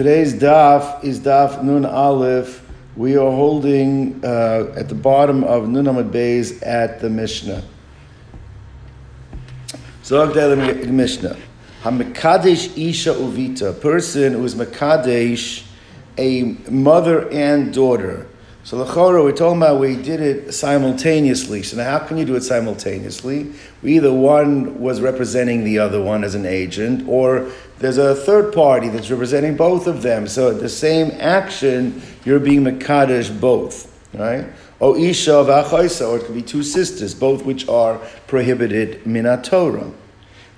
Today's 0.00 0.32
daf 0.32 1.04
is 1.04 1.20
daf 1.20 1.62
Nun 1.62 1.84
Aleph. 1.84 2.66
We 2.96 3.18
are 3.18 3.30
holding 3.30 4.24
uh, 4.24 4.72
at 4.74 4.88
the 4.88 4.94
bottom 4.94 5.44
of 5.44 5.68
Nun 5.68 5.84
Amud 5.84 6.10
Beis 6.10 6.66
at 6.66 7.00
the 7.00 7.10
Mishnah. 7.10 7.62
So 10.02 10.24
Zog 10.24 10.32
the 10.32 10.56
Mishnah. 10.90 11.36
Hamikadesh 11.82 12.78
Isha 12.78 13.10
Uvita, 13.10 13.78
person 13.78 14.32
who 14.32 14.44
is 14.46 14.54
Makadesh, 14.54 15.66
a 16.16 16.44
mother 16.70 17.28
and 17.30 17.70
daughter. 17.74 18.26
So 18.62 18.76
the 18.76 18.84
Chora, 18.84 19.24
we're 19.24 19.32
talking 19.32 19.56
about 19.56 19.80
we 19.80 19.96
did 19.96 20.20
it 20.20 20.52
simultaneously. 20.52 21.62
So 21.62 21.78
now 21.78 21.98
how 21.98 22.06
can 22.06 22.18
you 22.18 22.26
do 22.26 22.36
it 22.36 22.42
simultaneously? 22.42 23.52
Either 23.82 24.12
one 24.12 24.78
was 24.78 25.00
representing 25.00 25.64
the 25.64 25.78
other 25.78 26.00
one 26.00 26.24
as 26.24 26.34
an 26.34 26.44
agent, 26.44 27.08
or 27.08 27.50
there's 27.78 27.96
a 27.96 28.14
third 28.14 28.52
party 28.52 28.88
that's 28.88 29.10
representing 29.10 29.56
both 29.56 29.86
of 29.86 30.02
them. 30.02 30.28
So 30.28 30.52
the 30.52 30.68
same 30.68 31.10
action, 31.18 32.02
you're 32.26 32.38
being 32.38 32.62
Makadesh 32.62 33.40
both, 33.40 33.90
right? 34.12 34.46
O 34.78 34.94
Isha 34.94 35.34
of 35.34 35.46
Achaisa, 35.46 36.06
or 36.06 36.18
it 36.18 36.26
could 36.26 36.34
be 36.34 36.42
two 36.42 36.62
sisters, 36.62 37.14
both 37.14 37.44
which 37.46 37.66
are 37.66 37.98
prohibited 38.26 39.04
Minatorah 39.04 39.94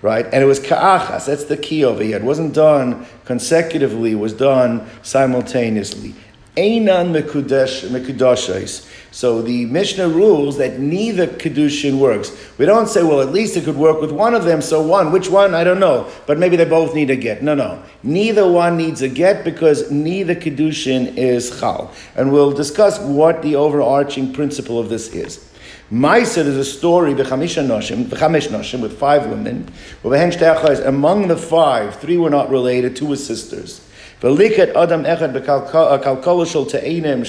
right? 0.03 0.27
And 0.27 0.43
it 0.43 0.47
was 0.47 0.59
ka'achas, 0.59 1.27
that's 1.27 1.45
the 1.45 1.57
key 1.57 1.85
over 1.85 2.03
here. 2.03 2.17
It 2.17 2.25
wasn't 2.25 2.55
done 2.55 3.07
consecutively, 3.25 4.11
it 4.11 4.17
was 4.17 4.33
done 4.33 4.85
simultaneously. 5.03 6.17
Einan 6.57 7.13
mekudashais. 7.13 8.89
So 9.11 9.41
the 9.41 9.65
Mishnah 9.67 10.09
rules 10.09 10.59
that 10.59 10.79
neither 10.79 11.27
kedushin 11.27 11.99
works. 11.99 12.31
We 12.59 12.67
don't 12.67 12.89
say, 12.89 13.03
well, 13.03 13.21
at 13.23 13.33
least 13.33 13.57
it 13.57 13.65
could 13.65 13.77
work 13.77 14.01
with 14.01 14.13
one 14.13 14.35
of 14.35 14.45
them. 14.45 14.61
So 14.61 14.81
one, 14.83 15.13
which 15.13 15.31
one? 15.31 15.55
I 15.55 15.65
don't 15.65 15.81
know, 15.81 16.11
but 16.27 16.39
maybe 16.39 16.57
they 16.57 16.65
both 16.67 16.95
need 16.95 17.09
a 17.11 17.17
get. 17.17 17.43
No, 17.43 17.55
no, 17.55 17.83
neither 18.03 18.51
one 18.51 18.77
needs 18.77 19.01
a 19.01 19.09
get 19.09 19.45
because 19.45 19.91
neither 19.91 20.35
kedushin 20.35 21.17
is 21.17 21.59
chal, 21.61 21.91
and 22.17 22.33
we'll 22.33 22.53
discuss 22.53 22.99
what 23.01 23.43
the 23.43 23.57
overarching 23.57 24.33
principle 24.33 24.79
of 24.79 24.89
this 24.91 25.09
is. 25.15 25.49
Maisa 25.91 26.39
is 26.39 26.57
a 26.57 26.65
story 26.65 27.13
b'chamisha 27.13 27.67
noshim, 27.67 28.05
noshim 28.05 28.81
with 28.81 28.99
five 28.99 29.27
women. 29.27 29.69
Among 30.05 31.29
the 31.29 31.37
five, 31.37 31.97
three 31.97 32.17
were 32.17 32.31
not 32.31 32.49
related, 32.49 32.97
two 32.97 33.07
were 33.07 33.17
sisters. 33.17 33.82
V'likat 34.23 34.75
adam 34.77 35.03
echad 35.03 35.35
b'kalkoloshol 35.35 36.71
te'enim. 36.71 37.25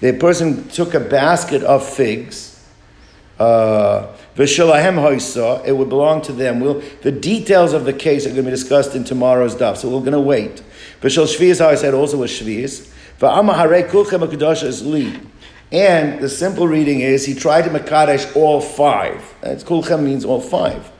The 0.00 0.14
person 0.14 0.66
took 0.68 0.94
a 0.94 1.00
basket 1.00 1.62
of 1.62 1.86
figs. 1.86 2.66
Uh, 3.38 4.14
it 4.36 5.76
would 5.76 5.88
belong 5.88 6.22
to 6.22 6.32
them. 6.32 6.60
We'll, 6.60 6.80
the 7.02 7.12
details 7.12 7.72
of 7.72 7.84
the 7.84 7.92
case 7.92 8.24
are 8.24 8.30
going 8.30 8.44
to 8.44 8.44
be 8.44 8.50
discussed 8.50 8.96
in 8.96 9.04
tomorrow's 9.04 9.56
daf, 9.56 9.76
so 9.76 9.88
we're 9.90 10.00
going 10.00 10.12
to 10.12 10.20
wait. 10.20 10.62
V'shal 11.02 11.26
shvius, 11.26 11.58
how 11.58 11.68
I 11.68 11.74
said, 11.74 11.92
also 11.92 12.16
was 12.16 12.30
shvius. 12.30 12.90
V'ama 13.20 13.54
harei 13.54 13.88
kulchem 13.88 14.64
is 14.64 14.86
li. 14.86 15.20
And 15.70 16.20
the 16.20 16.30
simple 16.30 16.66
reading 16.66 17.00
is 17.00 17.26
he 17.26 17.34
tried 17.34 17.62
to 17.62 17.70
makadesh 17.70 18.34
all 18.34 18.62
five. 18.62 19.34
That's 19.42 19.62
kulchem 19.62 20.02
means 20.02 20.24
all 20.24 20.40
five. 20.40 20.90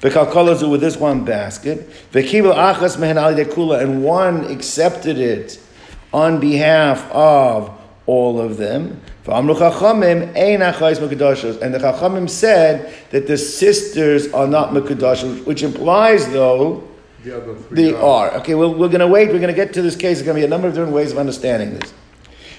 V'kalkolazu 0.00 0.70
with 0.70 0.80
this 0.80 0.96
one 0.96 1.24
basket. 1.24 1.88
V'kibel 2.12 2.54
achas 2.54 2.98
mehen 2.98 3.18
ali 3.18 3.44
dekula, 3.44 3.80
and 3.82 4.02
one 4.04 4.44
accepted 4.50 5.18
it 5.18 5.58
on 6.12 6.38
behalf 6.40 7.10
of 7.10 7.70
all 8.06 8.40
of 8.40 8.56
them. 8.56 9.00
And 9.28 9.48
the 9.48 9.54
Chachamim 11.82 12.30
said 12.30 12.94
that 13.10 13.26
the 13.26 13.36
sisters 13.36 14.32
are 14.32 14.46
not 14.46 14.70
Mekudashim, 14.70 15.44
which 15.46 15.64
implies, 15.64 16.28
though, 16.30 16.84
the 17.24 17.56
they 17.72 17.92
are. 17.92 18.30
Okay, 18.36 18.54
well, 18.54 18.72
we're 18.72 18.86
going 18.86 19.00
to 19.00 19.08
wait. 19.08 19.30
We're 19.30 19.40
going 19.40 19.48
to 19.48 19.52
get 19.52 19.72
to 19.74 19.82
this 19.82 19.96
case. 19.96 20.18
There's 20.18 20.26
going 20.26 20.36
to 20.36 20.40
be 20.42 20.44
a 20.44 20.48
number 20.48 20.68
of 20.68 20.74
different 20.74 20.92
ways 20.92 21.10
of 21.10 21.18
understanding 21.18 21.76
this. 21.76 21.92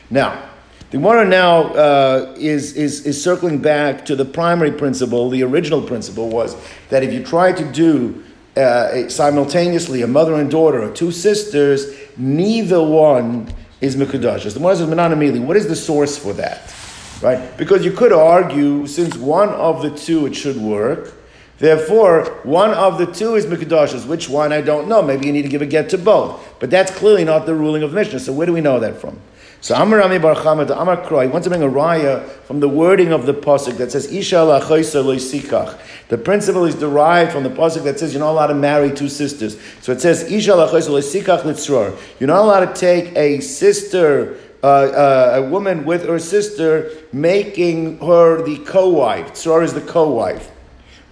Now, 0.10 0.47
the 0.90 0.98
Gemara 0.98 1.26
now 1.26 1.64
uh, 1.74 2.34
is, 2.38 2.74
is, 2.78 3.06
is 3.06 3.22
circling 3.22 3.62
back 3.62 4.06
to 4.06 4.16
the 4.16 4.24
primary 4.24 4.72
principle. 4.72 5.30
The 5.30 5.44
original 5.44 5.82
principle 5.82 6.30
was 6.30 6.56
that 6.90 7.04
if 7.04 7.12
you 7.12 7.24
try 7.24 7.52
to 7.52 7.72
do 7.74 8.24
uh, 8.56 9.10
simultaneously 9.10 10.02
a 10.02 10.08
mother 10.08 10.36
and 10.36 10.50
daughter 10.50 10.82
or 10.82 10.92
two 10.92 11.12
sisters, 11.12 11.94
neither 12.16 12.82
one 12.82 13.54
is 13.82 13.98
Mekudash. 13.98 14.44
The 14.44 14.60
Gemara 14.60 14.78
says, 14.78 14.90
Menanamili, 14.90 15.44
what 15.44 15.58
is 15.58 15.68
the 15.68 15.76
source 15.76 16.18
for 16.18 16.32
that? 16.34 16.74
Right? 17.22 17.58
Because 17.58 17.84
you 17.84 17.92
could 17.92 18.14
argue, 18.14 18.88
since 18.88 19.18
one 19.18 19.50
of 19.50 19.82
the 19.82 19.92
two 19.92 20.26
it 20.26 20.36
should 20.36 20.58
work, 20.58 21.14
Therefore, 21.60 22.26
one 22.44 22.72
of 22.72 23.00
the 23.00 23.08
two 23.08 23.36
is 23.36 23.46
Mikdashas. 23.48 24.06
Which 24.06 24.30
one, 24.30 24.54
I 24.54 24.62
don't 24.62 24.88
know. 24.88 25.02
Maybe 25.02 25.26
you 25.26 25.34
need 25.34 25.42
to 25.42 25.50
give 25.50 25.62
a 25.62 25.66
get 25.66 25.90
to 25.90 25.98
both. 25.98 26.40
But 26.60 26.70
that's 26.70 26.92
clearly 26.92 27.24
not 27.24 27.46
the 27.46 27.56
ruling 27.56 27.82
of 27.82 27.94
Mishnah. 27.94 28.20
So 28.20 28.32
where 28.32 28.46
do 28.46 28.54
we 28.54 28.62
know 28.62 28.80
that 28.80 29.02
from? 29.02 29.20
So 29.60 29.76
Amar 29.76 30.00
Rami 30.00 30.20
Bar 30.20 30.36
Chama, 30.36 30.70
Amar 30.80 30.98
Kroi, 30.98 31.26
he 31.26 31.32
wants 31.32 31.46
to 31.46 31.50
bring 31.50 31.64
a 31.64 31.68
raya 31.68 32.24
from 32.46 32.60
the 32.60 32.70
wording 32.70 33.12
of 33.12 33.26
the 33.26 33.34
pasuk 33.34 33.78
that 33.78 33.92
says 33.92 34.12
Isha 34.12 34.36
lachoisa 34.36 35.04
loisikach. 35.04 35.80
The 36.10 36.18
principle 36.18 36.66
is 36.66 36.76
derived 36.76 37.32
from 37.32 37.44
the 37.44 37.50
pasuk 37.50 37.84
that 37.84 38.00
says 38.00 38.14
you're 38.14 38.20
not 38.20 38.32
allowed 38.32 38.48
to 38.48 38.56
marry 38.56 38.92
two 38.92 39.10
sisters. 39.10 39.60
So 39.82 39.92
it 39.92 40.00
says 40.00 40.32
Isha 40.32 40.52
lachoisa 40.52 40.90
loisikach 40.90 41.42
litzror. 41.42 41.98
You're 42.20 42.28
not 42.28 42.44
allowed 42.44 42.74
to 42.74 42.80
take 42.80 43.16
a 43.16 43.40
sister. 43.42 44.38
Uh, 44.64 44.68
uh, 44.68 45.34
a 45.36 45.50
woman 45.50 45.86
with 45.86 46.08
her 46.08 46.18
sister, 46.18 46.90
making 47.14 48.00
her 48.00 48.44
the 48.44 48.58
co-wife. 48.66 49.34
Tzror 49.34 49.64
is 49.64 49.76
the 49.76 49.82
co-wife. 49.82 50.50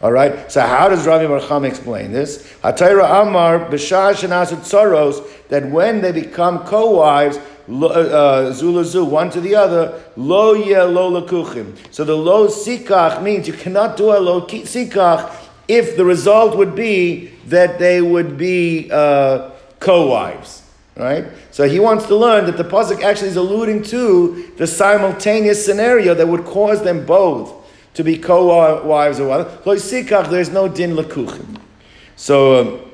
All 0.01 0.11
right. 0.11 0.51
So 0.51 0.61
how 0.61 0.89
does 0.89 1.07
Ravi 1.07 1.25
Barcham 1.25 1.65
explain 1.65 2.11
this? 2.11 2.51
Hatayra 2.63 3.21
Amar 3.21 3.59
b'shah 3.59 4.13
shenasut 4.13 4.59
tzoros 4.59 5.25
that 5.47 5.69
when 5.69 6.01
they 6.01 6.11
become 6.11 6.59
co-wives, 6.65 7.37
uh, 7.67 7.85
uh, 7.87 8.53
zulazu, 8.53 9.09
one 9.09 9.29
to 9.31 9.41
the 9.41 9.55
other, 9.55 10.03
lo 10.17 10.53
ye 10.53 10.79
lo 10.81 11.21
lakuchim. 11.21 11.75
So 11.91 12.03
the 12.03 12.15
lo 12.15 12.47
sikach 12.47 13.23
means 13.23 13.47
you 13.47 13.53
cannot 13.53 13.95
do 13.97 14.11
a 14.11 14.19
lo 14.19 14.45
sikach 14.45 15.33
if 15.67 15.95
the 15.97 16.05
result 16.05 16.57
would 16.57 16.75
be 16.75 17.31
that 17.47 17.79
they 17.79 18.01
would 18.01 18.37
be 18.37 18.89
uh, 18.91 19.51
co-wives. 19.79 20.61
Right? 20.97 21.25
So 21.51 21.67
he 21.67 21.79
wants 21.79 22.05
to 22.07 22.15
learn 22.15 22.45
that 22.45 22.57
the 22.57 22.63
pasuk 22.63 23.01
actually 23.01 23.29
is 23.29 23.35
alluding 23.35 23.83
to 23.83 24.51
the 24.57 24.67
simultaneous 24.67 25.65
scenario 25.65 26.13
that 26.13 26.27
would 26.27 26.45
cause 26.45 26.83
them 26.83 27.05
both 27.05 27.64
to 27.95 28.03
be 28.03 28.17
co-wives 28.17 29.19
or 29.19 29.27
what. 29.27 29.65
Lo 29.65 29.75
sikach, 29.75 30.29
there's 30.29 30.49
no 30.49 30.67
din 30.67 30.95
lakuchim. 30.95 31.59
So, 32.15 32.61
um, 32.61 32.91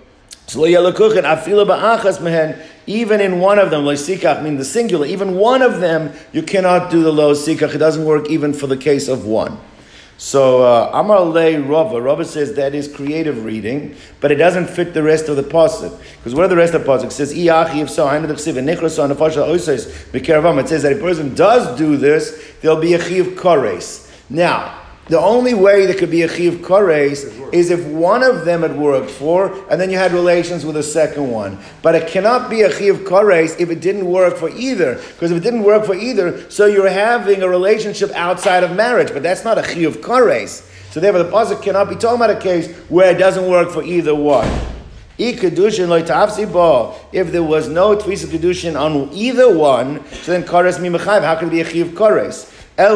so 0.48 0.62
lo 0.62 0.66
ye 0.66 0.76
lakuchim, 0.76 1.24
afila 1.24 1.68
ba'achas 1.68 2.22
mehen, 2.22 2.58
even 2.88 3.20
in 3.20 3.40
one 3.40 3.60
of 3.60 3.70
them, 3.70 3.86
lo 3.86 3.94
sikach, 3.94 4.42
mean 4.44 4.58
the 4.58 4.66
singular, 4.66 5.06
even 5.06 5.36
one 5.36 5.62
of 5.62 5.80
them, 5.82 6.14
you 6.32 6.42
cannot 6.44 6.90
do 6.90 7.04
the 7.04 7.12
lo 7.12 7.34
sikach. 7.34 7.76
It 7.76 7.80
doesn't 7.80 8.06
work 8.06 8.30
even 8.30 8.54
for 8.54 8.68
the 8.68 8.78
case 8.78 9.08
of 9.08 9.26
one. 9.26 9.60
So 10.22 10.62
uh, 10.62 10.92
Amar 10.94 11.22
Le 11.22 11.60
Rava, 11.60 12.00
Rava 12.00 12.24
says 12.24 12.54
that 12.54 12.76
is 12.76 12.88
creative 12.88 13.44
reading, 13.44 13.96
but 14.20 14.32
it 14.32 14.36
doesn't 14.36 14.68
fit 14.68 14.94
the 14.94 15.02
rest 15.02 15.30
of 15.30 15.36
the 15.36 15.42
pasuk. 15.42 16.00
Because 16.18 16.36
what 16.36 16.46
are 16.46 16.48
the 16.48 16.56
rest 16.56 16.76
of 16.76 16.84
the 16.84 16.88
pasuk? 16.88 17.06
It 17.06 17.12
says 17.12 17.34
Iachi 17.34 17.82
if 17.82 17.90
so, 17.90 18.08
of. 18.08 18.30
It 18.30 18.40
says 18.40 18.54
that 20.84 20.92
if 20.92 20.98
a 21.00 21.02
person 21.02 21.34
does 21.34 21.76
do 21.76 21.98
this, 21.98 22.54
there'll 22.62 22.80
be 22.80 22.94
a 22.94 23.04
chiv 23.04 23.30
kores. 23.30 24.12
Now, 24.30 24.81
the 25.12 25.20
only 25.20 25.54
way 25.54 25.86
there 25.86 25.94
could 25.94 26.10
be 26.10 26.22
a 26.22 26.28
chiv 26.30 26.62
kores 26.62 27.26
is 27.54 27.70
if 27.70 27.86
one 27.86 28.24
of 28.24 28.46
them 28.46 28.62
had 28.62 28.78
worked 28.78 29.12
for, 29.12 29.54
and 29.70 29.82
then 29.82 29.90
you 29.90 29.98
had 29.98 30.14
relations 30.14 30.66
with 30.66 30.78
a 30.78 30.84
second 30.84 31.30
one. 31.30 31.60
But 31.82 31.96
it 31.96 32.08
cannot 32.08 32.50
be 32.50 32.62
a 32.62 32.72
chiv 32.72 33.00
kores 33.00 33.60
if 33.60 33.70
it 33.70 33.82
didn't 33.82 34.06
work 34.06 34.38
for 34.38 34.48
either. 34.52 34.96
Because 34.96 35.32
if 35.32 35.38
it 35.38 35.44
didn't 35.44 35.64
work 35.64 35.86
for 35.86 35.96
either, 35.96 36.50
so 36.50 36.66
you're 36.66 36.88
having 36.88 37.44
a 37.44 37.50
relationship 37.50 38.10
outside 38.12 38.64
of 38.64 38.74
marriage. 38.74 39.12
But 39.12 39.22
that's 39.22 39.44
not 39.44 39.58
a 39.58 39.64
chiv 39.64 39.98
kores. 39.98 40.66
So 40.92 41.02
therefore, 41.02 41.24
the 41.24 41.30
pasuk 41.30 41.62
cannot 41.62 41.90
be 41.90 41.96
talking 41.96 42.16
about 42.16 42.30
a 42.30 42.40
case 42.40 42.74
where 42.88 43.14
it 43.14 43.18
doesn't 43.20 43.50
work 43.50 43.70
for 43.70 43.84
either 43.84 44.16
one. 44.16 44.48
If 45.18 45.42
there 45.42 45.52
was 47.44 47.68
no 47.68 47.98
tfisa 47.98 48.28
kedushin 48.28 48.80
on 48.80 49.10
either 49.12 49.58
one, 49.58 50.06
so 50.24 50.32
then 50.32 50.44
kares 50.44 50.80
mi 50.80 50.90
How 50.98 51.36
can 51.36 51.50
it 51.50 51.52
be 51.52 51.60
a 51.60 51.66
chiv 51.66 51.88
kores? 51.90 52.51
Means 52.78 52.94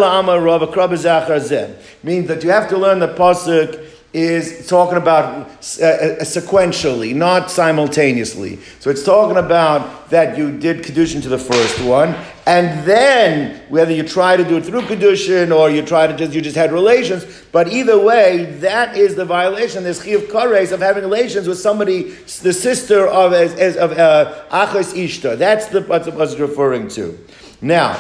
that 2.28 2.44
you 2.44 2.50
have 2.50 2.68
to 2.70 2.78
learn 2.78 3.00
the 3.00 3.14
pasuk 3.14 3.86
is 4.16 4.66
talking 4.70 4.98
about 4.98 5.26
uh, 5.26 5.86
uh, 5.86 6.24
sequentially, 6.24 7.14
not 7.14 7.52
simultaneously. 7.52 8.58
So 8.80 8.90
it's 8.90 9.04
talking 9.04 9.36
about 9.36 10.10
that 10.10 10.38
you 10.38 10.58
did 10.58 10.84
kedushin 10.84 11.22
to 11.24 11.28
the 11.28 11.38
first 11.38 11.84
one, 11.84 12.16
and 12.46 12.88
then 12.88 13.62
whether 13.68 13.92
you 13.92 14.04
try 14.04 14.38
to 14.38 14.46
do 14.46 14.56
it 14.56 14.64
through 14.64 14.84
kedushin 14.84 15.54
or 15.54 15.70
you 15.70 15.82
try 15.82 16.08
to 16.08 16.16
just 16.16 16.32
you 16.32 16.40
just 16.40 16.56
had 16.56 16.72
relations, 16.72 17.26
but 17.52 17.74
either 17.74 18.00
way, 18.00 18.46
that 18.62 18.96
is 18.96 19.16
the 19.16 19.26
violation. 19.26 19.84
There's 19.84 20.02
chiyuv 20.02 20.28
kares 20.28 20.72
of 20.72 20.80
having 20.80 21.04
relations 21.04 21.46
with 21.46 21.60
somebody, 21.60 22.12
the 22.42 22.54
sister 22.54 23.08
of 23.08 23.34
as, 23.34 23.54
as 23.56 23.76
of 23.76 23.92
uh, 23.92 24.46
achos 24.50 24.94
ishta. 24.94 25.38
That's 25.38 25.66
the 25.66 25.82
what 25.82 26.06
the 26.06 26.38
referring 26.40 26.88
to. 26.90 27.20
Now. 27.62 28.00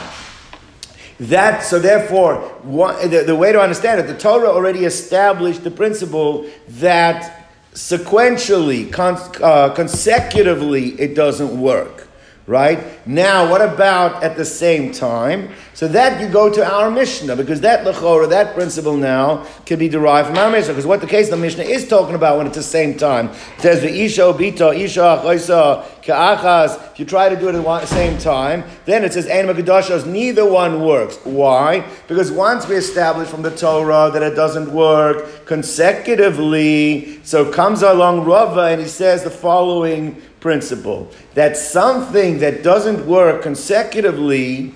That 1.19 1.63
so 1.63 1.79
therefore, 1.79 2.51
the, 2.63 3.23
the 3.25 3.35
way 3.35 3.51
to 3.51 3.61
understand 3.61 4.01
it, 4.01 4.07
the 4.07 4.17
Torah 4.17 4.49
already 4.49 4.83
established 4.83 5.63
the 5.63 5.71
principle 5.71 6.45
that 6.67 7.49
sequentially, 7.73 8.91
con, 8.91 9.17
uh, 9.41 9.69
consecutively, 9.73 10.89
it 10.99 11.15
doesn't 11.15 11.59
work. 11.59 12.07
right? 12.47 13.05
Now, 13.07 13.49
what 13.49 13.61
about 13.61 14.23
at 14.23 14.37
the 14.37 14.45
same 14.45 14.91
time? 14.91 15.49
So 15.75 15.89
that 15.89 16.21
you 16.21 16.29
go 16.29 16.49
to 16.49 16.65
our 16.65 16.89
Mishnah, 16.89 17.35
because 17.35 17.59
that 17.59 17.85
lechora, 17.85 18.29
that 18.29 18.53
principle 18.55 18.95
now, 18.95 19.45
can 19.65 19.77
be 19.77 19.89
derived 19.89 20.29
from 20.29 20.37
our 20.37 20.49
Mishnah. 20.49 20.71
Because 20.71 20.85
what 20.85 21.01
the 21.01 21.07
case 21.07 21.29
the 21.29 21.35
Mishnah 21.35 21.65
is 21.65 21.85
talking 21.89 22.15
about 22.15 22.37
when 22.37 22.47
it's 22.47 22.55
the 22.55 22.63
same 22.63 22.95
time. 22.97 23.27
It 23.57 23.61
says, 23.61 23.83
Isha 23.83 24.21
obita, 24.21 24.73
Isha 24.73 25.21
choisa, 25.21 25.83
ka'achas. 26.01 26.93
If 26.93 26.99
you 26.99 27.05
try 27.05 27.27
to 27.27 27.35
do 27.35 27.49
it 27.49 27.55
at 27.55 27.61
the 27.61 27.85
same 27.87 28.17
time, 28.17 28.63
then 28.85 29.03
it 29.03 29.11
says, 29.11 29.27
Ein 29.27 29.47
Makadashos, 29.47 30.05
neither 30.05 30.49
one 30.49 30.81
works. 30.81 31.17
Why? 31.25 31.85
Because 32.07 32.31
once 32.31 32.65
we 32.69 32.77
establish 32.77 33.27
from 33.27 33.41
the 33.41 33.51
Torah 33.51 34.09
that 34.13 34.23
it 34.23 34.33
doesn't 34.33 34.71
work 34.71 35.45
consecutively, 35.45 37.21
so 37.25 37.51
comes 37.51 37.81
along 37.81 38.23
Rava 38.23 38.67
and 38.67 38.79
he 38.79 38.87
says 38.87 39.25
the 39.25 39.29
following 39.29 40.21
principle 40.39 41.11
that 41.33 41.57
something 41.57 42.39
that 42.39 42.63
doesn't 42.63 43.05
work 43.05 43.41
consecutively 43.41 44.73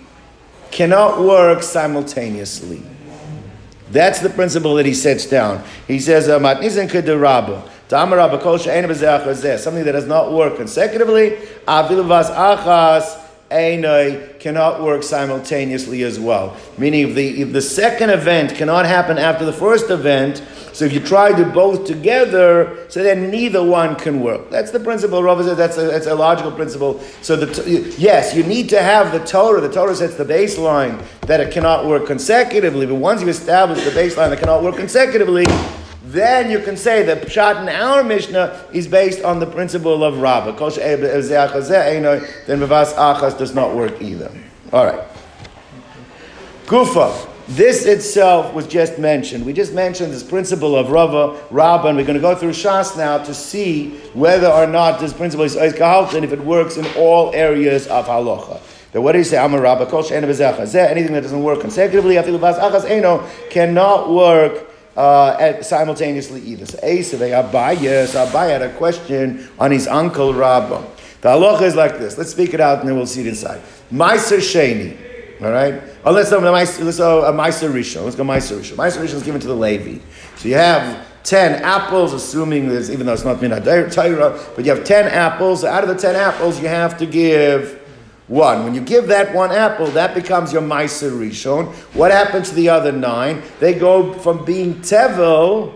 cannot 0.71 1.19
work 1.21 1.63
simultaneously. 1.63 2.81
That's 3.92 4.19
the 4.19 4.30
principle 4.30 4.75
that 4.75 4.86
he 4.86 4.94
sets 4.94 5.25
down. 5.25 5.63
He 5.88 6.00
says, 6.00 6.30
uh, 6.30 6.38
Something 9.57 9.83
that 9.86 9.92
does 9.94 10.06
not 10.07 10.31
work 10.31 10.57
consecutively, 10.57 11.38
Einoi 13.51 14.40
cannot 14.40 14.84
work 14.84 15.01
simultaneously 15.01 16.04
as 16.04 16.19
well. 16.19 16.56
Meaning, 16.78 17.10
if 17.10 17.16
the, 17.16 17.42
if 17.42 17.51
the 17.51 17.62
second 17.62 18.12
event 18.12 18.56
cannot 18.56 18.86
happen 18.86 19.18
after 19.18 19.44
the 19.44 19.54
first 19.54 19.90
event, 19.90 20.44
so 20.72 20.86
if 20.86 20.94
you 20.94 21.00
try 21.00 21.34
to 21.34 21.46
both 21.46 21.86
together, 21.86 22.86
so 22.90 23.01
then 23.01 23.31
neither 23.31 23.63
one 23.63 23.96
can 23.96 24.22
work. 24.22 24.50
That's 24.51 24.72
the 24.72 24.80
principle. 24.80 25.24
Rav 25.24 25.44
says 25.44 25.57
that's 25.57 25.78
a, 25.78 25.81
that's 25.81 26.06
a 26.06 26.13
logical 26.13 26.51
principle. 26.51 27.00
So 27.22 27.36
the, 27.36 27.96
yes, 27.98 28.36
you 28.36 28.44
need 28.44 28.69
to 28.69 28.81
have 28.81 29.12
the 29.12 29.19
Torah. 29.25 29.62
The 29.62 29.72
Torah 29.72 29.96
sets 29.96 30.16
the 30.16 30.25
baseline 30.25 31.04
that 31.22 31.40
it 31.40 31.51
cannot 31.51 31.88
work 31.88 32.06
consecutively. 32.06 32.86
But 32.86 32.96
once 32.96 33.22
you 33.22 33.28
establish 33.30 33.84
the 33.84 33.92
baseline 33.92 34.30
that 34.30 34.40
cannot 34.40 34.63
work 34.63 34.75
consecutively, 34.75 35.46
then 36.04 36.50
you 36.50 36.60
can 36.60 36.78
say 36.78 37.04
that 37.04 37.24
Pshat 37.24 37.62
in 37.62 37.69
our 37.69 38.04
Mishnah 38.04 38.66
is 38.72 38.88
based 38.88 39.24
on 39.24 39.40
the 39.40 39.46
principle 39.46 40.04
of 40.04 40.19
Rabbah. 40.19 40.51
Then 40.51 42.60
Mavas 42.60 42.94
Achas 42.94 43.38
does 43.38 43.54
not 43.54 43.75
work 43.75 44.01
either. 44.01 44.31
All 44.72 44.86
right. 44.86 45.04
Gufa. 46.66 47.28
This 47.50 47.86
itself 47.88 48.54
was 48.54 48.68
just 48.68 49.00
mentioned. 49.00 49.44
We 49.44 49.54
just 49.54 49.74
mentioned 49.74 50.13
this 50.13 50.22
principle 50.22 50.75
of 50.75 50.92
Rava, 50.92 51.36
Rabbah, 51.50 51.88
and 51.88 51.98
we're 51.98 52.06
going 52.06 52.13
to 52.13 52.22
go 52.22 52.36
through 52.36 52.51
Shas 52.51 52.96
now 52.96 53.18
to 53.24 53.34
see 53.34 53.98
whether 54.13 54.48
or 54.48 54.68
not 54.68 55.00
this 55.00 55.13
principle 55.13 55.46
is 55.46 55.57
Oiz 55.57 56.13
and 56.13 56.24
if 56.24 56.31
it 56.31 56.42
works 56.42 56.78
in 56.78 56.86
all 56.96 57.34
areas 57.34 57.88
of 57.88 58.06
Halacha. 58.06 58.62
But 58.92 59.01
what 59.01 59.13
do 59.13 59.18
you 59.18 59.24
say? 59.24 59.38
Am 59.38 59.56
Amar 59.56 59.63
Rabbah, 59.63 59.90
Anything 59.90 61.13
that 61.13 61.22
doesn't 61.22 61.42
work 61.42 61.62
consecutively, 61.62 62.19
after 62.19 62.31
Rabba's 62.31 62.57
Achas 62.57 63.50
cannot 63.50 64.12
work 64.12 64.69
uh, 65.00 65.63
simultaneously 65.63 66.42
either. 66.42 66.66
So 66.66 66.78
Esav 66.80 67.19
Abaya, 67.19 68.06
so 68.06 68.25
Abaya 68.25 68.60
had 68.60 68.62
a 68.62 68.74
question 68.75 69.48
on 69.57 69.72
his 69.72 69.88
uncle 69.88 70.34
Rabbah. 70.34 70.86
The 71.22 71.30
halacha 71.30 71.62
is 71.62 71.75
like 71.75 71.98
this. 72.00 72.18
Let's 72.18 72.31
speak 72.31 72.54
it 72.54 72.60
out 72.60 72.80
and 72.80 72.90
then 72.90 72.98
we'll 72.98 73.06
see 73.06 73.22
it 73.22 73.28
inside. 73.28 73.62
Meiser 73.92 74.40
Sheni. 74.40 74.98
All 75.42 75.51
right? 75.51 75.81
Oh, 76.04 76.12
let's 76.12 76.31
let's 76.31 76.98
go 76.98 77.24
a 77.24 77.31
Meiser 77.31 77.72
Rishon. 77.72 78.04
Let's 78.04 78.18
go 78.18 78.24
Meiser 78.24 78.60
Rishon. 78.60 78.75
Meiser 78.75 79.01
Rishon 79.01 79.16
is 79.16 79.24
given 79.24 79.40
to 79.40 79.48
the 79.48 79.56
Levi. 79.56 80.01
So 80.36 80.50
you 80.50 80.56
have 80.56 81.07
10 81.24 81.62
apples, 81.63 82.13
assuming 82.13 82.68
this, 82.68 82.90
even 82.90 83.06
though 83.06 83.13
it's 83.13 83.24
not 83.24 83.38
Minad 83.38 83.94
Torah, 83.94 84.38
but 84.56 84.66
you 84.66 84.75
have 84.75 84.84
10 84.84 85.07
apples. 85.07 85.63
Out 85.63 85.84
of 85.84 85.90
the 85.90 85.96
10 85.96 86.16
apples, 86.16 86.62
you 86.62 86.68
have 86.68 86.98
to 86.98 87.06
give 87.06 87.78
one. 88.29 88.63
When 88.63 88.73
you 88.73 88.81
give 88.81 89.07
that 89.07 89.33
one 89.33 89.51
apple, 89.51 89.87
that 89.87 90.13
becomes 90.15 90.53
your 90.53 90.61
Meiser 90.61 91.11
Rishon. 91.11 91.67
What 91.93 92.11
happens 92.11 92.49
to 92.49 92.55
the 92.55 92.69
other 92.69 92.91
nine? 92.91 93.41
They 93.59 93.73
go 93.73 94.13
from 94.13 94.45
being 94.45 94.75
Tevel 94.75 95.73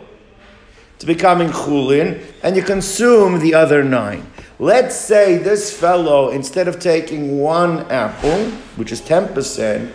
to 1.00 1.06
becoming 1.06 1.50
Chulin, 1.50 2.24
and 2.44 2.56
you 2.56 2.62
consume 2.62 3.40
the 3.40 3.56
other 3.56 3.84
nine. 3.84 4.26
Let's 4.60 4.96
say 4.96 5.38
this 5.38 5.76
fellow, 5.76 6.30
instead 6.30 6.68
of 6.68 6.80
taking 6.80 7.40
one 7.40 7.80
apple, 7.92 8.46
which 8.78 8.92
is 8.92 9.02
10%, 9.02 9.92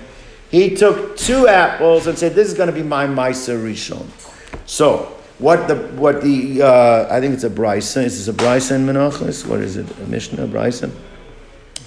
he 0.50 0.74
took 0.74 1.16
two 1.16 1.46
apples 1.46 2.06
and 2.06 2.18
said, 2.18 2.34
This 2.34 2.48
is 2.48 2.54
going 2.54 2.66
to 2.66 2.72
be 2.74 2.82
my 2.82 3.06
Meiser 3.06 3.62
Rishon. 3.62 4.06
So, 4.66 5.14
what 5.38 5.68
the 5.68 5.76
what 5.96 6.20
the 6.20 6.62
uh, 6.62 7.06
I 7.14 7.20
think 7.20 7.34
it's 7.34 7.44
a 7.44 7.50
Braisa. 7.50 8.02
Is 8.02 8.26
this 8.26 8.34
a 8.34 8.36
Braisa 8.36 8.76
Menachos? 8.78 9.46
What 9.46 9.60
is 9.60 9.76
it? 9.76 9.86
A 9.98 10.06
Mishnah 10.06 10.48
Braisa? 10.48 10.90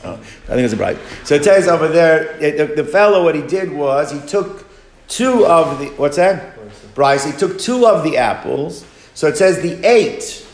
Oh, 0.04 0.14
I 0.14 0.16
think 0.16 0.62
it's 0.62 0.74
a 0.74 0.78
bribe. 0.78 1.00
So 1.24 1.36
it 1.36 1.44
says 1.44 1.68
over 1.68 1.88
there, 1.88 2.38
the, 2.40 2.74
the, 2.76 2.84
fellow, 2.84 3.24
what 3.24 3.36
he 3.36 3.42
did 3.42 3.72
was 3.72 4.12
he 4.12 4.20
took 4.28 4.66
two 5.08 5.46
of 5.46 5.80
the, 5.80 5.88
what's 5.90 6.16
that? 6.16 6.58
Bryce. 6.96 7.24
He 7.24 7.32
took 7.32 7.60
two 7.60 7.86
of 7.86 8.04
the 8.04 8.18
apples. 8.18 8.86
So 9.14 9.28
it 9.28 9.38
says 9.38 9.62
the 9.62 9.84
eight 9.88 10.48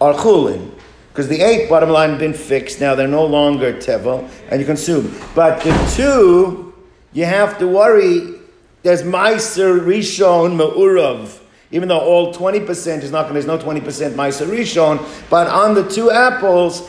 are 0.00 0.14
chulin. 0.14 0.72
Because 1.08 1.28
the 1.28 1.40
eight, 1.40 1.68
bottom 1.68 1.90
line, 1.90 2.16
been 2.18 2.34
fixed. 2.34 2.80
Now 2.80 2.94
they're 2.94 3.08
no 3.08 3.26
longer 3.26 3.72
tevel, 3.72 4.28
and 4.50 4.60
you 4.60 4.66
consume. 4.66 5.12
But 5.34 5.60
the 5.64 5.92
two, 5.96 6.74
you 7.12 7.24
have 7.24 7.58
to 7.58 7.66
worry. 7.66 8.38
There's 8.84 9.02
meiser 9.02 9.80
rishon 9.80 10.56
me'urav. 10.56 11.40
Even 11.70 11.88
though 11.88 11.98
all 11.98 12.32
20% 12.32 13.02
is 13.02 13.10
not 13.10 13.28
going 13.28 13.34
to, 13.34 13.46
there's 13.46 13.46
no 13.46 13.58
20% 13.58 13.80
meiser 14.12 14.46
rishon. 14.46 15.04
But 15.28 15.48
on 15.48 15.74
the 15.74 15.88
two 15.88 16.10
apples, 16.10 16.88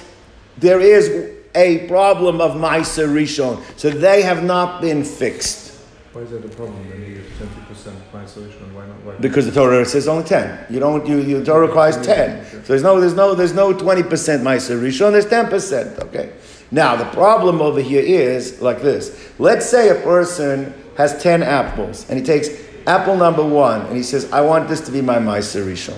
there 0.58 0.80
is 0.80 1.39
a 1.56 1.88
problem 1.88 2.42
of 2.42 2.52
Maisa 2.52 3.08
Rishon. 3.08 3.62
So 3.78 3.90
they 3.90 4.22
have 4.22 4.44
not 4.44 4.82
been 4.82 5.04
fixed. 5.04 5.70
Why 6.14 6.22
is 6.22 6.32
that 6.32 6.44
a 6.44 6.50
problem? 6.50 6.90
Then 6.90 7.02
you 7.02 7.16
get 7.16 7.38
twenty 7.38 7.62
percent 7.68 7.98
Maisa 8.12 8.46
Rishon. 8.48 8.74
Why 8.74 8.88
not? 8.88 8.96
Why? 9.04 9.16
Because 9.18 9.46
the 9.46 9.52
Torah 9.52 9.86
says 9.86 10.08
only 10.08 10.24
ten. 10.24 10.66
You 10.70 10.80
don't. 10.80 11.06
You, 11.06 11.20
you 11.20 11.40
the 11.40 11.46
Torah 11.46 11.68
requires 11.68 11.98
ten. 11.98 12.46
So 12.46 12.60
there's 12.60 12.84
no. 12.84 13.00
There's 13.00 13.14
no. 13.14 13.36
There's 13.36 13.54
no 13.54 13.74
twenty 13.74 14.04
percent 14.04 14.44
Maisa 14.44 14.80
Rishon. 14.80 15.12
There's 15.12 15.28
ten 15.28 15.48
percent. 15.48 16.00
Okay. 16.00 16.34
Now 16.72 16.96
the 16.96 17.06
problem 17.06 17.62
over 17.62 17.82
here 17.82 18.02
is 18.02 18.62
like 18.62 18.82
this. 18.82 19.32
Let's 19.40 19.66
say 19.66 19.90
a 19.90 20.02
person 20.02 20.74
has 20.98 21.22
ten 21.22 21.42
apples 21.42 22.08
and 22.10 22.20
he 22.20 22.26
takes 22.26 22.50
apple 22.86 23.16
number 23.16 23.46
one 23.46 23.82
and 23.88 23.96
he 23.96 24.04
says, 24.04 24.32
"I 24.32 24.42
want 24.42 24.68
this 24.68 24.82
to 24.82 24.92
be 24.92 25.02
my 25.02 25.18
Maisa 25.18 25.66
Rishon." 25.66 25.98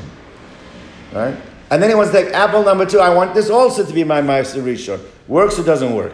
Right. 1.13 1.35
And 1.71 1.81
then 1.81 1.89
he 1.89 1.95
wants 1.95 2.11
to 2.11 2.21
take 2.21 2.33
apple 2.33 2.63
number 2.63 2.85
two. 2.85 2.99
I 2.99 3.13
want 3.13 3.33
this 3.33 3.49
also 3.49 3.85
to 3.85 3.93
be 3.93 4.03
my 4.03 4.21
Maisa 4.21 4.61
Rishon. 4.61 4.99
Works 5.31 5.57
or 5.57 5.63
doesn't 5.63 5.95
work? 5.95 6.11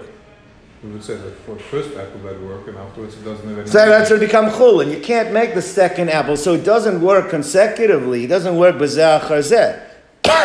We 0.84 0.92
would 0.92 1.04
say 1.04 1.16
that 1.16 1.40
for 1.40 1.56
first 1.56 1.98
apple 1.98 2.20
that 2.20 2.40
work, 2.40 2.68
and 2.68 2.78
afterwards 2.78 3.18
it 3.18 3.26
doesn't 3.26 3.50
have 3.50 3.58
any. 3.58 3.68
So 3.68 3.84
that 3.88 4.08
should 4.08 4.20
become 4.20 4.46
chul, 4.52 4.84
and 4.84 4.92
you 4.92 5.00
can't 5.00 5.34
make 5.34 5.56
the 5.56 5.62
second 5.64 6.12
apple, 6.12 6.38
so 6.38 6.54
it 6.54 6.64
doesn't 6.64 7.02
work 7.02 7.32
consecutively. 7.32 8.26
It 8.26 8.28
doesn't 8.28 8.56
work 8.56 8.76
b'zeh 8.76 9.82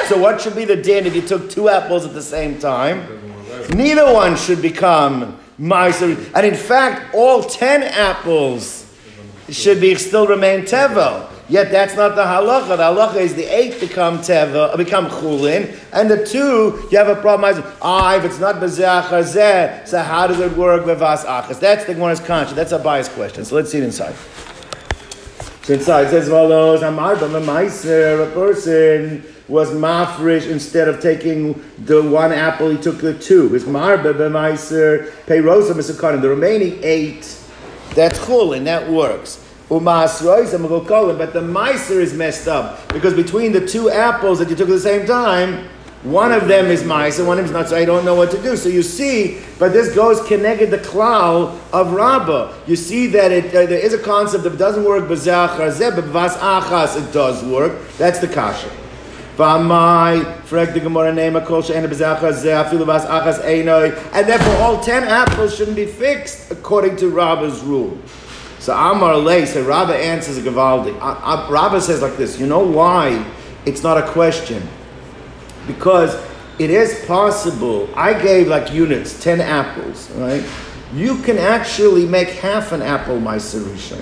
So 0.09 0.19
what 0.19 0.41
should 0.41 0.57
be 0.57 0.65
the 0.65 0.77
din 0.77 1.05
if 1.05 1.15
you 1.15 1.21
took 1.21 1.51
two 1.51 1.69
apples 1.69 2.07
at 2.07 2.15
the 2.15 2.23
same 2.23 2.59
time? 2.59 3.07
Neither 3.75 4.11
one 4.11 4.39
should 4.39 4.63
become 4.63 5.39
ma'aser. 5.61 6.33
And 6.35 6.47
in 6.47 6.55
fact, 6.55 7.15
all 7.15 7.43
ten 7.43 7.83
apples 7.83 8.91
should 9.51 9.83
be 9.83 9.95
still 9.97 10.27
remain 10.27 10.63
tevel. 10.63 11.29
Yet 11.53 11.71
that's 11.71 11.95
not 11.97 12.17
the 12.17 12.23
halacha. 12.23 12.79
The 12.79 12.83
halacha 12.95 13.17
is 13.17 13.35
the 13.35 13.45
eight 13.45 13.79
become 13.79 14.21
teva, 14.21 14.75
become 14.75 15.09
chulin, 15.09 15.79
and 15.93 16.11
the 16.11 16.25
two 16.25 16.89
you 16.91 16.97
have 16.97 17.09
a 17.09 17.21
problem. 17.21 17.63
Ah, 17.83 18.17
if 18.17 18.25
it's 18.25 18.39
not 18.39 18.55
bezeh 18.55 19.87
so 19.87 19.99
how 19.99 20.27
does 20.27 20.41
it 20.41 20.57
work 20.57 20.87
with 20.87 21.01
vas 21.01 21.27
achas? 21.27 21.61
That's 21.61 21.85
the 21.85 21.93
one 21.93 22.11
is 22.11 22.21
conscious. 22.21 22.55
That's 22.55 22.73
a 22.73 22.79
bias 22.79 23.11
question. 23.11 23.45
So 23.45 23.57
let's 23.57 23.71
see 23.71 23.77
it 23.77 23.85
inside. 23.85 24.15
So 25.65 25.75
inside 25.75 26.07
it 26.07 26.11
says 26.13 26.31
follows: 26.31 26.81
Amar 26.81 27.17
b'maiser, 27.17 28.27
a 28.27 28.33
person 28.33 29.23
was 29.47 29.69
mafresh 29.73 30.49
instead 30.49 30.89
of 30.89 31.03
taking 31.03 31.63
the 31.81 32.01
one 32.03 32.33
apple, 32.33 32.71
he 32.71 32.79
took 32.79 32.97
the 33.03 33.13
two. 33.19 33.55
It's 33.55 33.67
marba 33.67 34.15
b'maiser 34.15 35.11
peirosa 35.27 35.73
misakanim. 35.75 36.23
The 36.23 36.31
remaining 36.31 36.81
eight, 36.83 37.39
that's 37.95 38.19
chulin, 38.21 38.65
that 38.65 38.91
works. 38.91 39.42
But 41.19 41.33
the 41.33 41.43
miser 41.43 42.01
is 42.01 42.15
messed 42.15 42.49
up 42.49 42.93
because 42.93 43.15
between 43.15 43.53
the 43.53 43.67
two 43.67 43.91
apples 43.91 44.39
that 44.39 44.51
you 44.51 44.57
took 44.57 44.69
at 44.69 44.73
the 44.73 44.81
same 44.81 45.07
time, 45.07 45.69
one 46.03 46.33
of 46.33 46.49
them 46.49 46.67
is 46.67 46.83
miser, 46.83 47.25
one 47.25 47.39
of 47.39 47.45
them 47.47 47.55
is 47.55 47.61
not. 47.61 47.69
So 47.69 47.77
I 47.77 47.85
don't 47.85 48.05
know 48.05 48.17
what 48.17 48.33
to 48.33 48.43
do. 48.43 48.57
So 48.57 48.69
you 48.69 48.83
see, 48.83 49.41
but 49.61 49.73
this 49.73 49.95
goes 49.95 50.21
connected 50.27 50.71
the 50.71 50.79
klal 50.79 51.57
of 51.73 51.93
Rabbah. 51.93 52.53
You 52.67 52.75
see 52.75 53.07
that 53.09 53.31
it, 53.31 53.55
uh, 53.55 53.67
there 53.67 53.79
is 53.79 53.95
a 53.95 53.99
concept 53.99 54.43
that 54.45 54.59
doesn't 54.59 54.85
work 54.85 55.09
but 55.09 55.19
vas 55.19 56.37
achas 56.37 56.97
it 57.01 57.13
does 57.13 57.45
work. 57.45 57.79
That's 57.99 58.19
the 58.19 58.27
kasha. 58.27 58.69
And 59.39 59.71
therefore, 64.29 64.57
all 64.57 64.81
ten 64.83 65.05
apples 65.05 65.57
shouldn't 65.57 65.77
be 65.77 65.87
fixed 65.87 66.51
according 66.51 66.97
to 66.97 67.09
Rabbah's 67.09 67.63
rule. 67.63 67.97
So 68.63 68.73
Amar 68.73 69.17
Lay, 69.17 69.45
so 69.45 69.65
Rabba 69.65 69.97
answers 69.97 70.39
Gavaldi. 70.39 70.97
Rabba 71.51 71.81
says 71.81 72.01
like 72.01 72.17
this, 72.17 72.39
you 72.39 72.47
know 72.47 72.61
why 72.61 73.29
it's 73.67 73.83
not 73.83 73.99
a 73.99 74.09
question? 74.13 74.63
Because 75.67 76.15
it 76.61 76.71
is 76.71 77.05
possible. 77.07 77.89
I 77.97 78.13
gave 78.23 78.47
like 78.47 78.73
units, 78.73 79.21
10 79.21 79.41
apples, 79.41 80.09
right? 80.13 80.49
You 80.95 81.21
can 81.23 81.39
actually 81.39 82.07
make 82.07 82.29
half 82.29 82.71
an 82.71 82.83
apple 82.83 83.19
my 83.19 83.37
solution. 83.37 84.01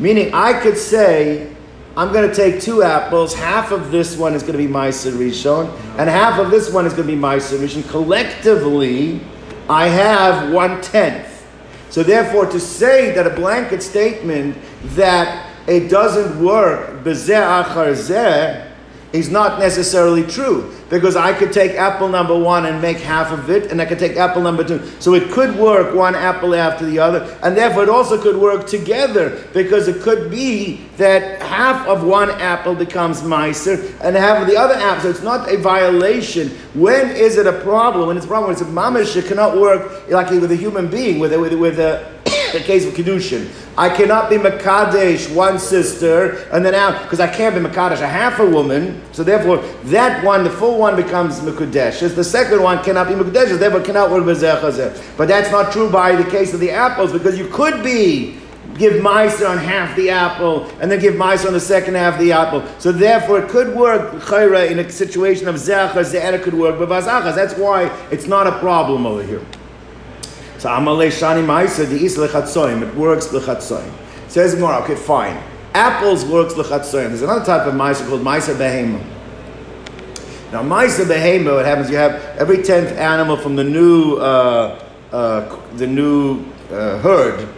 Meaning, 0.00 0.34
I 0.34 0.60
could 0.60 0.76
say, 0.76 1.54
I'm 1.96 2.12
going 2.12 2.28
to 2.28 2.34
take 2.34 2.60
two 2.60 2.82
apples, 2.82 3.32
half 3.32 3.70
of 3.70 3.92
this 3.92 4.16
one 4.16 4.34
is 4.34 4.42
going 4.42 4.54
to 4.54 4.58
be 4.58 4.66
my 4.66 4.88
Rishon, 4.88 5.72
and 6.00 6.10
half 6.10 6.40
of 6.40 6.50
this 6.50 6.72
one 6.72 6.84
is 6.84 6.94
going 6.94 7.06
to 7.06 7.12
be 7.12 7.20
my 7.20 7.36
Rishon. 7.36 7.88
Collectively, 7.90 9.20
I 9.68 9.86
have 9.86 10.52
one 10.52 10.80
tenth. 10.80 11.28
So 11.90 12.02
therefore, 12.02 12.46
to 12.46 12.60
say 12.60 13.12
that 13.14 13.26
a 13.26 13.30
blanket 13.30 13.82
statement 13.82 14.56
that 14.94 15.50
it 15.66 15.88
doesn't 15.88 16.42
work, 16.42 17.02
bezeh 17.04 17.64
achar 17.64 17.92
zeh, 17.92 18.69
is 19.12 19.30
not 19.30 19.58
necessarily 19.58 20.24
true 20.24 20.74
because 20.88 21.16
I 21.16 21.32
could 21.32 21.52
take 21.52 21.72
apple 21.72 22.08
number 22.08 22.36
one 22.38 22.66
and 22.66 22.82
make 22.82 22.98
half 22.98 23.32
of 23.32 23.48
it, 23.48 23.70
and 23.70 23.80
I 23.80 23.86
could 23.86 23.98
take 23.98 24.16
apple 24.16 24.42
number 24.42 24.64
two. 24.64 24.84
So 25.00 25.14
it 25.14 25.30
could 25.30 25.56
work 25.56 25.94
one 25.94 26.14
apple 26.14 26.54
after 26.54 26.84
the 26.84 26.98
other, 26.98 27.38
and 27.42 27.56
therefore 27.56 27.84
it 27.84 27.88
also 27.88 28.20
could 28.20 28.36
work 28.36 28.66
together 28.66 29.44
because 29.52 29.88
it 29.88 30.02
could 30.02 30.30
be 30.30 30.80
that 30.96 31.40
half 31.42 31.86
of 31.86 32.04
one 32.04 32.30
apple 32.30 32.74
becomes 32.74 33.22
miser 33.22 33.74
and 34.02 34.16
half 34.16 34.42
of 34.42 34.48
the 34.48 34.56
other 34.56 34.74
apple. 34.74 35.02
So 35.02 35.10
it's 35.10 35.22
not 35.22 35.50
a 35.52 35.56
violation. 35.56 36.48
When 36.74 37.10
is 37.10 37.36
it 37.36 37.46
a 37.46 37.60
problem? 37.60 38.08
When 38.08 38.16
it's 38.16 38.26
a 38.26 38.28
problem, 38.28 38.52
when 38.52 38.60
it's 38.60 38.68
a 38.68 38.72
mamish, 38.72 39.16
it 39.16 39.26
cannot 39.26 39.58
work 39.58 40.08
like 40.08 40.30
with 40.30 40.50
a 40.50 40.56
human 40.56 40.88
being, 40.88 41.18
with 41.18 41.32
a, 41.32 41.38
with 41.38 41.52
a, 41.52 41.56
with 41.56 41.78
a 41.78 42.20
the 42.52 42.60
case 42.60 42.86
of 42.86 42.94
Kedushin. 42.94 43.48
I 43.76 43.88
cannot 43.88 44.28
be 44.28 44.36
Makadesh, 44.36 45.34
one 45.34 45.58
sister, 45.58 46.48
and 46.52 46.64
then 46.64 46.74
out, 46.74 47.02
because 47.02 47.20
I 47.20 47.28
can't 47.28 47.54
be 47.54 47.60
Makadesh, 47.60 48.00
a 48.00 48.06
half 48.06 48.38
a 48.38 48.46
woman, 48.46 49.00
so 49.12 49.22
therefore 49.22 49.58
that 49.84 50.24
one, 50.24 50.44
the 50.44 50.50
full 50.50 50.78
one 50.78 50.96
becomes 50.96 51.40
Mekudesh. 51.40 52.14
The 52.14 52.24
second 52.24 52.62
one 52.62 52.82
cannot 52.82 53.08
be 53.08 53.14
Mekudesh, 53.14 53.58
therefore 53.58 53.80
cannot 53.80 54.10
work 54.10 54.24
Bezechazeh. 54.24 55.16
But 55.16 55.28
that's 55.28 55.50
not 55.50 55.72
true 55.72 55.90
by 55.90 56.16
the 56.16 56.28
case 56.30 56.52
of 56.52 56.60
the 56.60 56.70
apples, 56.70 57.12
because 57.12 57.38
you 57.38 57.48
could 57.48 57.82
be 57.82 58.36
give 58.76 58.94
Meiser 59.02 59.48
on 59.48 59.58
half 59.58 59.94
the 59.94 60.08
apple, 60.08 60.64
and 60.80 60.90
then 60.90 60.98
give 61.00 61.14
Meiser 61.14 61.46
on 61.46 61.52
the 61.52 61.60
second 61.60 61.96
half 61.96 62.18
the 62.18 62.32
apple. 62.32 62.64
So 62.78 62.92
therefore, 62.92 63.40
it 63.40 63.50
could 63.50 63.76
work 63.76 64.14
in 64.32 64.78
a 64.78 64.90
situation 64.90 65.48
of 65.48 65.56
Zechar, 65.56 65.92
Zechar 65.92 66.42
could 66.42 66.54
work, 66.54 66.78
but 66.78 66.88
Vazachas. 66.88 67.34
That's 67.34 67.54
why 67.54 67.90
it's 68.10 68.26
not 68.26 68.46
a 68.46 68.58
problem 68.58 69.04
over 69.04 69.22
here. 69.22 69.42
So 70.60 70.68
Amalei 70.68 71.08
Shani 71.08 71.42
Maisa 71.42 71.88
the 71.88 72.04
Is 72.04 72.18
Lechatzoim. 72.18 72.86
It 72.86 72.94
works 72.94 73.28
Lechatzoim. 73.28 73.90
Says 74.28 74.60
more. 74.60 74.74
Okay, 74.82 74.94
fine. 74.94 75.42
Apples 75.72 76.22
works 76.26 76.52
Lechatzoim. 76.52 77.08
There's 77.08 77.22
another 77.22 77.46
type 77.46 77.66
of 77.66 77.72
Maisa 77.72 78.06
called 78.06 78.20
Maisa 78.20 78.54
Behema. 78.54 79.02
Now 80.52 80.62
Maisa 80.62 81.06
Behema, 81.06 81.54
what 81.54 81.64
happens? 81.64 81.88
You 81.88 81.96
have 81.96 82.12
every 82.36 82.62
tenth 82.62 82.92
animal 82.92 83.38
from 83.38 83.56
the 83.56 83.64
new 83.64 84.16
uh, 84.16 84.84
uh, 85.10 85.58
the 85.76 85.86
new 85.86 86.44
uh, 86.70 86.98
herd 86.98 87.48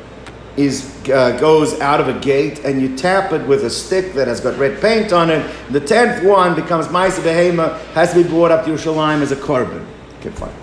is 0.57 0.89
uh, 1.09 1.37
goes 1.41 1.81
out 1.81 1.99
of 1.99 2.07
a 2.07 2.21
gate 2.21 2.61
and 2.65 2.81
you 2.81 2.97
tap 2.97 3.33
it 3.33 3.45
with 3.49 3.65
a 3.65 3.71
stick 3.71 4.13
that 4.13 4.29
has 4.29 4.41
got 4.41 4.57
red 4.61 4.81
paint 4.81 5.13
on 5.13 5.29
it. 5.29 5.45
The 5.71 5.81
tenth 5.81 6.25
one 6.25 6.55
becomes 6.55 6.87
Maisa 6.87 7.21
Behema, 7.21 7.81
has 7.95 8.13
to 8.13 8.23
be 8.23 8.29
brought 8.29 8.53
up 8.53 8.65
to 8.67 8.71
Yerushalayim 8.71 9.23
as 9.23 9.33
a 9.33 9.37
korban. 9.37 9.85
Okay, 10.21 10.31
fine. 10.31 10.62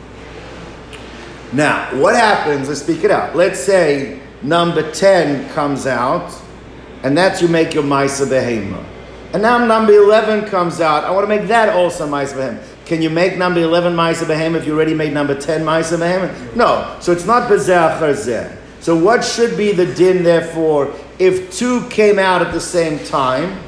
Now, 1.51 1.99
what 1.99 2.15
happens, 2.15 2.67
let's 2.67 2.81
speak 2.81 3.03
it 3.03 3.11
out. 3.11 3.35
Let's 3.35 3.59
say 3.59 4.19
number 4.43 4.91
10 4.91 5.49
comes 5.49 5.87
out, 5.87 6.31
and 7.03 7.17
that's 7.17 7.41
you 7.41 7.47
make 7.47 7.73
your 7.73 7.83
Maisa 7.83 8.27
Behema. 8.27 8.85
And 9.33 9.41
now 9.41 9.63
number 9.63 9.93
11 9.93 10.49
comes 10.49 10.81
out. 10.81 11.03
I 11.03 11.11
want 11.11 11.23
to 11.23 11.27
make 11.27 11.47
that 11.47 11.69
also 11.69 12.07
Maisa 12.07 12.33
Behema. 12.33 12.63
Can 12.85 13.01
you 13.01 13.09
make 13.09 13.37
number 13.37 13.61
11 13.61 13.95
Maisa 13.95 14.25
Behema 14.25 14.55
if 14.55 14.65
you 14.65 14.75
already 14.75 14.93
made 14.93 15.13
number 15.13 15.39
10 15.39 15.61
Maisa 15.61 15.97
Behema? 15.97 16.55
No. 16.55 16.97
So 16.99 17.11
it's 17.11 17.25
not 17.25 17.49
Bezeh 17.49 17.99
Charzeh. 17.99 18.57
So 18.79 18.95
what 18.95 19.23
should 19.23 19.57
be 19.57 19.71
the 19.71 19.85
din, 19.93 20.23
therefore, 20.23 20.93
if 21.19 21.51
two 21.51 21.87
came 21.89 22.17
out 22.17 22.41
at 22.41 22.53
the 22.53 22.61
same 22.61 22.97
time? 23.05 23.59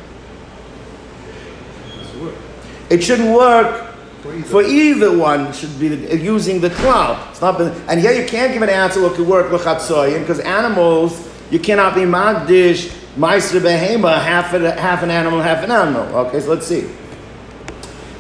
It 2.90 3.04
shouldn't 3.04 3.36
work 3.36 3.91
for 4.22 4.62
either 4.62 5.18
one 5.18 5.52
should 5.52 5.80
be 5.80 5.88
using 6.16 6.62
the 6.62 6.70
klal. 6.70 7.30
It's 7.32 7.42
not, 7.42 7.60
and 7.60 8.00
here 8.00 8.12
you 8.12 8.28
can't 8.28 8.54
give 8.54 8.62
an 8.62 8.70
answer 8.70 9.02
what 9.02 9.16
could 9.16 9.28
work 9.28 9.52
lechatzoyin 9.52 10.20
because 10.20 10.40
animals 10.40 11.28
you 11.50 11.60
cannot 11.60 11.96
be 11.96 12.02
magdish 12.02 12.96
meister 13.18 13.60
behema 13.60 14.22
half 14.22 14.54
an, 14.54 14.64
half 14.64 15.02
an 15.02 15.10
animal 15.10 15.42
half 15.42 15.64
an 15.64 15.72
animal. 15.72 16.04
Okay, 16.18 16.40
so 16.40 16.50
let's 16.52 16.68
see. 16.68 16.88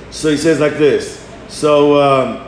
So 0.10 0.31
he 0.31 0.38
says 0.38 0.60
like 0.60 0.74
this. 0.74 1.24
So 1.50 2.01
um, 2.01 2.48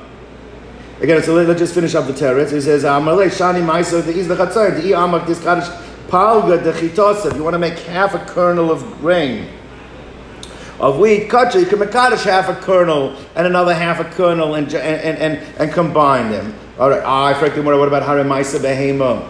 again, 0.99 1.21
so 1.21 1.35
let, 1.35 1.47
us 1.47 1.59
just 1.59 1.75
finish 1.75 1.93
up 1.93 2.07
the 2.07 2.13
teretz. 2.13 2.51
He 2.51 2.59
says 2.59 2.83
amalei 2.83 3.27
shani 3.27 3.63
meister 3.63 4.01
the 4.01 4.13
is 4.13 4.27
lechatzoyin 4.27 4.81
the 4.81 4.91
amak 4.93 5.27
this 5.27 5.39
palga 5.39 6.63
the 6.63 6.71
chitosav. 6.71 7.35
You 7.35 7.43
want 7.43 7.53
to 7.53 7.59
make 7.59 7.77
half 7.79 8.15
a 8.15 8.19
kernel 8.19 8.71
of 8.71 8.81
grain 8.99 9.47
of 10.79 10.99
wheat 10.99 11.29
kutcha, 11.29 11.59
you 11.59 11.65
can 11.65 11.79
makadosh 11.79 12.23
half 12.23 12.49
a 12.49 12.55
kernel 12.55 13.15
and 13.35 13.47
another 13.47 13.73
half 13.73 13.99
a 13.99 14.05
kernel 14.05 14.55
and, 14.55 14.73
and, 14.73 15.17
and, 15.17 15.37
and 15.59 15.71
combine 15.71 16.31
them. 16.31 16.53
All 16.79 16.89
right, 16.89 17.03
ah, 17.03 17.25
I 17.25 17.41
wonder 17.41 17.77
what 17.77 17.87
about 17.87 18.03
haremaisa 18.03 18.59
behema? 18.59 19.29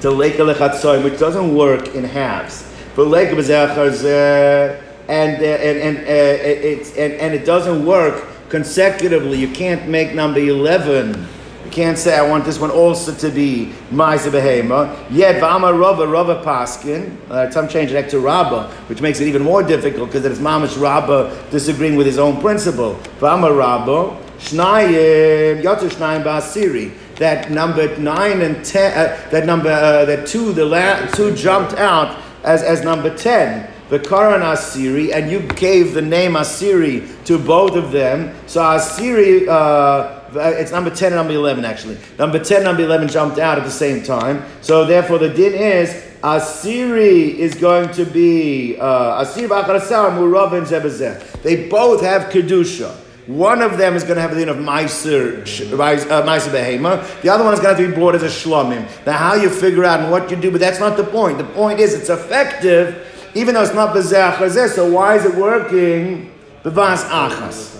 To 0.00 0.10
leka 0.10 0.38
lechatzoy, 0.38 1.02
which 1.04 1.18
doesn't 1.18 1.54
work 1.54 1.94
in 1.94 2.04
halves. 2.04 2.62
For 2.94 3.04
leka 3.04 3.34
bezechar 3.34 4.82
and 5.08 5.42
and 5.42 5.78
and 5.78 5.98
uh, 5.98 6.02
it's 6.06 6.90
and, 6.96 7.12
and 7.14 7.34
it 7.34 7.44
doesn't 7.44 7.84
work 7.84 8.26
consecutively. 8.48 9.38
You 9.38 9.48
can't 9.48 9.88
make 9.88 10.14
number 10.14 10.38
eleven 10.38 11.26
you 11.39 11.39
can't 11.70 11.96
say 11.96 12.16
I 12.16 12.28
want 12.28 12.44
this 12.44 12.58
one 12.58 12.70
also 12.70 13.14
to 13.14 13.30
be 13.30 13.72
Maisa 13.90 14.30
Behema. 14.30 14.96
Yet 15.10 15.40
Vama 15.40 15.72
Rava 15.78 16.06
Rava 16.06 16.42
Paskin. 16.44 17.16
Uh, 17.30 17.50
some 17.50 17.68
change 17.68 17.92
it 17.92 18.10
to 18.10 18.20
Rabba, 18.20 18.68
which 18.88 19.00
makes 19.00 19.20
it 19.20 19.28
even 19.28 19.42
more 19.42 19.62
difficult 19.62 20.08
because 20.10 20.24
it's 20.24 20.38
Mamish 20.38 20.80
Rabba 20.80 21.46
disagreeing 21.50 21.96
with 21.96 22.06
his 22.06 22.18
own 22.18 22.40
principle. 22.40 22.94
Vama 23.18 23.52
Rabba 23.52 24.16
Shnayim 24.38 25.62
Yotu 25.62 25.88
Shnayim 25.88 26.24
Basiri. 26.24 26.92
That 27.16 27.50
number 27.50 27.96
nine 27.98 28.40
and 28.40 28.64
ten. 28.64 28.92
Uh, 28.96 29.28
that 29.30 29.46
number 29.46 29.70
uh, 29.70 30.04
that 30.06 30.26
two 30.26 30.52
the 30.52 30.64
la- 30.64 31.06
two 31.08 31.34
jumped 31.34 31.74
out 31.74 32.18
as 32.44 32.62
as 32.62 32.82
number 32.82 33.14
ten 33.16 33.70
the 33.90 33.98
Karan 33.98 34.40
Asiri, 34.40 35.12
and 35.12 35.30
you 35.30 35.40
gave 35.40 35.94
the 35.94 36.00
name 36.00 36.34
Asiri 36.34 37.08
to 37.24 37.38
both 37.38 37.74
of 37.74 37.90
them. 37.90 38.32
So 38.46 38.62
Asiri, 38.62 39.48
uh, 39.48 40.19
it's 40.34 40.72
number 40.72 40.90
10 40.90 41.08
and 41.08 41.16
number 41.16 41.32
11 41.32 41.64
actually. 41.64 41.98
Number 42.18 42.38
10 42.38 42.58
and 42.58 42.64
number 42.66 42.82
11 42.82 43.08
jumped 43.08 43.38
out 43.38 43.58
at 43.58 43.64
the 43.64 43.70
same 43.70 44.02
time. 44.02 44.44
So 44.60 44.84
therefore 44.84 45.18
the 45.18 45.28
din 45.28 45.54
is 45.54 45.90
Asiri 46.22 47.34
is 47.36 47.54
going 47.54 47.90
to 47.92 48.04
be 48.04 48.76
uh, 48.78 49.24
Asiri 49.24 49.48
Murav 49.48 50.52
and 50.52 50.66
Zebazeh. 50.66 51.42
They 51.42 51.68
both 51.68 52.02
have 52.02 52.30
Kedusha. 52.30 52.94
One 53.26 53.62
of 53.62 53.78
them 53.78 53.94
is 53.94 54.02
going 54.02 54.16
to 54.16 54.20
have 54.22 54.32
the 54.32 54.40
din 54.40 54.48
of 54.48 54.56
Meiser, 54.56 55.40
uh, 55.40 56.22
Behema. 56.22 57.22
The 57.22 57.28
other 57.28 57.44
one 57.44 57.54
is 57.54 57.60
going 57.60 57.76
to 57.76 57.82
have 57.82 57.86
to 57.86 57.88
be 57.88 57.94
brought 57.94 58.14
as 58.16 58.22
a 58.22 58.26
Shlomim. 58.26 58.86
Now, 59.06 59.16
how 59.16 59.34
you 59.34 59.48
figure 59.48 59.84
out 59.84 60.00
and 60.00 60.10
what 60.10 60.30
you 60.30 60.36
do, 60.36 60.50
but 60.50 60.60
that's 60.60 60.80
not 60.80 60.96
the 60.96 61.04
point. 61.04 61.38
The 61.38 61.44
point 61.44 61.80
is 61.80 61.94
it's 61.94 62.10
effective, 62.10 63.06
even 63.34 63.54
though 63.54 63.62
it's 63.62 63.74
not 63.74 63.94
Bezeh 63.94 64.68
So 64.70 64.90
why 64.90 65.16
is 65.16 65.24
it 65.24 65.34
working? 65.34 66.32
Bevas 66.64 67.04
Achas. 67.08 67.76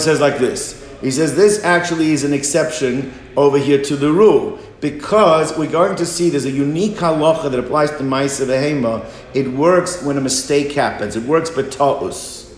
Says 0.00 0.20
like 0.20 0.38
this. 0.38 0.79
He 1.00 1.10
says 1.10 1.34
this 1.34 1.64
actually 1.64 2.12
is 2.12 2.24
an 2.24 2.32
exception 2.32 3.12
over 3.36 3.58
here 3.58 3.82
to 3.82 3.96
the 3.96 4.12
rule 4.12 4.58
because 4.80 5.56
we're 5.56 5.70
going 5.70 5.96
to 5.96 6.06
see 6.06 6.30
there's 6.30 6.44
a 6.44 6.50
unique 6.50 6.96
halacha 6.96 7.50
that 7.50 7.58
applies 7.58 7.90
to 7.92 7.98
Maisa 7.98 8.46
Vehema. 8.46 9.04
It 9.34 9.48
works 9.48 10.02
when 10.02 10.18
a 10.18 10.20
mistake 10.20 10.72
happens. 10.72 11.16
It 11.16 11.24
works 11.24 11.50
betaus. 11.50 12.54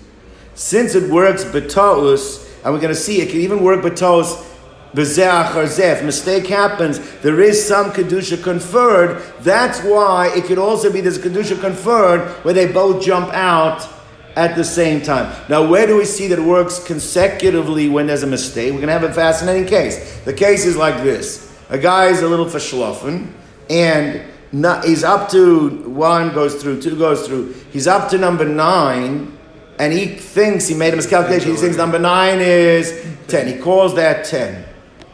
Since 0.55 0.95
it 0.95 1.11
works 1.11 1.45
betaus, 1.45 2.49
and 2.65 2.73
we're 2.73 2.81
going 2.81 2.95
to 2.95 3.01
see 3.01 3.21
it 3.21 3.31
can 3.31 3.41
even 3.41 3.63
work 3.63 3.81
betaus 3.81 4.49
if 4.95 6.05
mistake 6.05 6.47
happens, 6.47 6.99
there 7.23 7.41
is 7.41 7.67
some 7.67 7.93
kedusha 7.93 8.43
conferred. 8.43 9.23
That's 9.41 9.81
why 9.81 10.31
it 10.37 10.45
could 10.45 10.59
also 10.59 10.93
be 10.93 11.01
there's 11.01 11.19
kedusha 11.19 11.61
conferred 11.61 12.29
where 12.45 12.53
they 12.53 12.71
both 12.71 13.03
jump 13.03 13.33
out 13.33 13.89
at 14.37 14.57
the 14.57 14.65
same 14.65 15.03
time. 15.03 15.35
Now, 15.49 15.67
where 15.67 15.87
do 15.87 15.97
we 15.97 16.05
see 16.05 16.27
that 16.29 16.39
it 16.39 16.45
works 16.45 16.83
consecutively 16.83 17.89
when 17.89 18.07
there's 18.07 18.23
a 18.23 18.27
mistake? 18.27 18.73
We're 18.73 18.81
going 18.81 18.87
to 18.89 18.93
have 18.99 19.05
a 19.05 19.12
fascinating 19.12 19.67
case. 19.67 20.21
The 20.21 20.33
case 20.33 20.65
is 20.65 20.77
like 20.77 21.03
this 21.03 21.51
a 21.71 21.79
guy 21.79 22.07
is 22.07 22.23
a 22.23 22.29
little 22.29 22.47
verschlafen, 22.47 23.33
and 23.71 24.23
not, 24.53 24.85
he's 24.85 25.05
up 25.05 25.31
to 25.31 25.71
one 25.89 26.35
goes 26.35 26.62
through, 26.62 26.83
two 26.83 26.97
goes 26.99 27.27
through. 27.27 27.55
He's 27.73 27.87
up 27.87 28.11
to 28.11 28.19
number 28.19 28.45
nine, 28.45 29.39
and 29.79 29.93
he 29.93 30.07
thinks 30.07 30.69
he 30.69 30.75
made 30.75 30.93
a 30.93 30.97
miscalculation. 30.97 31.51
He 31.51 31.57
thinks 31.57 31.77
number 31.77 31.99
nine 31.99 32.41
is 32.41 33.07
10. 33.29 33.47
He 33.47 33.59
calls 33.59 33.95
that 33.95 34.27
10. 34.27 34.65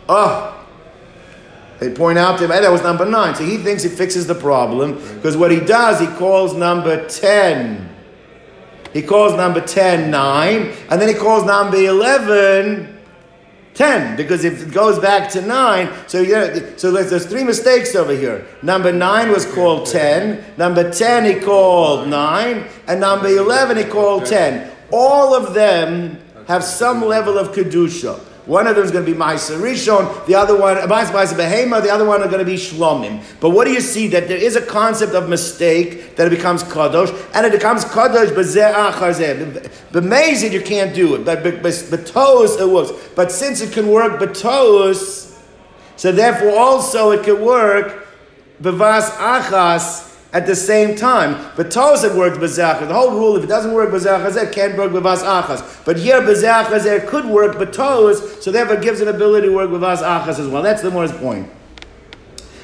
Oh, 0.09 0.55
they 1.79 1.91
point 1.91 2.19
out 2.19 2.39
to 2.39 2.45
him, 2.45 2.51
hey, 2.51 2.61
that 2.61 2.73
was 2.73 2.83
number 2.83 3.05
nine. 3.05 3.37
So 3.37 3.45
he 3.45 3.59
thinks 3.59 3.85
he 3.85 3.89
fixes 3.89 4.27
the 4.27 4.35
problem 4.35 4.95
because 5.15 5.37
what 5.37 5.53
he 5.53 5.61
does, 5.61 6.01
he 6.01 6.07
calls 6.07 6.55
number 6.55 7.07
10 7.09 7.89
he 8.99 9.07
calls 9.07 9.33
number 9.35 9.61
10 9.61 10.11
9, 10.11 10.73
and 10.91 11.01
then 11.01 11.09
he 11.09 11.15
calls 11.15 11.45
number 11.45 11.77
11 11.77 12.99
10 13.75 14.17
because 14.17 14.45
if 14.45 14.67
it 14.67 14.75
goes 14.75 14.99
back 14.99 15.31
to 15.31 15.41
9 15.41 15.89
so 16.09 16.21
yeah 16.21 16.59
so 16.77 16.91
there's, 16.91 17.11
there's 17.11 17.27
three 17.27 17.45
mistakes 17.45 17.95
over 17.95 18.13
here. 18.13 18.45
Number 18.61 18.93
9 18.93 19.31
was 19.31 19.47
called 19.47 19.87
10 19.87 20.57
number 20.57 20.91
10 20.91 21.25
he 21.27 21.41
called 21.41 22.09
9 22.09 22.65
and 22.89 23.01
number 23.01 23.29
11 23.29 23.77
he 23.77 23.85
called 23.85 24.27
10 24.27 24.69
all 24.91 25.33
of 25.33 25.55
them 25.55 26.19
have 26.49 26.65
some 26.65 27.05
level 27.05 27.39
of 27.39 27.55
kedusha 27.55 28.19
one 28.49 28.67
of 28.67 28.75
them 28.77 28.85
is 28.85 28.91
going 28.91 29.05
to 29.05 29.13
be 29.13 29.17
Maisa 29.17 29.61
Rishon, 29.61 30.27
the 30.27 30.35
other 30.35 30.59
one, 30.59 30.79
Maisa 30.79 31.35
Behema, 31.35 31.83
the 31.83 31.91
other 31.91 32.07
one 32.07 32.23
are 32.23 32.29
going 32.29 32.39
to 32.39 32.47
be 32.47 32.55
Shlomim. 32.57 33.23
But 33.41 33.51
what 33.51 33.67
do 33.67 33.73
you 33.73 33.81
see? 33.83 34.09
That 34.09 34.27
there 34.27 34.39
is 34.39 34.57
a 34.57 34.63
concept 34.63 35.13
of 35.15 35.29
mistake 35.29 36.17
that 36.17 36.27
it 36.27 36.31
becomes 36.31 36.65
Kadosh, 36.65 37.13
and 37.35 37.45
it 37.45 37.53
becomes 37.53 37.85
Kadosh 37.85 38.29
Zeh. 38.31 39.53
You 40.51 40.63
can't 40.63 40.95
do 40.95 41.15
it, 41.17 41.25
but 41.27 41.43
B'tos 41.43 42.59
it 42.59 42.67
works. 42.69 42.93
But 43.15 43.31
since 43.31 43.61
it 43.61 43.73
can 43.73 43.89
work 43.89 44.19
B'tos, 44.19 45.39
so 45.97 46.11
therefore 46.11 46.59
also 46.59 47.11
it 47.11 47.25
can 47.25 47.43
work 47.45 48.07
B'vas 48.63 49.11
Achas, 49.11 50.08
at 50.33 50.47
the 50.47 50.55
same 50.55 50.95
time. 50.95 51.53
But 51.57 51.67
it 51.67 52.17
worked 52.17 52.39
bezach. 52.39 52.87
The 52.87 52.95
whole 52.95 53.13
rule, 53.13 53.37
if 53.37 53.45
it 53.45 53.49
doesn't 53.49 53.73
work 53.73 53.91
bezach 53.91 54.37
it 54.37 54.53
can't 54.53 54.77
work 54.77 54.93
bevas 54.93 55.23
achas. 55.23 55.85
But 55.85 55.99
here 55.99 56.21
bezach 56.21 56.85
it 56.87 57.07
could 57.09 57.27
work 57.27 57.59
but 57.59 57.73
Tos, 57.73 58.43
so 58.43 58.51
therefore 58.51 58.77
gives 58.77 59.01
an 59.01 59.09
ability 59.09 59.49
to 59.49 59.55
work 59.55 59.71
bevas 59.71 60.03
achas 60.03 60.39
as 60.39 60.49
well. 60.49 60.63
That's 60.63 60.83
the 60.83 60.91
Morris 60.91 61.13
point. 61.13 61.51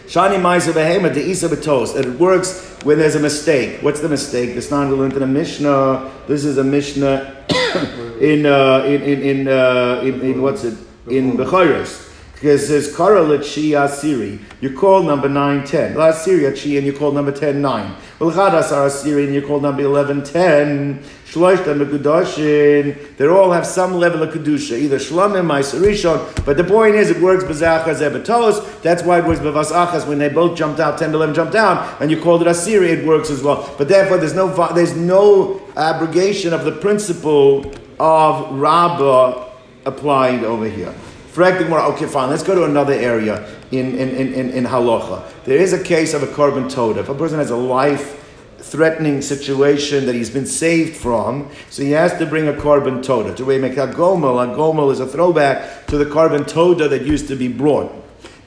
Shani 0.07 0.37
Maisa 0.37 0.73
Behema 0.73 1.13
the 1.15 1.25
Isa 1.25 1.49
Betos. 1.49 1.97
It 1.97 2.21
works 2.21 2.79
when 2.85 2.99
there's 2.99 3.15
a 3.15 3.21
mistake. 3.21 3.83
What's 3.83 4.01
the 4.01 4.09
mistake? 4.09 4.55
This 4.55 4.71
not 4.71 4.89
we 4.89 4.95
learned 4.95 5.15
in 5.15 5.23
a 5.23 5.27
Mishnah. 5.27 6.11
This 6.29 6.45
is 6.45 6.59
a 6.59 6.65
Mishnah 6.65 7.47
in, 8.21 8.45
uh, 8.45 8.85
in 8.87 9.03
in 9.03 9.23
in, 9.23 9.49
uh, 9.49 10.03
in, 10.05 10.21
in 10.21 10.43
what's 10.43 10.65
it 10.65 10.77
in 11.09 11.33
Bechoros. 11.39 12.04
Because 12.45 12.69
there's 12.69 12.95
Kara 12.95 13.25
Chi 13.39 13.73
Asiri. 13.73 14.39
You 14.61 14.77
call 14.77 15.03
number 15.03 15.31
9, 15.31 15.65
10. 15.65 15.95
Last 15.95 16.29
Asiri 16.29 16.55
Chi 16.55 16.77
and 16.77 16.87
you 16.87 16.93
call 16.93 17.11
number 17.11 17.33
10, 17.33 17.63
9. 17.63 17.97
Well, 18.19 18.31
Chadas 18.33 18.71
are 18.71 18.87
Asiri 18.87 19.25
and 19.25 19.35
you 19.35 19.41
call 19.41 19.61
number 19.61 19.81
11, 19.81 20.25
10. 20.25 21.03
Shloishta 21.25 21.75
Mekudoshin. 21.75 23.17
They 23.17 23.27
all 23.27 23.51
have 23.51 23.67
some 23.67 23.95
level 23.95 24.23
of 24.23 24.35
Kedusha. 24.35 24.79
Either 24.79 24.99
Shlomim, 24.99 25.49
Rishon. 25.49 26.45
But 26.45 26.59
the 26.59 26.65
point 26.65 26.97
is, 26.97 27.09
it 27.09 27.23
works 27.23 27.45
Bazachas 27.45 28.07
Ebetos. 28.07 28.83
That's 28.83 29.03
why 29.03 29.21
it 29.21 29.25
works 29.25 29.41
Bavasachas. 29.41 30.07
When 30.07 30.19
they 30.19 30.29
both 30.29 30.55
jumped 30.55 30.81
out, 30.81 30.99
10 30.99 31.13
to 31.13 31.17
11 31.17 31.35
jumped 31.35 31.55
down, 31.55 31.97
and 31.99 32.11
you 32.11 32.21
called 32.21 32.43
it 32.43 32.49
Asiri, 32.49 32.91
it 32.91 33.07
works 33.07 33.31
as 33.31 33.43
well. 33.43 33.75
But 33.79 33.89
therefore, 33.89 34.19
there's 34.19 34.35
no, 34.35 34.71
there's 34.75 34.95
no 34.95 35.63
abrogation 35.79 36.53
of 36.53 36.67
the 36.67 36.73
principle 36.73 37.73
of 37.99 38.53
Rabbah 38.53 39.49
applying 39.87 40.45
over 40.45 40.69
here. 40.69 40.95
Okay, 41.37 42.07
fine. 42.07 42.31
Let's 42.31 42.45
go 42.45 42.55
to 42.55 42.65
another 42.65 42.93
area 42.93 43.45
in, 43.73 43.97
in, 43.97 44.11
in, 44.11 44.51
in, 44.51 44.65
halacha. 44.65 45.25
There 45.45 45.59
is 45.59 45.73
a 45.73 45.83
case 45.83 46.15
of 46.15 46.23
a 46.23 46.29
korban 46.29 46.71
todah. 46.71 46.99
If 46.99 47.09
a 47.09 47.15
person 47.15 47.39
has 47.39 47.51
a 47.51 47.57
life 47.57 48.21
threatening 48.59 49.21
situation 49.21 50.07
that 50.07 50.15
he's 50.15 50.31
been 50.31 50.47
saved 50.47 50.97
from, 50.97 51.51
so 51.71 51.83
he 51.83 51.91
has 51.91 52.17
to 52.19 52.27
bring 52.27 52.47
a 52.47 52.53
korban 52.53 53.05
todah. 53.05 53.37
To 53.37 53.59
make 53.59 53.77
a 53.77 53.89
gomel, 53.89 54.43
a 54.43 54.57
gomel 54.57 54.93
is 54.93 55.01
a 55.01 55.07
throwback 55.07 55.87
to 55.89 55.99
the 55.99 56.05
korban 56.05 56.45
todah 56.45 56.89
that 56.91 57.03
used 57.03 57.27
to 57.29 57.37
be 57.37 57.49
brought. 57.49 57.93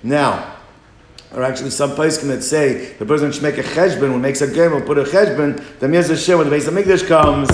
Now, 0.01 0.55
or 1.33 1.43
actually 1.43 1.71
some 1.71 1.91
places 1.91 2.25
that 2.27 2.41
say 2.41 2.93
the 2.93 3.05
person 3.05 3.33
should 3.33 3.43
make 3.43 3.57
a 3.57 3.63
cheshbon, 3.63 4.11
when 4.11 4.21
makes 4.21 4.41
a 4.41 4.47
gomel, 4.47 4.85
put 4.85 4.97
a 4.97 5.03
cheshbon, 5.03 5.61
the 5.79 5.89
Mir 5.89 6.03
Hashem, 6.03 6.37
when 6.37 6.49
the 6.49 6.55
Beis 6.55 6.69
Hamikdash 6.69 7.05
comes, 7.05 7.49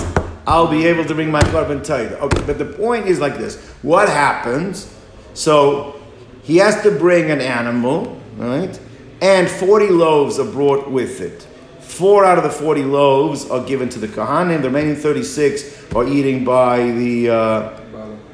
I'll 0.46 0.68
be 0.68 0.86
able 0.86 1.06
to 1.06 1.16
bring 1.16 1.32
my 1.32 1.42
korban 1.42 1.80
todah. 1.80 2.20
Okay, 2.22 2.44
but 2.46 2.60
the 2.60 2.66
point 2.66 3.08
is 3.08 3.20
like 3.20 3.38
this. 3.38 3.58
What 3.82 4.10
happens 4.10 4.94
so 5.34 6.00
he 6.44 6.58
has 6.58 6.82
to 6.84 6.92
bring 6.92 7.32
an 7.32 7.42
animal, 7.42 8.22
right? 8.38 8.80
And 9.22 9.50
40 9.50 9.90
loaves 9.90 10.40
are 10.40 10.52
brought 10.52 10.92
with 10.92 11.22
it. 11.22 11.48
Four 11.80 12.26
out 12.26 12.38
of 12.38 12.44
the 12.44 12.50
40 12.50 12.84
loaves 12.84 13.50
are 13.50 13.64
given 13.64 13.88
to 13.90 14.00
the 14.00 14.08
Kohanim. 14.08 14.62
The 14.62 14.70
remaining 14.70 14.96
36 14.96 15.94
are 15.94 16.08
eating 16.08 16.44
by 16.44 16.92
the. 16.92 17.30
Uh, 17.30 17.80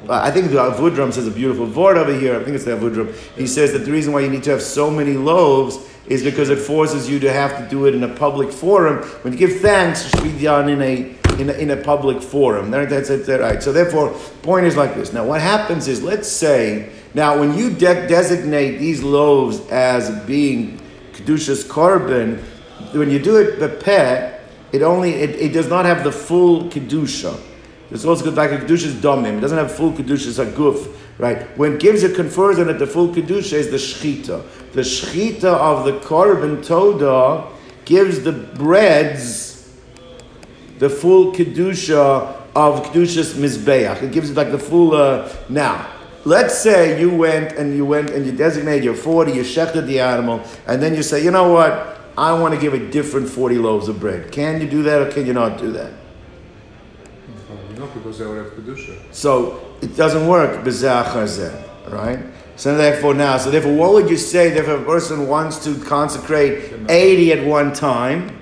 I 0.08 0.30
think 0.30 0.50
the 0.50 0.56
Avudram 0.56 1.12
says 1.12 1.28
a 1.28 1.30
beautiful 1.30 1.66
word 1.66 1.96
over 1.96 2.12
here. 2.12 2.34
I 2.34 2.42
think 2.42 2.56
it's 2.56 2.64
the 2.64 2.72
Avudram. 2.72 3.14
He 3.36 3.46
says 3.46 3.72
that 3.72 3.80
the 3.80 3.92
reason 3.92 4.12
why 4.12 4.20
you 4.20 4.30
need 4.30 4.42
to 4.44 4.50
have 4.50 4.62
so 4.62 4.90
many 4.90 5.12
loaves 5.12 5.78
is 6.06 6.24
because 6.24 6.50
it 6.50 6.58
forces 6.58 7.08
you 7.08 7.20
to 7.20 7.32
have 7.32 7.56
to 7.58 7.68
do 7.68 7.86
it 7.86 7.94
in 7.94 8.02
a 8.02 8.08
public 8.08 8.50
forum. 8.50 9.04
When 9.22 9.32
you 9.32 9.38
give 9.38 9.60
thanks, 9.60 10.06
it 10.06 10.16
should 10.16 10.24
be 10.24 10.42
done 10.42 10.68
in 10.68 10.82
a 10.82 11.14
in 11.40 11.50
a, 11.50 11.52
in 11.54 11.70
a 11.70 11.76
public 11.76 12.22
forum. 12.22 12.70
Right. 12.70 13.62
So 13.62 13.72
therefore, 13.72 14.10
point 14.42 14.66
is 14.66 14.76
like 14.76 14.94
this. 14.94 15.12
Now, 15.12 15.24
what 15.24 15.40
happens 15.40 15.88
is, 15.88 16.02
let's 16.02 16.28
say, 16.28 16.90
now 17.14 17.38
when 17.38 17.56
you 17.56 17.70
de- 17.70 18.06
designate 18.06 18.78
these 18.78 19.02
loaves 19.02 19.60
as 19.70 20.10
being 20.26 20.80
kedushas 21.12 21.64
korban, 21.64 22.42
when 22.92 23.10
you 23.10 23.18
do 23.18 23.36
it 23.36 23.58
bepeh, 23.58 24.38
it 24.72 24.82
only 24.82 25.14
it, 25.14 25.30
it 25.30 25.52
does 25.52 25.68
not 25.68 25.84
have 25.84 26.04
the 26.04 26.12
full 26.12 26.64
kedusha. 26.64 27.40
This 27.90 28.04
also 28.04 28.24
goes 28.24 28.34
back 28.34 28.50
to 28.50 28.58
kedusha's 28.58 28.94
domim. 28.94 29.38
It 29.38 29.40
doesn't 29.40 29.58
have 29.58 29.74
full 29.74 29.92
kedusha's 29.92 30.38
aguf. 30.38 30.96
Right? 31.18 31.42
When 31.58 31.76
gives 31.76 32.02
it 32.02 32.16
confers 32.16 32.58
on 32.58 32.70
it 32.70 32.74
the 32.74 32.86
full 32.86 33.08
kedusha 33.08 33.54
is 33.54 33.70
the 33.70 33.76
shchita. 33.76 34.72
The 34.72 34.80
shchita 34.82 35.44
of 35.44 35.84
the 35.84 35.92
korban 36.00 36.64
todah 36.64 37.50
gives 37.84 38.22
the 38.22 38.32
breads 38.32 39.49
the 40.80 40.90
full 40.90 41.32
kedusha 41.32 42.36
of 42.56 42.82
kedushas 42.86 43.34
mizbeach. 43.34 44.02
It 44.02 44.10
gives 44.10 44.30
it 44.30 44.36
like 44.36 44.50
the 44.50 44.58
full. 44.58 44.96
Uh, 44.96 45.32
now, 45.48 45.88
let's 46.24 46.58
say 46.58 47.00
you 47.00 47.10
went 47.14 47.52
and 47.52 47.76
you 47.76 47.84
went 47.84 48.10
and 48.10 48.26
you 48.26 48.32
designate 48.32 48.82
your 48.82 48.94
forty, 48.94 49.32
you 49.32 49.42
shechted 49.42 49.86
the 49.86 50.00
animal, 50.00 50.42
and 50.66 50.82
then 50.82 50.96
you 50.96 51.04
say, 51.04 51.22
you 51.22 51.30
know 51.30 51.52
what? 51.52 51.98
I 52.18 52.32
want 52.32 52.54
to 52.54 52.60
give 52.60 52.74
a 52.74 52.90
different 52.90 53.28
forty 53.28 53.56
loaves 53.56 53.86
of 53.88 54.00
bread. 54.00 54.32
Can 54.32 54.60
you 54.60 54.68
do 54.68 54.82
that, 54.82 55.00
or 55.00 55.10
can 55.12 55.26
you 55.26 55.32
not 55.32 55.58
do 55.58 55.70
that? 55.72 55.92
No, 57.76 57.86
because 57.86 58.18
they 58.18 58.26
would 58.26 58.38
have 58.38 58.52
kedusha. 58.54 58.98
So 59.12 59.60
it 59.80 59.96
doesn't 59.96 60.26
work. 60.26 60.64
Right. 61.88 62.18
So 62.56 62.76
therefore 62.76 63.14
now, 63.14 63.38
so 63.38 63.50
therefore, 63.50 63.74
what 63.74 63.92
would 63.92 64.10
you 64.10 64.18
say 64.18 64.48
if 64.48 64.68
a 64.68 64.82
person 64.84 65.28
wants 65.28 65.62
to 65.64 65.78
consecrate 65.84 66.72
eighty 66.88 67.32
at 67.32 67.46
one 67.46 67.72
time? 67.72 68.39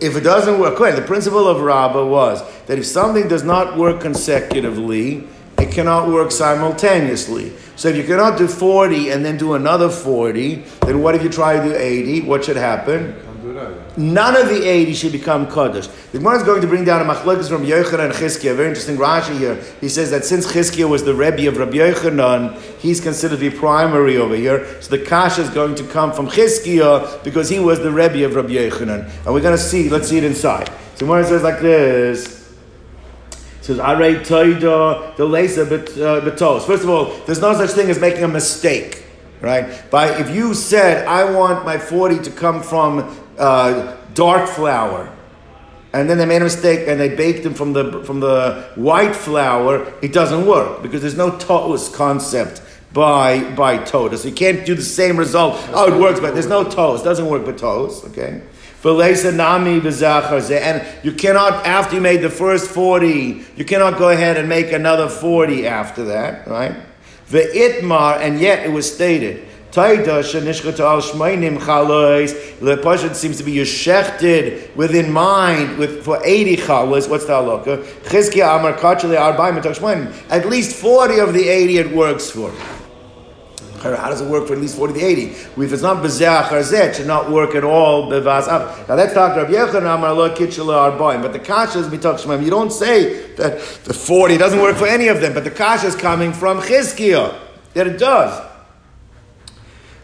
If 0.00 0.16
it 0.16 0.20
doesn't 0.20 0.58
work, 0.58 0.78
the 0.78 1.02
principle 1.02 1.48
of 1.48 1.60
Rabbah 1.60 2.06
was 2.06 2.42
that 2.66 2.78
if 2.78 2.86
something 2.86 3.28
does 3.28 3.44
not 3.44 3.76
work 3.76 4.00
consecutively, 4.00 5.26
it 5.58 5.72
cannot 5.72 6.08
work 6.08 6.30
simultaneously. 6.30 7.52
So 7.76 7.88
if 7.88 7.96
you 7.96 8.04
cannot 8.04 8.38
do 8.38 8.46
40 8.46 9.10
and 9.10 9.24
then 9.24 9.36
do 9.36 9.54
another 9.54 9.88
40, 9.88 10.56
then 10.82 11.02
what 11.02 11.14
if 11.14 11.22
you 11.22 11.30
try 11.30 11.56
to 11.56 11.62
do 11.62 11.74
80? 11.74 12.22
What 12.22 12.44
should 12.44 12.56
happen? 12.56 13.14
None 13.96 14.36
of 14.36 14.48
the 14.48 14.68
80 14.68 14.92
should 14.92 15.12
become 15.12 15.46
Kaddish. 15.50 15.86
The 15.86 16.18
Gemara 16.18 16.36
is 16.36 16.42
going 16.42 16.60
to 16.60 16.66
bring 16.66 16.84
down 16.84 17.00
a 17.00 17.10
machlokas 17.10 17.48
from 17.48 17.64
Yochanan 17.64 18.06
and 18.06 18.12
Chizkiah. 18.12 18.54
Very 18.54 18.68
interesting 18.68 18.98
Rashi 18.98 19.38
here. 19.38 19.54
He 19.80 19.88
says 19.88 20.10
that 20.10 20.24
since 20.24 20.52
Chizkiah 20.52 20.88
was 20.88 21.02
the 21.02 21.14
Rebbe 21.14 21.48
of 21.48 21.56
Rabbi 21.56 21.78
Yochanan, 21.78 22.58
he's 22.78 23.00
considered 23.00 23.40
to 23.40 23.50
be 23.50 23.56
primary 23.56 24.18
over 24.18 24.34
here. 24.34 24.80
So 24.82 24.96
the 24.96 25.02
Kasha 25.02 25.42
is 25.42 25.50
going 25.50 25.76
to 25.76 25.84
come 25.84 26.12
from 26.12 26.28
Chizkiah 26.28 27.24
because 27.24 27.48
he 27.48 27.58
was 27.58 27.78
the 27.80 27.90
Rebbe 27.90 28.22
of 28.26 28.34
Rabbi 28.34 28.50
Yochanan. 28.50 29.08
And 29.24 29.34
we're 29.34 29.40
going 29.40 29.56
to 29.56 29.62
see, 29.62 29.88
let's 29.88 30.08
see 30.08 30.18
it 30.18 30.24
inside. 30.24 30.68
So 30.96 31.06
Gemara 31.06 31.24
says 31.24 31.42
like 31.42 31.60
this. 31.60 32.54
Says, 33.62 33.78
Arei 33.78 34.20
Toida, 34.20 35.16
the 35.16 35.24
Lesa 35.24 35.62
uh, 35.62 36.20
Betos. 36.20 36.66
First 36.66 36.84
of 36.84 36.90
all, 36.90 37.16
there's 37.24 37.40
no 37.40 37.54
such 37.54 37.70
thing 37.70 37.88
as 37.90 37.98
making 37.98 38.24
a 38.24 38.28
mistake 38.28 39.04
right? 39.40 39.90
By 39.90 40.18
if 40.18 40.34
you 40.34 40.54
said 40.54 41.06
I 41.06 41.30
want 41.30 41.64
my 41.64 41.78
forty 41.78 42.18
to 42.20 42.30
come 42.30 42.62
from 42.62 43.14
uh, 43.38 43.96
dark 44.14 44.48
flour, 44.48 45.12
and 45.92 46.10
then 46.10 46.18
they 46.18 46.26
made 46.26 46.42
a 46.42 46.44
mistake 46.44 46.88
and 46.88 47.00
they 47.00 47.14
baked 47.14 47.42
them 47.42 47.54
from 47.54 47.72
the 47.72 48.02
from 48.04 48.20
the 48.20 48.70
white 48.74 49.16
flour, 49.16 49.92
it 50.02 50.12
doesn't 50.12 50.46
work 50.46 50.82
because 50.82 51.00
there's 51.00 51.16
no 51.16 51.38
toast 51.38 51.94
concept 51.94 52.62
by 52.92 53.42
by 53.54 53.78
toast. 53.78 54.22
So 54.22 54.28
you 54.28 54.34
can't 54.34 54.66
do 54.66 54.74
the 54.74 54.82
same 54.82 55.16
result. 55.16 55.56
Oh, 55.72 55.92
it 55.92 55.98
works, 55.98 56.20
but 56.20 56.34
there's 56.34 56.48
no 56.48 56.64
toast. 56.64 57.04
It 57.04 57.08
doesn't 57.08 57.26
work 57.26 57.46
with 57.46 57.58
toast. 57.58 58.04
Okay. 58.06 58.42
And 58.86 59.02
you 61.02 61.12
cannot, 61.12 61.66
after 61.66 61.94
you 61.96 62.00
made 62.00 62.22
the 62.22 62.30
first 62.30 62.70
40, 62.70 63.44
you 63.56 63.64
cannot 63.64 63.98
go 63.98 64.10
ahead 64.10 64.36
and 64.36 64.48
make 64.48 64.70
another 64.70 65.08
40 65.08 65.66
after 65.66 66.04
that, 66.04 66.46
right? 66.46 66.76
The 67.30 67.40
itmar, 67.40 68.18
and 68.18 68.38
yet 68.38 68.64
it 68.64 68.68
was 68.68 68.92
stated 68.92 69.44
Taida 69.76 70.22
shenishchata 70.24 70.80
al 70.80 71.02
shmeinim 71.02 71.58
chalois. 71.58 72.32
The 72.60 72.78
pasuk 72.78 73.14
seems 73.14 73.36
to 73.36 73.44
be 73.44 73.56
yeshechted 73.56 74.74
within 74.74 75.12
mind 75.12 75.76
with 75.76 76.02
for 76.02 76.18
eighty 76.24 76.56
chalos. 76.56 77.10
What's 77.10 77.26
the 77.26 77.34
halacha? 77.34 77.84
Chizkiah 78.04 78.58
amar 78.58 78.72
kachali 78.72 79.18
arba'im 79.18 79.60
shmeinim. 79.60 80.30
At 80.30 80.46
least 80.48 80.74
forty 80.76 81.18
of 81.18 81.34
the 81.34 81.46
eighty 81.46 81.76
it 81.76 81.94
works 81.94 82.30
for. 82.30 82.50
How 83.82 84.08
does 84.08 84.22
it 84.22 84.28
work 84.28 84.46
for 84.48 84.54
at 84.54 84.60
least 84.60 84.76
40 84.78 84.94
to 84.94 85.00
80? 85.00 85.22
If 85.22 85.72
it's 85.72 85.82
not 85.82 86.02
bezeh 86.02 86.44
charzeh, 86.44 86.88
it 86.88 86.96
should 86.96 87.06
not 87.06 87.30
work 87.30 87.54
at 87.54 87.62
all. 87.62 88.10
Now 88.10 88.18
that's 88.18 88.46
talking 89.12 89.42
Rabbi 89.42 89.52
Yechon 89.52 89.82
Amar 89.82 90.12
Lo 90.12 90.34
Kitchela 90.34 90.98
Arbaim. 90.98 91.22
But 91.22 91.32
the 91.32 91.38
kasha 91.38 91.78
is 91.80 91.86
mitok 91.86 92.18
shemaim. 92.18 92.42
You 92.42 92.50
don't 92.50 92.72
say 92.72 93.30
that 93.34 93.60
the 93.84 93.94
40 93.94 94.38
doesn't 94.38 94.60
work 94.60 94.76
for 94.76 94.86
any 94.88 95.06
of 95.06 95.20
them, 95.20 95.34
but 95.34 95.44
the 95.44 95.52
kasha 95.52 95.86
is 95.86 95.94
coming 95.94 96.32
from 96.32 96.60
Chizkiah. 96.62 97.38
That 97.74 97.86
it 97.86 97.98
does. 97.98 98.55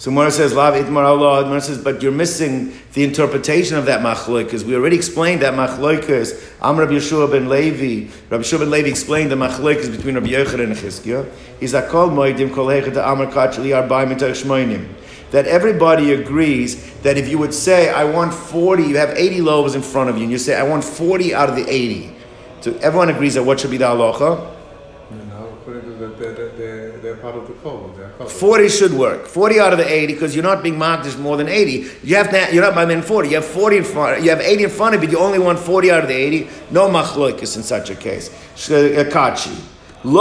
So 0.02 0.10
Mara 0.10 0.32
says, 0.32 0.52
Lav 0.52 0.74
Itmar 0.74 1.04
Allah. 1.04 1.46
Mara 1.46 1.60
says, 1.60 1.78
but 1.78 2.02
you're 2.02 2.10
missing 2.10 2.76
the 2.92 3.04
interpretation 3.04 3.76
of 3.76 3.86
that 3.86 4.00
machloikas. 4.00 4.64
We 4.64 4.74
already 4.74 4.96
explained 4.96 5.42
that 5.42 5.54
machloikas. 5.54 6.52
Am 6.60 6.76
Rabbi 6.76 6.94
Yehoshua 6.94 7.30
ben 7.30 7.48
Levi. 7.48 8.10
Rabbi 8.28 8.42
Yehoshua 8.42 8.58
ben 8.58 8.70
Levi 8.72 8.88
explained 8.88 9.30
the 9.30 9.36
machloikas 9.36 9.96
between 9.96 10.16
Rabbi 10.16 10.30
Yochanan 10.30 10.64
and 10.64 10.74
Chizkiah. 10.74 11.30
He's 11.60 11.72
a 11.74 11.88
kol 11.88 12.08
moedim 12.08 12.52
kol 12.52 12.66
hechet 12.66 12.96
amar 12.96 13.28
kachli 13.28 13.70
arbaim 13.80 14.12
shmoinim 14.18 14.88
that 15.30 15.46
everybody 15.46 16.12
agrees 16.14 17.00
that 17.02 17.16
if 17.16 17.28
you 17.28 17.38
would 17.38 17.54
say, 17.54 17.88
I 17.88 18.02
want 18.02 18.34
40, 18.34 18.82
you 18.82 18.96
have 18.96 19.10
80 19.10 19.40
loaves 19.42 19.76
in 19.76 19.82
front 19.82 20.10
of 20.10 20.16
you, 20.16 20.24
and 20.24 20.32
you 20.32 20.38
say, 20.38 20.56
I 20.56 20.64
want 20.64 20.82
40 20.82 21.32
out 21.32 21.48
of 21.48 21.54
the 21.54 21.64
80. 21.70 22.12
So 22.62 22.72
everyone 22.78 23.08
agrees 23.08 23.34
that 23.34 23.44
what 23.44 23.60
should 23.60 23.70
be 23.70 23.76
the 23.76 23.84
halacha? 23.84 24.52
they're 27.02 27.16
part 27.16 27.36
of 27.36 27.46
the 27.46 27.54
kol. 27.54 27.94
40 28.30 28.68
should 28.68 28.92
work. 28.92 29.26
40 29.26 29.60
out 29.60 29.72
of 29.72 29.78
the 29.78 29.90
80, 29.90 30.14
because 30.14 30.34
you're 30.34 30.44
not 30.44 30.62
being 30.62 30.78
marked 30.78 31.06
as 31.06 31.16
more 31.16 31.36
than 31.36 31.48
80. 31.48 31.90
You 32.02 32.16
have 32.16 32.30
to, 32.30 32.54
you're 32.54 32.62
not 32.62 32.74
by 32.74 32.84
men 32.84 33.02
40. 33.02 33.28
You 33.28 33.36
have 33.36 33.44
40 33.44 33.78
in 33.78 33.84
front, 33.84 34.22
you 34.22 34.30
have 34.30 34.40
80 34.40 34.64
in 34.64 34.70
front 34.70 34.94
of 34.94 35.02
you, 35.02 35.10
you 35.10 35.18
only 35.18 35.38
want 35.38 35.58
40 35.58 35.90
out 35.90 36.02
of 36.02 36.08
the 36.08 36.14
80. 36.14 36.48
No 36.70 36.88
machloikis 36.88 37.56
in 37.56 37.62
such 37.62 37.90
a 37.90 37.94
case. 37.94 38.30
Uh, 38.70 38.74
uh, 38.74 39.04
kachi. 39.04 39.68
And 40.04 40.16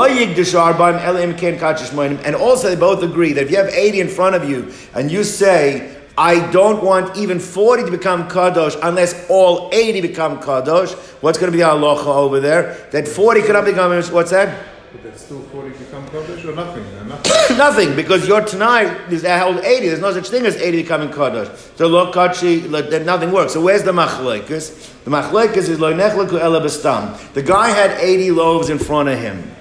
also 2.35 2.69
they 2.69 2.75
both 2.75 3.01
agree 3.01 3.33
that 3.33 3.43
if 3.43 3.51
you 3.51 3.57
have 3.57 3.69
80 3.69 3.99
in 3.99 4.07
front 4.07 4.35
of 4.35 4.47
you 4.47 4.71
and 4.93 5.11
you 5.11 5.23
say, 5.23 5.97
I 6.17 6.51
don't 6.51 6.83
want 6.83 7.17
even 7.17 7.39
40 7.39 7.85
to 7.85 7.91
become 7.91 8.27
kadosh 8.27 8.77
unless 8.83 9.27
all 9.29 9.69
80 9.73 10.01
become 10.01 10.39
kadosh. 10.39 10.93
What's 11.21 11.39
going 11.39 11.51
to 11.51 11.57
be 11.57 11.63
our 11.63 11.75
halacha 11.75 12.05
over 12.05 12.39
there? 12.39 12.87
That 12.91 13.07
40 13.07 13.41
cannot 13.41 13.65
become, 13.65 13.91
what's 14.11 14.29
that? 14.29 14.70
But 14.91 15.03
that's 15.03 15.21
still 15.21 15.39
40 15.39 15.69
become 15.77 16.05
Kaddish 16.09 16.43
or 16.43 16.53
nothing? 16.53 16.83
Nothing. 17.07 17.57
nothing, 17.57 17.95
because 17.95 18.27
your 18.27 18.41
tonight 18.41 19.09
is 19.09 19.21
held 19.21 19.63
80. 19.63 19.87
There's 19.87 20.01
no 20.01 20.11
such 20.11 20.27
thing 20.27 20.45
as 20.45 20.57
80 20.57 20.81
becoming 20.81 21.11
Kaddish. 21.11 21.47
So 21.77 21.87
lo 21.87 22.11
kachi, 22.11 22.69
then 22.89 23.05
nothing 23.05 23.31
works. 23.31 23.53
So 23.53 23.61
where's 23.61 23.83
the 23.83 23.93
machlekes? 23.93 24.93
The 25.05 25.11
machlekes 25.11 25.69
is 25.69 25.79
lo 25.79 25.93
nechleku 25.93 26.37
ela 26.37 26.59
bestam. 26.59 27.17
The 27.33 27.41
guy 27.41 27.69
had 27.69 27.91
80 28.01 28.31
loaves 28.31 28.69
in 28.69 28.79
front 28.79 29.07
of 29.07 29.17
him, 29.17 29.55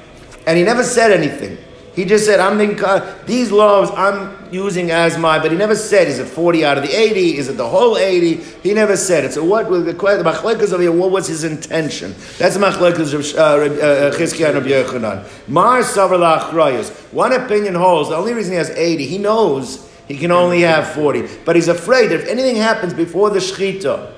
and 0.48 0.58
he 0.58 0.64
never 0.64 0.82
said 0.82 1.12
anything. 1.12 1.58
He 1.94 2.04
just 2.04 2.24
said, 2.24 2.38
I'm 2.38 2.56
being, 2.56 2.78
these 3.26 3.50
loaves 3.50 3.90
I'm 3.96 4.36
using 4.52 4.90
as 4.90 5.18
my, 5.18 5.38
but 5.40 5.50
he 5.50 5.56
never 5.56 5.74
said, 5.74 6.06
is 6.06 6.18
it 6.18 6.26
40 6.26 6.64
out 6.64 6.78
of 6.78 6.84
the 6.84 6.96
80? 6.96 7.36
Is 7.36 7.48
it 7.48 7.56
the 7.56 7.68
whole 7.68 7.98
80? 7.98 8.36
He 8.62 8.74
never 8.74 8.96
said 8.96 9.24
it. 9.24 9.32
So 9.32 9.44
what 9.44 9.68
was 9.68 9.84
the 9.84 9.94
question, 9.94 10.24
the 10.24 10.30
machlekas 10.30 10.72
of 10.72 10.80
here, 10.80 10.92
what 10.92 11.10
was 11.10 11.26
his 11.26 11.42
intention? 11.42 12.14
That's 12.38 12.54
the 12.56 12.60
machlekas 12.60 13.12
of 13.12 13.36
uh, 13.36 13.40
uh, 13.40 14.12
Chizkiah 14.12 14.54
and. 14.54 15.52
Mar 15.52 15.80
savar 15.80 17.12
One 17.12 17.32
opinion 17.32 17.74
holds, 17.74 18.10
the 18.10 18.16
only 18.16 18.34
reason 18.34 18.52
he 18.52 18.58
has 18.58 18.70
80, 18.70 19.06
he 19.06 19.18
knows 19.18 19.90
he 20.06 20.16
can 20.16 20.30
only 20.30 20.62
have 20.62 20.92
40. 20.92 21.28
But 21.44 21.56
he's 21.56 21.68
afraid 21.68 22.10
that 22.10 22.20
if 22.20 22.28
anything 22.28 22.56
happens 22.56 22.94
before 22.94 23.30
the 23.30 23.38
shechita 23.38 24.12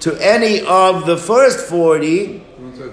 to 0.00 0.14
any 0.22 0.60
of 0.66 1.06
the 1.06 1.16
first 1.16 1.66
40, 1.66 2.43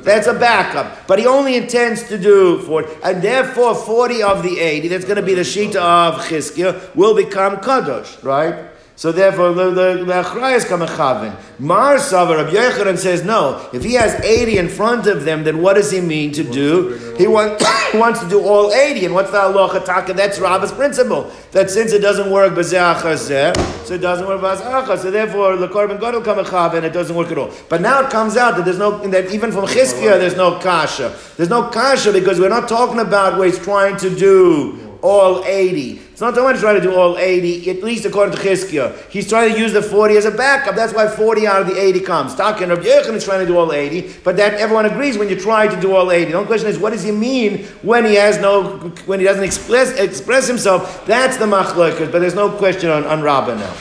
that's 0.01 0.27
a 0.27 0.33
backup. 0.33 1.07
But 1.07 1.19
he 1.19 1.27
only 1.27 1.55
intends 1.55 2.03
to 2.09 2.17
do 2.17 2.61
40. 2.63 2.89
And 3.03 3.21
therefore, 3.21 3.75
40 3.75 4.23
of 4.23 4.43
the 4.43 4.59
80, 4.59 4.87
that's 4.87 5.05
going 5.05 5.17
to 5.17 5.21
be 5.21 5.33
the 5.33 5.41
Shita 5.41 5.75
of 5.75 6.15
Chizkiah, 6.25 6.95
will 6.95 7.15
become 7.15 7.57
Kadosh, 7.57 8.23
right? 8.23 8.70
So 9.01 9.11
therefore, 9.11 9.53
the 9.53 9.71
the, 9.71 10.05
the 10.05 10.13
achrayas 10.13 10.57
is 10.57 10.65
kamechavin. 10.65 11.35
Mar 11.57 11.95
Savar 11.95 12.37
Rabbi 12.37 12.51
Yochanan 12.51 12.99
says 12.99 13.23
no. 13.23 13.67
If 13.73 13.83
he 13.83 13.93
has 13.93 14.13
eighty 14.23 14.59
in 14.59 14.69
front 14.69 15.07
of 15.07 15.25
them, 15.25 15.43
then 15.43 15.59
what 15.63 15.73
does 15.73 15.89
he 15.89 15.99
mean 15.99 16.31
to 16.33 16.43
do? 16.43 17.15
He 17.17 17.25
wants 17.25 17.65
wants 17.95 18.19
to 18.19 18.29
do 18.29 18.45
all 18.45 18.71
eighty. 18.71 19.03
And 19.05 19.15
what's 19.15 19.31
the 19.31 19.39
halacha 19.39 19.83
taka? 19.85 20.13
That's 20.13 20.37
Rabba's 20.39 20.71
principle. 20.71 21.31
That 21.51 21.71
since 21.71 21.93
it 21.93 22.03
doesn't 22.03 22.29
work 22.31 22.53
b'zeachazeh, 22.53 23.57
so 23.87 23.95
it 23.95 24.01
doesn't 24.01 24.27
work 24.27 24.39
b'zeachah. 24.39 24.99
So 24.99 25.09
therefore, 25.09 25.55
the 25.55 25.67
korban 25.67 25.99
gadol 25.99 26.21
kamechavin, 26.21 26.83
it 26.83 26.93
doesn't 26.93 27.15
work 27.15 27.31
at 27.31 27.39
all. 27.39 27.49
But 27.69 27.81
now 27.81 28.05
it 28.05 28.11
comes 28.11 28.37
out 28.37 28.55
that 28.57 28.65
there's 28.65 28.77
no 28.77 28.99
that 29.07 29.31
even 29.31 29.51
from 29.51 29.65
Chizkiah 29.65 30.19
there's 30.19 30.37
no 30.37 30.59
kasha. 30.59 31.17
There's 31.37 31.49
no 31.49 31.69
kasha 31.69 32.11
because 32.11 32.39
we're 32.39 32.49
not 32.49 32.69
talking 32.69 32.99
about 32.99 33.39
where 33.39 33.47
he's 33.47 33.57
trying 33.57 33.97
to 33.97 34.15
do 34.15 34.90
all 35.01 35.43
80. 35.43 35.99
It's 36.11 36.21
not 36.21 36.35
someone 36.35 36.55
trying 36.57 36.75
to 36.75 36.81
do 36.81 36.95
all 36.95 37.17
80, 37.17 37.69
at 37.69 37.83
least 37.83 38.05
according 38.05 38.35
to 38.35 38.41
Chizkiah. 38.41 39.09
He's 39.09 39.27
trying 39.27 39.53
to 39.53 39.59
use 39.59 39.73
the 39.73 39.81
40 39.81 40.17
as 40.17 40.25
a 40.25 40.31
backup. 40.31 40.75
That's 40.75 40.93
why 40.93 41.07
40 41.07 41.47
out 41.47 41.61
of 41.61 41.67
the 41.67 41.79
80 41.79 41.99
comes. 42.01 42.35
Talking 42.35 42.69
Rabbi 42.69 42.83
Yechon 42.83 43.13
is 43.13 43.23
trying 43.23 43.39
to 43.39 43.45
do 43.45 43.57
all 43.57 43.73
80, 43.73 44.17
but 44.23 44.37
that 44.37 44.53
everyone 44.55 44.85
agrees 44.85 45.17
when 45.17 45.29
you 45.29 45.39
try 45.39 45.67
to 45.67 45.81
do 45.81 45.95
all 45.95 46.11
80. 46.11 46.31
The 46.31 46.37
only 46.37 46.47
question 46.47 46.69
is, 46.69 46.77
what 46.77 46.91
does 46.91 47.03
he 47.03 47.11
mean 47.11 47.65
when 47.81 48.05
he 48.05 48.15
has 48.15 48.39
no, 48.39 48.77
when 49.05 49.19
he 49.19 49.25
doesn't 49.25 49.43
express, 49.43 49.91
express 49.99 50.47
himself? 50.47 51.05
That's 51.05 51.37
the 51.37 51.45
machlokas, 51.45 52.11
but 52.11 52.19
there's 52.19 52.35
no 52.35 52.49
question 52.49 52.89
on, 52.89 53.03
on 53.05 53.21
Rabbah 53.21 53.55
now. 53.55 53.73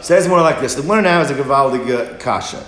Says 0.00 0.28
more 0.28 0.40
like 0.40 0.60
this. 0.60 0.76
The 0.76 0.82
one 0.82 1.02
now 1.02 1.20
is 1.20 1.30
a 1.30 1.34
Gavaldig 1.34 2.20
Kasha. 2.20 2.64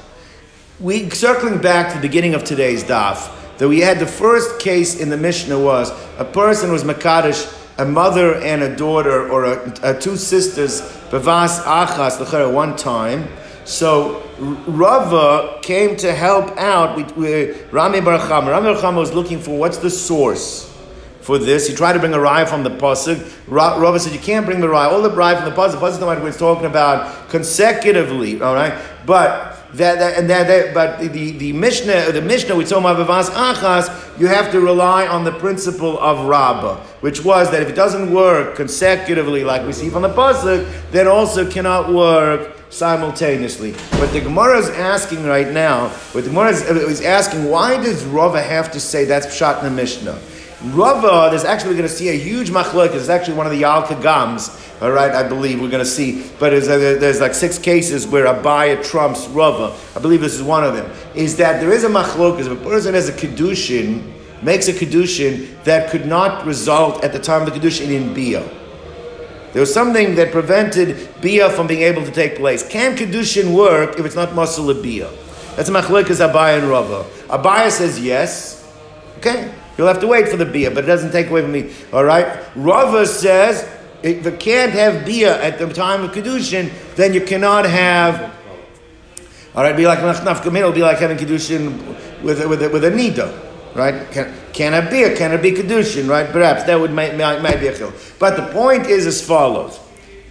We, 0.81 1.09
circling 1.11 1.61
back 1.61 1.91
to 1.91 1.97
the 1.97 2.03
beginning 2.03 2.35
of 2.35 2.43
today's 2.43 2.83
daf, 2.83 3.38
that 3.59 3.69
we 3.69 3.81
had 3.81 3.99
the 3.99 4.07
first 4.07 4.61
case 4.61 4.99
in 4.99 5.11
the 5.11 5.17
Mishnah 5.17 5.59
was 5.59 5.91
a 6.19 6.25
person 6.25 6.73
was 6.73 6.85
Makadish, 6.85 7.55
a 7.79 7.85
mother 7.85 8.37
and 8.37 8.63
a 8.63 8.75
daughter, 8.75 9.29
or 9.29 9.45
a, 9.45 9.75
a 9.83 10.01
two 10.01 10.17
sisters, 10.17 10.81
Bavas 11.11 11.61
Achas, 11.63 12.53
one 12.53 12.77
time. 12.77 13.29
So 13.65 14.23
Rava 14.39 15.59
came 15.63 15.97
to 15.97 16.15
help 16.15 16.57
out 16.57 16.97
with, 16.97 17.17
with 17.17 17.73
Rami 17.73 17.99
Baracham. 18.01 18.47
Rami 18.49 18.69
Baracham 18.69 18.97
was 18.97 19.13
looking 19.13 19.39
for 19.39 19.59
what's 19.59 19.77
the 19.77 19.91
source 19.91 20.75
for 21.21 21.37
this. 21.37 21.69
He 21.69 21.75
tried 21.75 21.93
to 21.93 21.99
bring 21.99 22.15
a 22.15 22.21
rye 22.21 22.47
from 22.47 22.63
the 22.63 22.71
pasuk. 22.71 23.31
Rava 23.47 24.01
said 24.01 24.15
you 24.15 24.19
can't 24.19 24.47
bring 24.47 24.61
the 24.61 24.69
rye. 24.69 24.87
All 24.87 25.03
the 25.03 25.11
rye 25.11 25.35
from 25.37 25.45
the 25.45 25.55
pasuk. 25.55 25.73
The 25.73 25.87
pasuk 25.87 26.07
what 26.07 26.23
we're 26.23 26.33
talking 26.33 26.65
about 26.65 27.29
consecutively. 27.29 28.41
All 28.41 28.55
right, 28.55 28.81
but 29.05 29.58
that, 29.79 29.99
that, 29.99 30.19
and 30.19 30.29
that, 30.29 30.47
that, 30.47 30.75
but 30.75 31.01
the, 31.01 31.33
the 31.33 31.53
Mishnah, 31.53 32.13
the 32.13 32.21
Mishnah, 32.21 32.55
we 32.55 32.65
told 32.65 32.85
Mavavas 32.85 33.31
Achas, 33.31 34.21
you 34.21 34.27
have 34.27 34.51
to 34.53 34.61
rely 34.61 35.07
on 35.07 35.25
the 35.25 35.33
principle 35.33 35.99
of 35.99 36.27
Rabbah, 36.27 36.77
which 37.01 37.25
was 37.25 37.51
that 37.51 37.63
if 37.63 37.69
it 37.69 37.75
doesn't 37.75 38.13
work 38.13 38.57
consecutively, 38.57 39.45
like 39.45 39.65
we 39.67 39.73
see 39.73 39.89
from 39.89 40.03
the 40.03 40.09
Pasuk, 40.09 40.71
then 40.91 41.07
also 41.07 41.49
cannot 41.51 41.93
work 41.93 42.57
simultaneously. 42.71 43.73
But 43.93 44.13
the 44.13 44.21
Gemara 44.21 44.59
is 44.59 44.69
asking 44.71 45.25
right 45.25 45.51
now, 45.51 45.89
what 46.13 46.25
the 46.25 46.31
Gemara 46.31 46.51
is, 46.51 46.63
is 46.63 47.01
asking, 47.01 47.49
why 47.49 47.83
does 47.83 48.05
Rava 48.05 48.43
have 48.43 48.71
to 48.73 48.81
say 48.81 49.05
that's 49.05 49.27
Pshat 49.27 49.59
in 49.61 49.65
the 49.65 49.71
Mishnah? 49.71 50.19
Rava, 50.65 51.29
there's 51.31 51.45
actually 51.45 51.75
going 51.75 51.89
to 51.89 51.95
see 51.95 52.09
a 52.09 52.19
huge 52.19 52.51
machlok. 52.51 52.93
It's 52.93 53.09
actually 53.09 53.37
one 53.37 53.47
of 53.47 53.53
the 53.53 53.63
Yalka 53.63 54.03
Gams, 54.03 54.61
all 54.83 54.91
right, 54.91 55.13
I 55.13 55.27
believe 55.27 55.61
we're 55.61 55.71
going 55.71 55.85
to 55.85 55.89
see. 55.89 56.29
But 56.41 56.53
uh, 56.53 56.59
there's, 56.59 57.01
there's 57.01 57.21
like 57.21 57.35
six 57.35 57.59
cases 57.59 58.09
where 58.09 58.27
Abaya 58.27 58.85
trumps 58.85 59.29
Rava. 59.29 59.77
I 59.95 60.01
believe 60.01 60.21
this 60.21 60.35
is 60.35 60.43
one 60.43 60.65
of 60.65 60.75
them. 60.75 60.91
Is 61.15 61.37
that 61.37 61.61
there 61.61 61.73
is 61.73 61.85
a 61.85 61.89
machlok, 61.89 62.41
if 62.41 62.49
a 62.49 62.57
person 62.57 62.95
has 62.95 63.09
a 63.09 63.13
Kedushin, 63.13 64.13
makes 64.43 64.67
a 64.67 64.73
Kedushin 64.73 65.63
that 65.63 65.91
could 65.91 66.07
not 66.07 66.45
result 66.45 67.05
at 67.05 67.13
the 67.13 67.21
time 67.21 67.47
of 67.47 67.53
the 67.53 67.59
Kedushin 67.59 67.91
in 67.93 68.13
Bia. 68.13 68.43
There 69.53 69.61
was 69.61 69.73
something 69.73 70.17
that 70.17 70.33
prevented 70.33 71.09
Bia 71.21 71.51
from 71.51 71.69
being 71.69 71.83
able 71.83 72.05
to 72.05 72.11
take 72.11 72.37
place. 72.37 72.69
Can 72.69 72.97
Kedushin 72.97 73.55
work 73.55 73.99
if 73.99 74.05
it's 74.05 74.17
not 74.17 74.35
muscle 74.35 74.75
Bia? 74.75 75.09
That's 75.55 75.69
a 75.69 75.73
machlok 75.73 76.11
is 76.11 76.19
Abaya 76.19 76.59
and 76.59 76.69
Rava. 76.69 77.05
Abaya 77.29 77.71
says 77.71 78.01
yes. 78.01 78.57
Okay, 79.19 79.53
You'll 79.79 79.87
have 79.87 80.01
to 80.01 80.09
wait 80.09 80.29
for 80.29 80.37
the 80.37 80.45
beer, 80.45 80.71
but 80.71 80.85
it 80.85 80.89
doesn't 80.89 81.13
take 81.13 81.31
away 81.31 81.41
from 81.43 81.53
me. 81.53 81.73
All 81.93 82.05
right? 82.05 82.45
Rava 82.57 83.07
says 83.07 83.67
if 84.03 84.25
you 84.25 84.33
can't 84.33 84.73
have 84.73 85.05
beer 85.05 85.31
at 85.31 85.59
the 85.59 85.73
time 85.73 86.03
of 86.03 86.13
kedushin, 86.13 86.71
then 86.97 87.15
you 87.15 87.21
cannot 87.21 87.65
have. 87.65 88.35
All 89.55 89.63
right, 89.63 89.77
be 89.77 89.87
like 89.87 89.99
nafkamin. 89.99 90.59
It'll 90.59 90.73
be 90.73 90.83
like 90.83 90.99
having 90.99 91.17
kedushin 91.17 91.77
with 92.23 92.45
with 92.47 92.73
with 92.73 92.85
a 92.85 92.91
nido, 92.91 93.33
right? 93.75 94.11
Can, 94.13 94.33
can 94.53 94.73
have 94.73 94.91
beer? 94.91 95.17
Can 95.17 95.33
it 95.33 95.43
be 95.43 95.53
kedushin? 95.53 96.09
Right? 96.09 96.29
Perhaps 96.29 96.65
that 96.65 96.79
would 96.79 96.93
might, 96.93 97.17
might, 97.17 97.43
might 97.43 97.59
be 97.59 97.67
a 97.67 97.77
chil. 97.77 97.93
But 98.19 98.37
the 98.37 98.53
point 98.53 98.87
is 98.87 99.07
as 99.07 99.25
follows: 99.25 99.81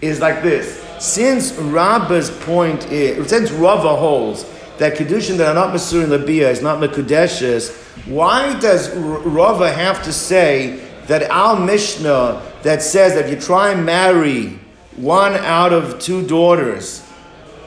is 0.01 0.21
like 0.21 0.43
this. 0.43 0.83
Since 0.99 1.53
Rabba's 1.53 2.31
point 2.31 2.89
is, 2.91 3.29
since 3.29 3.51
Rava 3.51 3.95
holds 3.95 4.45
that 4.77 4.97
kedushin 4.97 5.37
that 5.37 5.47
are 5.47 5.53
not 5.53 5.73
masur 5.73 6.03
in 6.03 6.25
beer 6.25 6.49
is 6.49 6.61
not 6.61 6.79
mekudeshes 6.79 7.83
why 8.05 8.57
does 8.59 8.89
Rava 8.95 9.71
have 9.71 10.03
to 10.03 10.13
say 10.13 10.79
that 11.07 11.29
our 11.29 11.59
Mishnah 11.59 12.41
that 12.63 12.81
says 12.81 13.15
that 13.15 13.25
if 13.25 13.31
you 13.31 13.39
try 13.39 13.71
and 13.71 13.85
marry 13.85 14.59
one 14.95 15.33
out 15.33 15.73
of 15.73 15.99
two 15.99 16.25
daughters, 16.25 17.03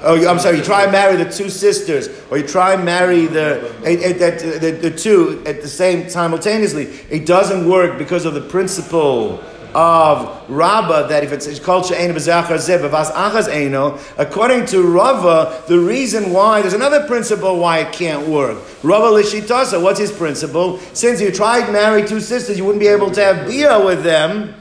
oh, 0.02 0.26
I'm 0.26 0.38
sorry, 0.38 0.58
you 0.58 0.64
try 0.64 0.84
and 0.84 0.92
marry 0.92 1.16
the 1.16 1.30
two 1.30 1.50
sisters, 1.50 2.08
or 2.30 2.38
you 2.38 2.46
try 2.46 2.74
and 2.74 2.84
marry 2.84 3.26
the, 3.26 3.74
the, 3.82 4.58
the, 4.60 4.70
the 4.70 4.96
two 4.96 5.42
at 5.46 5.62
the 5.62 5.68
same 5.68 6.08
simultaneously, 6.08 6.84
it 7.10 7.26
doesn't 7.26 7.68
work 7.68 7.98
because 7.98 8.24
of 8.24 8.34
the 8.34 8.40
principle 8.40 9.42
of 9.74 10.48
Rabbah 10.48 11.08
that 11.08 11.24
if 11.24 11.32
it's 11.32 11.58
called 11.58 11.86
She'ena 11.86 12.14
B'Zachar 12.14 12.58
B'Vas 12.58 13.10
Achaz 13.12 14.14
according 14.18 14.66
to 14.66 14.82
Rava, 14.82 15.62
the 15.68 15.78
reason 15.78 16.32
why, 16.32 16.60
there's 16.60 16.74
another 16.74 17.06
principle 17.06 17.58
why 17.58 17.78
it 17.78 17.92
can't 17.92 18.26
work. 18.26 18.58
Rava 18.82 19.06
Lishitasa, 19.06 19.82
what's 19.82 20.00
his 20.00 20.12
principle? 20.12 20.78
Since 20.92 21.20
you 21.20 21.30
tried 21.30 21.72
marry 21.72 22.06
two 22.06 22.20
sisters, 22.20 22.58
you 22.58 22.64
wouldn't 22.64 22.80
be 22.80 22.88
able 22.88 23.10
to 23.10 23.22
have 23.22 23.46
Bia 23.46 23.84
with 23.84 24.02
them. 24.02 24.54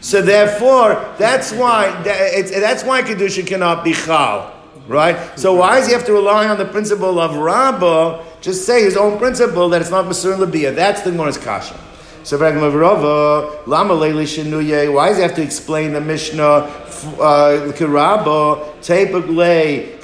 So 0.00 0.22
therefore, 0.22 1.14
that's 1.18 1.52
why 1.52 1.90
that's 2.02 2.84
why 2.84 3.02
kedusha 3.02 3.46
cannot 3.46 3.82
be 3.82 3.92
chal, 3.92 4.54
right? 4.86 5.16
So 5.38 5.54
why 5.54 5.80
does 5.80 5.88
he 5.88 5.94
have 5.94 6.04
to 6.06 6.12
rely 6.12 6.46
on 6.46 6.58
the 6.58 6.64
principle 6.64 7.18
of 7.18 7.36
Rabbah? 7.36 8.22
Just 8.40 8.66
say 8.66 8.84
his 8.84 8.96
own 8.96 9.18
principle 9.18 9.68
that 9.70 9.80
it's 9.80 9.90
not 9.90 10.04
Masur 10.04 10.38
Labia. 10.38 10.70
That's 10.70 11.02
the 11.02 11.10
Gemara's 11.10 11.38
kasha. 11.38 11.74
So 12.26 12.36
Why 14.88 15.10
does 15.10 15.18
he 15.18 15.22
have 15.22 15.36
to 15.36 15.42
explain 15.42 15.92
the 15.92 16.00
Mishnah? 16.00 16.68
Uh, 17.20 17.72
Why 18.86 19.98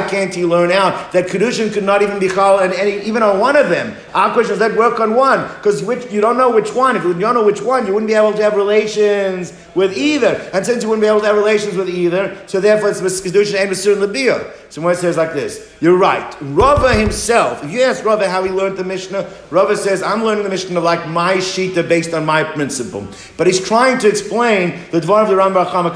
can't 0.00 0.34
he 0.34 0.46
learn 0.46 0.72
out 0.72 1.12
that 1.12 1.26
Kedushin 1.26 1.70
could 1.72 1.84
not 1.84 2.00
even 2.00 2.18
be 2.18 2.28
Chal 2.28 2.60
and 2.60 2.72
any, 2.72 3.02
even 3.02 3.22
on 3.22 3.38
one 3.38 3.56
of 3.56 3.68
them? 3.68 3.94
Our 4.14 4.32
question 4.32 4.54
is 4.54 4.58
that 4.60 4.74
work 4.74 4.98
on 4.98 5.14
one 5.14 5.46
because 5.56 5.82
you 6.10 6.22
don't 6.22 6.38
know 6.38 6.50
which 6.50 6.72
one. 6.72 6.96
If 6.96 7.04
you 7.04 7.12
don't 7.12 7.34
know 7.34 7.44
which 7.44 7.60
one, 7.60 7.86
you 7.86 7.92
wouldn't 7.92 8.08
be 8.08 8.14
able 8.14 8.32
to 8.32 8.42
have 8.42 8.54
relations 8.54 9.52
with 9.74 9.94
either. 9.94 10.40
And 10.54 10.64
since 10.64 10.82
you 10.82 10.88
wouldn't 10.88 11.02
be 11.02 11.08
able 11.08 11.20
to 11.20 11.26
have 11.26 11.36
relations 11.36 11.76
with 11.76 11.90
either, 11.90 12.34
so 12.46 12.60
therefore 12.60 12.88
it's 12.90 13.00
Kedushin 13.00 13.54
Shein 13.54 13.68
Masun 13.68 14.00
Labia. 14.00 14.52
So 14.70 14.80
when 14.82 14.94
it 14.94 14.98
says 14.98 15.16
like 15.16 15.32
this, 15.34 15.72
you're 15.80 15.96
right. 15.96 16.36
Rava 16.40 16.94
himself, 16.94 17.62
if 17.62 17.70
you 17.70 17.82
ask 17.82 18.04
Rava 18.04 18.28
how 18.28 18.42
he 18.42 18.50
learned 18.50 18.76
the 18.76 18.82
Mishnah, 18.82 19.30
Rava 19.50 19.76
says, 19.76 20.02
I'm 20.02 20.24
learning 20.24 20.42
the 20.42 20.50
Mishnah 20.50 20.80
like 20.80 21.06
my 21.08 21.36
Shita 21.36 21.88
based 21.88 22.12
on 22.12 22.26
my 22.26 22.42
principle. 22.42 23.06
But 23.36 23.46
he's 23.46 23.64
trying 23.64 23.98
to 23.98 24.08
explain 24.08 24.80
the 24.90 24.98
Dvar 25.00 25.22
of 25.22 25.28
the 25.28 25.36
Ram 25.36 25.54
Bar 25.54 25.66
Chama 25.66 25.94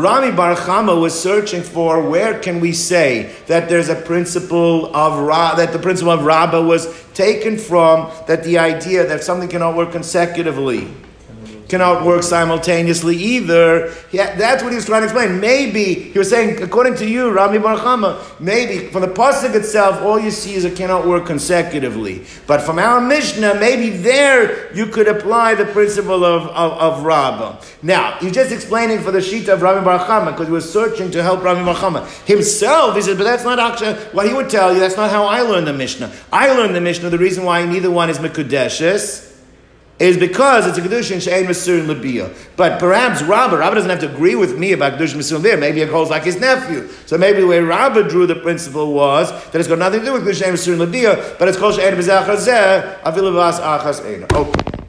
Rami 0.00 0.34
Bar 0.34 0.56
Chama 0.56 0.98
was 0.98 1.18
searching 1.18 1.62
for 1.62 2.08
where 2.08 2.38
can 2.38 2.58
we 2.58 2.72
say 2.72 3.34
that 3.48 3.68
there's 3.68 3.90
a 3.90 3.94
principle 3.94 4.94
of 4.96 5.18
Ra, 5.18 5.54
that 5.56 5.74
the 5.74 5.78
principle 5.78 6.12
of 6.12 6.24
Rabbah 6.24 6.62
was 6.62 6.88
taken 7.12 7.58
from, 7.58 8.10
that 8.26 8.42
the 8.42 8.58
idea 8.58 9.06
that 9.06 9.22
something 9.22 9.48
cannot 9.50 9.76
work 9.76 9.92
consecutively 9.92 10.88
cannot 11.70 12.04
work 12.04 12.22
simultaneously 12.24 13.16
either. 13.16 13.94
Yeah, 14.10 14.34
that's 14.34 14.62
what 14.62 14.72
he 14.72 14.76
was 14.76 14.86
trying 14.86 15.02
to 15.02 15.06
explain. 15.06 15.38
Maybe 15.38 15.94
he 15.94 16.18
was 16.18 16.28
saying, 16.28 16.60
according 16.62 16.96
to 16.96 17.08
you, 17.08 17.30
Rami 17.30 17.58
Barchama, 17.58 18.20
maybe 18.40 18.88
from 18.88 19.02
the 19.02 19.08
pasuk 19.08 19.54
itself, 19.54 20.02
all 20.02 20.18
you 20.18 20.32
see 20.32 20.54
is 20.54 20.64
it 20.64 20.76
cannot 20.76 21.06
work 21.06 21.26
consecutively. 21.26 22.26
But 22.48 22.60
from 22.60 22.80
our 22.80 23.00
Mishnah, 23.00 23.54
maybe 23.54 23.90
there 23.90 24.74
you 24.74 24.86
could 24.86 25.06
apply 25.06 25.54
the 25.54 25.66
principle 25.66 26.24
of, 26.24 26.48
of, 26.48 26.72
of 26.72 27.04
Rabbah. 27.04 27.62
Now, 27.82 28.18
he's 28.18 28.32
just 28.32 28.50
explaining 28.50 29.00
for 29.00 29.12
the 29.12 29.22
sheet 29.22 29.48
of 29.48 29.62
Rami 29.62 29.86
Barchama 29.86 30.32
because 30.32 30.48
he 30.48 30.52
was 30.52 30.70
searching 30.70 31.12
to 31.12 31.22
help 31.22 31.44
Rami 31.44 31.60
Barchama. 31.60 32.04
Himself, 32.26 32.96
he 32.96 33.02
said, 33.02 33.16
but 33.16 33.24
that's 33.24 33.44
not 33.44 33.60
actually 33.60 33.94
what 34.12 34.26
he 34.26 34.34
would 34.34 34.50
tell 34.50 34.74
you. 34.74 34.80
That's 34.80 34.96
not 34.96 35.10
how 35.10 35.24
I 35.24 35.42
learned 35.42 35.68
the 35.68 35.72
Mishnah. 35.72 36.12
I 36.32 36.52
learned 36.52 36.74
the 36.74 36.80
Mishnah. 36.80 37.10
The 37.10 37.18
reason 37.18 37.44
why 37.44 37.64
neither 37.64 37.92
one 37.92 38.10
is 38.10 38.18
Mekudeshes 38.18 39.29
is 40.00 40.16
because 40.16 40.66
it's 40.66 40.78
a 40.78 40.80
kedushin 40.80 41.22
she'ein 41.22 41.44
masur 41.44 41.86
lebia. 41.86 42.34
But 42.56 42.80
perhaps 42.80 43.22
Rabba, 43.22 43.58
Rabba 43.58 43.76
doesn't 43.76 43.90
have 43.90 44.00
to 44.00 44.12
agree 44.12 44.34
with 44.34 44.58
me 44.58 44.72
about 44.72 44.94
kedushin 44.94 45.16
masur 45.16 45.40
lebia. 45.40 45.60
Maybe 45.60 45.82
it 45.82 45.90
holds 45.90 46.10
like 46.10 46.24
his 46.24 46.40
nephew. 46.40 46.88
So 47.06 47.16
maybe 47.18 47.40
the 47.40 47.46
way 47.46 47.60
Rabba 47.60 48.08
drew 48.08 48.26
the 48.26 48.34
principle 48.34 48.92
was 48.92 49.30
that 49.50 49.56
it's 49.56 49.68
got 49.68 49.78
nothing 49.78 50.00
to 50.00 50.06
do 50.06 50.12
with 50.14 50.22
kedushin 50.22 50.38
she'ein 50.38 50.54
masur 50.54 50.86
lebia, 50.86 51.38
but 51.38 51.46
it's 51.46 51.58
called 51.58 51.74
she'ein 51.74 51.94
b'zachazeh 51.94 53.02
avilavas 53.02 53.60
achas 53.60 54.04
ein. 54.04 54.26
Okay. 54.32 54.86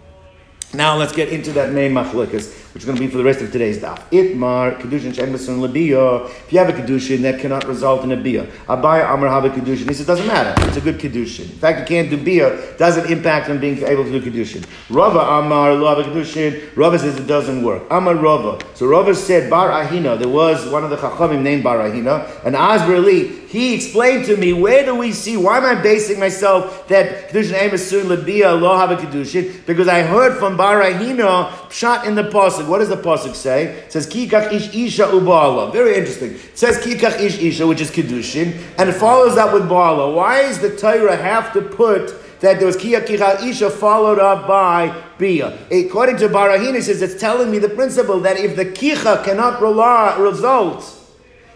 Now 0.73 0.95
let's 0.95 1.11
get 1.11 1.29
into 1.29 1.51
that 1.53 1.71
main 1.71 1.91
machlokas 1.91 2.60
which 2.73 2.83
is 2.83 2.85
going 2.85 2.97
to 2.97 3.03
be 3.03 3.09
for 3.09 3.17
the 3.17 3.23
rest 3.23 3.41
of 3.41 3.51
today's 3.51 3.79
daf. 3.79 3.99
Itmar 4.11 4.79
kedushin 4.79 5.13
she'emerson 5.13 5.59
lebiya. 5.59 6.25
If 6.29 6.53
you 6.53 6.59
have 6.59 6.69
a 6.69 6.73
kedushin 6.73 7.21
that 7.21 7.39
cannot 7.39 7.65
result 7.65 8.03
in 8.03 8.11
a 8.11 8.17
bia, 8.17 8.45
Abaya 8.67 9.13
Amar 9.13 9.29
have 9.29 9.45
a 9.45 9.49
kedushin. 9.49 9.87
He 9.87 9.93
says 9.93 10.01
it 10.01 10.07
doesn't 10.07 10.27
matter. 10.27 10.53
It's 10.67 10.77
a 10.77 10.81
good 10.81 10.97
kedushin. 10.97 11.51
In 11.51 11.57
fact, 11.57 11.79
you 11.81 11.85
can't 11.85 12.09
do 12.09 12.17
bia. 12.17 12.77
Doesn't 12.77 13.11
impact 13.11 13.49
on 13.49 13.59
being 13.59 13.81
able 13.83 14.03
to 14.05 14.19
do 14.19 14.21
kedushin. 14.21 14.65
Rava 14.89 15.19
Amar 15.19 15.73
lo 15.73 15.93
have 15.93 16.05
a 16.05 16.09
kedushin. 16.09 16.75
Rava 16.75 16.97
says 16.99 17.17
it 17.17 17.27
doesn't 17.27 17.63
work. 17.63 17.83
Amar 17.89 18.15
Rava. 18.15 18.63
So 18.75 18.87
Rava 18.87 19.13
said 19.15 19.49
Bar 19.49 19.69
Ahina. 19.69 20.17
There 20.17 20.29
was 20.29 20.67
one 20.69 20.83
of 20.83 20.89
the 20.89 20.97
chachamim 20.97 21.41
named 21.41 21.63
Bar 21.63 21.79
Ahina, 21.79 22.45
and 22.45 22.55
Asberli. 22.55 23.47
He 23.47 23.73
explained 23.75 24.25
to 24.27 24.37
me 24.37 24.53
where 24.53 24.85
do 24.85 24.95
we 24.95 25.11
see 25.11 25.35
why 25.35 25.57
am 25.57 25.65
I 25.65 25.81
basing 25.81 26.19
myself 26.19 26.87
that 26.87 27.29
kedushin 27.29 27.53
emerson 27.53 28.03
lebiya 28.03 28.59
lo 28.59 28.77
have 28.77 28.91
a 28.91 28.95
kedushin 28.95 29.65
because 29.65 29.89
I 29.89 30.03
heard 30.03 30.37
from 30.37 30.55
Bar 30.55 30.81
Ahina 30.81 31.60
shot 31.71 32.05
in 32.05 32.15
the 32.15 32.23
pasuk. 32.23 32.67
What 32.67 32.79
does 32.79 32.89
the 32.89 32.97
pasuk 32.97 33.35
say? 33.35 33.65
It 33.65 33.91
says 33.91 34.07
kikach 34.07 34.51
ish 34.51 34.75
isha 34.75 35.03
ubala. 35.03 35.71
Very 35.71 35.95
interesting. 35.95 36.31
It 36.35 36.57
says 36.57 36.77
kikach 36.77 37.19
ish 37.19 37.39
isha, 37.39 37.65
which 37.65 37.81
is 37.81 37.89
kedushin, 37.89 38.61
and 38.77 38.89
it 38.89 38.93
follows 38.93 39.37
up 39.37 39.53
with 39.53 39.67
bala. 39.67 40.13
Why 40.13 40.41
does 40.43 40.59
the 40.59 40.75
Torah 40.75 41.15
have 41.15 41.53
to 41.53 41.61
put 41.61 42.13
that 42.41 42.57
there 42.57 42.65
was 42.65 42.75
Kia 42.75 43.01
Kicha 43.01 43.43
Isha 43.43 43.69
followed 43.69 44.19
up 44.19 44.47
by 44.47 44.93
Bia. 45.17 45.57
According 45.71 46.17
to 46.17 46.29
Bar 46.29 46.49
Ahina, 46.49 46.75
he 46.75 46.81
says 46.81 47.01
it's 47.01 47.19
telling 47.19 47.49
me 47.49 47.59
the 47.59 47.69
principle 47.69 48.19
that 48.21 48.37
if 48.37 48.55
the 48.55 48.65
Kicha 48.65 49.23
cannot 49.23 49.61
result 49.61 50.97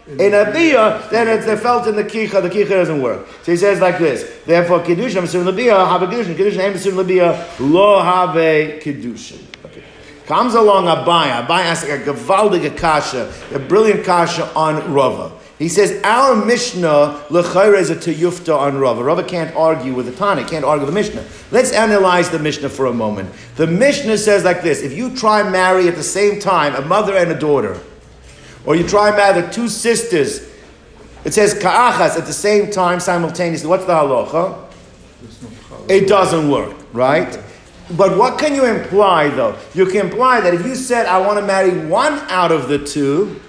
in 0.06 0.32
a 0.32 0.50
Bia, 0.52 1.02
then 1.10 1.26
it's 1.26 1.60
felt 1.60 1.88
in 1.88 1.96
the 1.96 2.04
Kicha, 2.04 2.40
the 2.40 2.48
Kicha 2.48 2.68
doesn't 2.68 3.02
work. 3.02 3.26
So 3.42 3.50
he 3.50 3.58
says 3.58 3.80
like 3.80 3.98
this, 3.98 4.44
therefore 4.46 4.80
Kedushin, 4.80 5.22
Mesur 5.22 5.44
Labia, 5.44 5.84
have 5.84 6.02
a 6.02 6.06
Kedushin, 6.06 6.36
Kedushin, 6.36 6.72
Mesur 6.72 6.94
Labia, 6.94 7.48
lo 7.58 8.00
have 8.00 8.30
Kedushin. 8.80 9.45
Comes 10.26 10.54
along 10.54 10.86
Abai. 10.86 11.46
Abai 11.46 11.62
asks 11.62 11.88
a 11.88 11.98
gavaldig 11.98 12.76
kasha, 12.76 13.32
a 13.54 13.58
brilliant 13.58 14.04
kasha 14.04 14.52
on 14.54 14.92
Rava. 14.92 15.32
He 15.58 15.68
says, 15.68 16.02
our 16.02 16.36
Mishnah, 16.44 17.24
L'chayre 17.30 17.76
is 17.76 17.88
a 17.88 17.96
teyufta 17.96 18.54
on 18.58 18.76
Rava. 18.76 19.02
Rava 19.02 19.22
can't 19.22 19.54
argue 19.56 19.94
with 19.94 20.04
the 20.06 20.12
Tana, 20.12 20.44
can't 20.44 20.64
argue 20.64 20.84
with 20.84 20.94
the 20.94 21.00
Mishnah. 21.00 21.24
Let's 21.50 21.72
analyze 21.72 22.28
the 22.28 22.38
Mishnah 22.38 22.68
for 22.68 22.86
a 22.86 22.92
moment. 22.92 23.30
The 23.54 23.66
Mishnah 23.66 24.18
says 24.18 24.44
like 24.44 24.62
this, 24.62 24.82
if 24.82 24.92
you 24.92 25.16
try 25.16 25.48
marry 25.48 25.88
at 25.88 25.94
the 25.94 26.02
same 26.02 26.40
time 26.40 26.74
a 26.74 26.82
mother 26.82 27.16
and 27.16 27.30
a 27.30 27.38
daughter, 27.38 27.80
or 28.66 28.76
you 28.76 28.86
try 28.86 29.16
marry 29.16 29.50
two 29.50 29.68
sisters, 29.68 30.46
it 31.24 31.32
says 31.32 31.54
ka'achas 31.54 32.18
at 32.18 32.26
the 32.26 32.32
same 32.32 32.70
time 32.70 33.00
simultaneously, 33.00 33.68
what's 33.68 33.84
the 33.86 33.94
halacha? 33.94 34.62
It 35.88 36.08
doesn't 36.08 36.50
work, 36.50 36.76
right? 36.92 37.40
But 37.90 38.18
what 38.18 38.38
can 38.38 38.54
you 38.54 38.64
imply 38.64 39.28
though? 39.28 39.56
You 39.74 39.86
can 39.86 40.06
imply 40.06 40.40
that 40.40 40.54
if 40.54 40.66
you 40.66 40.74
said, 40.74 41.06
I 41.06 41.24
want 41.24 41.38
to 41.38 41.46
marry 41.46 41.86
one 41.86 42.14
out 42.28 42.50
of 42.50 42.68
the 42.68 42.84
two, 42.84 43.40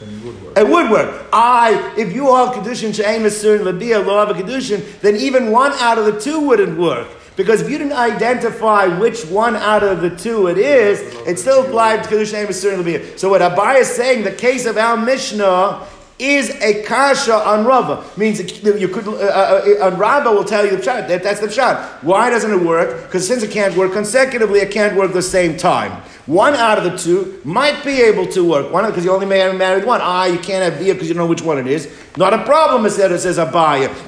it 0.00 0.24
would 0.24 0.42
work. 0.42 0.58
It 0.58 0.68
would 0.68 0.90
work. 0.90 1.26
I, 1.32 1.94
if 1.98 2.12
you 2.14 2.28
are 2.28 2.54
Kedushin 2.54 2.94
She'em 2.94 3.22
Esur 3.22 3.62
Labia, 3.62 3.98
law 3.98 4.22
of 4.22 4.30
a 4.30 4.40
Kedushin, 4.40 5.00
then 5.00 5.16
even 5.16 5.50
one 5.50 5.72
out 5.72 5.98
of 5.98 6.06
the 6.06 6.18
two 6.18 6.40
wouldn't 6.40 6.78
work. 6.78 7.08
Because 7.36 7.60
if 7.60 7.70
you 7.70 7.78
didn't 7.78 7.94
identify 7.94 8.86
which 8.86 9.24
one 9.26 9.56
out 9.56 9.82
of 9.82 10.00
the 10.00 10.10
two 10.10 10.46
it 10.46 10.58
is, 10.58 11.00
it 11.26 11.38
still 11.38 11.66
applied 11.66 12.04
to 12.04 12.08
Kedushin 12.08 12.30
She'em 12.30 12.48
Esur 12.48 12.78
Labia. 12.78 13.18
So 13.18 13.28
what 13.28 13.42
Abai 13.42 13.80
is 13.80 13.88
saying, 13.88 14.24
the 14.24 14.32
case 14.32 14.64
of 14.64 14.78
our 14.78 14.96
Mishnah, 14.96 15.86
is 16.20 16.50
a 16.60 16.82
kasha 16.82 17.34
on 17.34 17.64
Rava. 17.64 18.04
Means 18.16 18.40
you 18.62 18.88
could 18.88 19.08
uh, 19.08 19.12
uh, 19.12 19.76
uh, 19.80 19.86
on 19.86 19.98
Rava 19.98 20.30
will 20.30 20.44
tell 20.44 20.64
you 20.64 20.72
the 20.72 20.82
pshat. 20.82 21.08
That, 21.08 21.22
that's 21.22 21.40
the 21.40 21.46
pshat. 21.46 22.02
Why 22.02 22.30
doesn't 22.30 22.50
it 22.50 22.62
work? 22.62 23.04
Because 23.04 23.26
since 23.26 23.42
it 23.42 23.50
can't 23.50 23.76
work 23.76 23.92
consecutively, 23.92 24.60
it 24.60 24.70
can't 24.70 24.96
work 24.96 25.12
the 25.12 25.22
same 25.22 25.56
time. 25.56 26.02
One 26.26 26.54
out 26.54 26.78
of 26.78 26.84
the 26.84 26.96
two 26.96 27.40
might 27.44 27.82
be 27.84 28.02
able 28.02 28.26
to 28.28 28.48
work. 28.48 28.72
One 28.72 28.86
because 28.86 29.04
you 29.04 29.10
only 29.10 29.26
may 29.26 29.38
have 29.38 29.56
married 29.56 29.84
one. 29.84 30.00
Ah, 30.00 30.26
you 30.26 30.38
can't 30.38 30.62
have 30.62 30.80
via 30.80 30.92
because 30.94 31.08
you 31.08 31.14
don't 31.14 31.24
know 31.24 31.28
which 31.28 31.42
one 31.42 31.58
it 31.58 31.66
is. 31.66 31.92
Not 32.16 32.34
a 32.34 32.44
problem, 32.44 32.86
it 32.86 32.90
says, 32.90 33.10
it 33.10 33.34
says. 33.34 33.36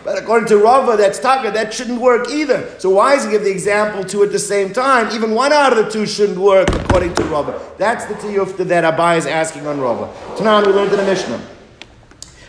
But 0.05 0.23
according 0.23 0.49
to 0.49 0.59
Rava, 0.59 0.97
that's 0.97 1.19
taka, 1.19 1.51
that 1.51 1.73
shouldn't 1.75 2.01
work 2.01 2.29
either. 2.29 2.79
So 2.79 2.91
why 2.91 3.17
does 3.17 3.25
he 3.25 3.31
give 3.31 3.43
the 3.43 3.51
example 3.51 4.05
two 4.05 4.23
at 4.23 4.31
the 4.31 4.39
same 4.39 4.73
time? 4.73 5.13
Even 5.15 5.35
one 5.35 5.53
out 5.53 5.77
of 5.77 5.85
the 5.85 5.91
two 5.91 6.07
shouldn't 6.07 6.39
work 6.39 6.69
according 6.73 7.15
to 7.15 7.25
Rava. 7.25 7.61
That's 7.79 8.05
the 8.05 8.15
tiyufta 8.15 8.69
that 8.69 8.85
Abaya 8.85 9.19
is 9.19 9.27
asking 9.27 9.67
on 9.67 9.81
Rava. 9.81 10.13
Tonight 10.37 10.67
we 10.67 10.73
learned 10.73 10.93
in 10.93 10.99
the 10.99 11.07
Mishnah. 11.07 11.41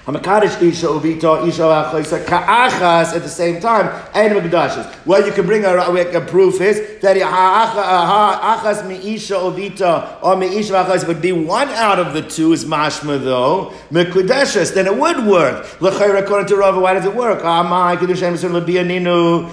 Isha 0.05 0.89
Isha 0.97 2.25
Ka'achas 2.25 3.15
at 3.15 3.21
the 3.21 3.29
same 3.29 3.61
time 3.61 3.87
and 4.13 4.33
Magdashis. 4.33 5.05
Well, 5.05 5.25
you 5.25 5.31
can 5.31 5.45
bring 5.45 5.63
a, 5.63 5.77
a, 5.77 6.21
proof 6.21 6.59
is 6.59 6.99
that 7.01 7.15
Achas 7.15 8.85
Mi 8.85 8.95
Isha 9.15 9.35
Uvita 9.35 10.21
or 10.21 10.35
Mi 10.35 10.57
Isha 10.57 10.73
Achoisa 10.73 11.07
would 11.07 11.21
be 11.21 11.31
one 11.31 11.69
out 11.69 11.99
of 11.99 12.13
the 12.13 12.21
two 12.21 12.51
is 12.51 12.65
Mashma 12.65 13.23
though 13.23 13.73
Mekudeshes. 13.91 14.73
Then 14.73 14.87
it 14.87 14.97
would 14.97 15.25
work. 15.25 15.65
According 15.81 16.47
to 16.47 16.57
Rava, 16.57 16.81
why 16.81 16.93
does 16.95 17.05
it 17.05 17.15
work? 17.15 17.39
Ah, 17.43 17.63
Amai 17.63 17.95
Kedushem 17.95 18.33
Yisrael 18.33 18.61
Lebianinu. 18.61 19.49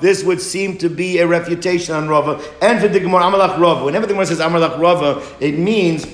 This 0.00 0.24
would 0.24 0.40
seem 0.40 0.76
to 0.78 0.88
be 0.88 1.18
a 1.18 1.26
refutation 1.26 1.94
on 1.94 2.08
Rava. 2.08 2.42
And 2.60 2.80
for 2.80 2.88
the 2.88 2.98
Gemara 2.98 3.22
Amalach 3.22 3.60
Rava. 3.60 3.84
Whenever 3.84 4.06
the 4.06 4.14
Gemara 4.14 4.26
says 4.26 4.40
Amalach 4.40 4.76
Rava, 4.80 5.22
it 5.38 5.56
means 5.56 6.04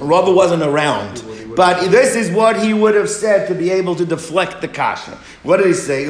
Rava 0.00 0.30
wasn't 0.30 0.62
around. 0.62 1.22
But 1.58 1.90
this 1.90 2.14
is 2.14 2.30
what 2.30 2.62
he 2.62 2.72
would 2.72 2.94
have 2.94 3.10
said 3.10 3.48
to 3.48 3.54
be 3.56 3.72
able 3.72 3.96
to 3.96 4.04
deflect 4.04 4.60
the 4.60 4.68
kasha. 4.68 5.18
What 5.42 5.56
did 5.56 5.66
he 5.66 5.72
say? 5.72 6.04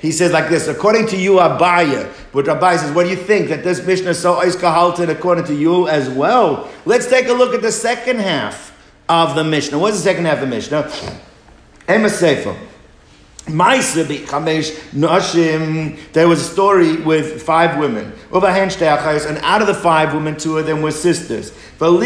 He 0.00 0.12
says 0.12 0.30
like 0.30 0.48
this, 0.48 0.68
according 0.68 1.08
to 1.08 1.16
you, 1.16 1.38
Abaya. 1.38 2.08
But 2.32 2.44
Abaya 2.44 2.78
says, 2.78 2.92
what 2.92 3.02
do 3.02 3.10
you 3.10 3.16
think? 3.16 3.48
That 3.48 3.64
this 3.64 3.84
Mishnah 3.84 4.10
is 4.10 4.22
so 4.22 4.36
Eiskahaltin 4.36 5.08
according 5.08 5.46
to 5.46 5.54
you 5.56 5.88
as 5.88 6.08
well? 6.08 6.70
Let's 6.84 7.10
take 7.10 7.26
a 7.26 7.32
look 7.32 7.52
at 7.52 7.62
the 7.62 7.72
second 7.72 8.20
half 8.20 8.72
of 9.08 9.34
the 9.34 9.42
Mishnah. 9.42 9.76
What's 9.76 9.96
the 9.96 10.04
second 10.04 10.26
half 10.26 10.34
of 10.34 10.42
the 10.42 10.54
Mishnah? 10.54 10.88
Emma 11.88 12.08
Sefer. 12.08 12.56
There 16.12 16.28
was 16.28 16.40
a 16.40 16.44
story 16.44 16.96
with 16.96 17.42
five 17.42 17.78
women. 17.78 18.12
And 18.32 19.38
out 19.42 19.60
of 19.60 19.66
the 19.66 19.74
five 19.74 20.14
women, 20.14 20.36
two 20.36 20.58
of 20.58 20.66
them 20.66 20.82
were 20.82 20.90
sisters. 20.90 21.52
And 21.80 22.00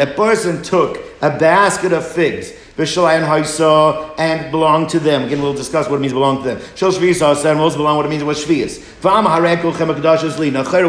a 0.00 0.06
person 0.14 0.62
took 0.62 0.98
a 1.20 1.30
basket 1.38 1.92
of 1.92 2.06
figs. 2.06 2.52
And 2.80 4.50
belonged 4.52 4.88
to 4.90 5.00
them. 5.00 5.24
Again, 5.24 5.42
we'll 5.42 5.52
discuss 5.52 5.88
what 5.88 5.96
it 5.96 6.00
means 6.00 6.12
belong 6.12 6.42
to 6.42 6.48
them. 6.54 6.60
Shel 6.76 6.92
Shvius 6.92 7.44
and 7.44 7.58
also 7.58 7.76
belong 7.78 7.96
what 7.96 8.06
it 8.06 8.10
means 8.10 8.22
was 8.22 8.44
Shvius. 8.44 8.80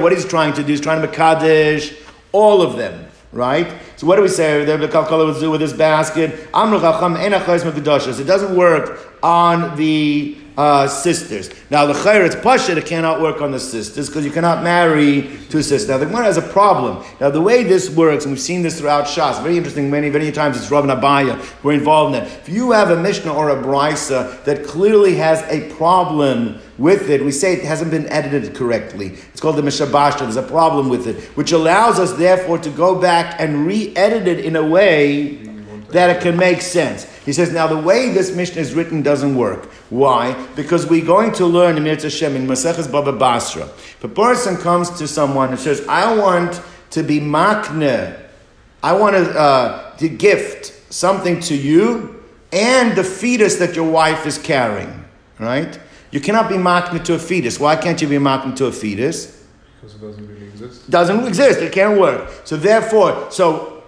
What 0.01 0.11
he's 0.11 0.25
trying 0.25 0.53
to 0.53 0.63
do 0.63 0.73
is 0.73 0.81
trying 0.81 1.01
to 1.01 1.07
Makadesh 1.07 1.95
all 2.31 2.61
of 2.61 2.77
them 2.77 3.08
right? 3.31 3.73
So 3.95 4.07
what 4.07 4.15
do 4.15 4.21
we 4.21 4.27
say? 4.27 4.65
The 4.65 4.87
Kalkala 4.87 5.25
would 5.31 5.39
do 5.39 5.51
with 5.51 5.61
this 5.61 5.73
basket. 5.73 6.31
It 6.31 8.27
doesn't 8.27 8.55
work 8.55 8.99
on 9.21 9.75
the 9.77 10.37
uh, 10.57 10.87
sisters. 10.87 11.49
Now 11.69 11.85
the 11.85 11.93
chayr 11.93 12.25
it's 12.25 12.69
it 12.69 12.85
cannot 12.85 13.21
work 13.21 13.41
on 13.41 13.51
the 13.51 13.59
sisters 13.59 14.07
because 14.07 14.25
you 14.25 14.31
cannot 14.31 14.63
marry 14.63 15.37
two 15.49 15.61
sisters. 15.61 15.87
Now 15.87 15.97
the 15.97 16.05
Gemara 16.05 16.25
has 16.25 16.37
a 16.37 16.41
problem. 16.41 17.05
Now 17.19 17.29
the 17.29 17.41
way 17.41 17.63
this 17.63 17.89
works, 17.89 18.25
and 18.25 18.33
we've 18.33 18.41
seen 18.41 18.61
this 18.61 18.79
throughout 18.79 19.05
Shas, 19.05 19.41
very 19.41 19.57
interesting. 19.57 19.89
Many 19.89 20.09
many 20.09 20.31
times 20.31 20.57
it's 20.57 20.69
Rav 20.69 20.85
Abaya 20.85 21.39
we're 21.63 21.73
involved 21.73 22.15
in 22.15 22.23
that. 22.23 22.31
If 22.39 22.49
you 22.49 22.71
have 22.71 22.91
a 22.91 23.01
Mishnah 23.01 23.33
or 23.33 23.49
a 23.49 23.55
Braisa 23.55 24.43
that 24.43 24.65
clearly 24.65 25.15
has 25.15 25.41
a 25.43 25.73
problem 25.75 26.59
with 26.77 27.09
it, 27.09 27.23
we 27.23 27.31
say 27.31 27.53
it 27.53 27.63
hasn't 27.63 27.91
been 27.91 28.07
edited 28.07 28.55
correctly. 28.55 29.17
It's 29.31 29.41
called 29.41 29.57
the 29.57 29.61
Mishabashta. 29.61 30.19
There's 30.19 30.35
a 30.35 30.43
problem 30.43 30.89
with 30.89 31.07
it, 31.07 31.23
which 31.35 31.51
allows 31.51 31.99
us 31.99 32.13
therefore 32.13 32.57
to 32.59 32.69
go 32.69 32.99
back 32.99 33.39
and 33.39 33.65
re-edit 33.65 34.27
it 34.27 34.45
in 34.45 34.55
a 34.55 34.65
way 34.65 35.45
that 35.91 36.15
it 36.15 36.21
can 36.21 36.37
make 36.37 36.61
sense. 36.61 37.07
He 37.29 37.33
says, 37.33 37.53
now 37.53 37.67
the 37.67 37.77
way 37.77 38.09
this 38.09 38.35
Mishnah 38.35 38.59
is 38.59 38.73
written 38.73 39.03
doesn't 39.03 39.35
work. 39.35 39.65
Why? 39.91 40.33
Because 40.55 40.87
we're 40.87 41.05
going 41.05 41.31
to 41.33 41.45
learn 41.45 41.77
in 41.77 41.83
Mirza 41.83 42.07
Hashem 42.07 42.35
in 42.35 42.47
Maseches 42.47 42.91
Baba 42.91 43.13
Basra. 43.13 43.65
If 43.65 44.03
a 44.03 44.07
person 44.07 44.57
comes 44.57 44.89
to 44.97 45.07
someone 45.07 45.49
and 45.49 45.59
says, 45.59 45.87
I 45.87 46.17
want 46.17 46.59
to 46.89 47.03
be 47.03 47.19
makne, 47.19 48.19
I 48.81 48.93
want 48.93 49.15
to, 49.15 49.39
uh, 49.39 49.95
to 49.97 50.09
gift 50.09 50.91
something 50.91 51.39
to 51.41 51.55
you 51.55 52.25
and 52.51 52.97
the 52.97 53.03
fetus 53.03 53.57
that 53.57 53.75
your 53.75 53.91
wife 53.91 54.25
is 54.25 54.39
carrying, 54.39 55.05
right? 55.37 55.79
You 56.09 56.21
cannot 56.21 56.49
be 56.49 56.55
makne 56.55 57.03
to 57.03 57.13
a 57.13 57.19
fetus. 57.19 57.59
Why 57.59 57.75
can't 57.75 58.01
you 58.01 58.07
be 58.07 58.17
makne 58.17 58.55
to 58.55 58.65
a 58.65 58.71
fetus? 58.71 59.45
Because 59.79 59.93
it 59.93 60.01
doesn't 60.01 60.27
really 60.27 60.47
exist. 60.47 60.89
Doesn't 60.89 61.27
exist. 61.27 61.59
It 61.59 61.73
can't 61.73 61.99
work. 61.99 62.31
So 62.43 62.57
therefore, 62.57 63.29
so 63.29 63.78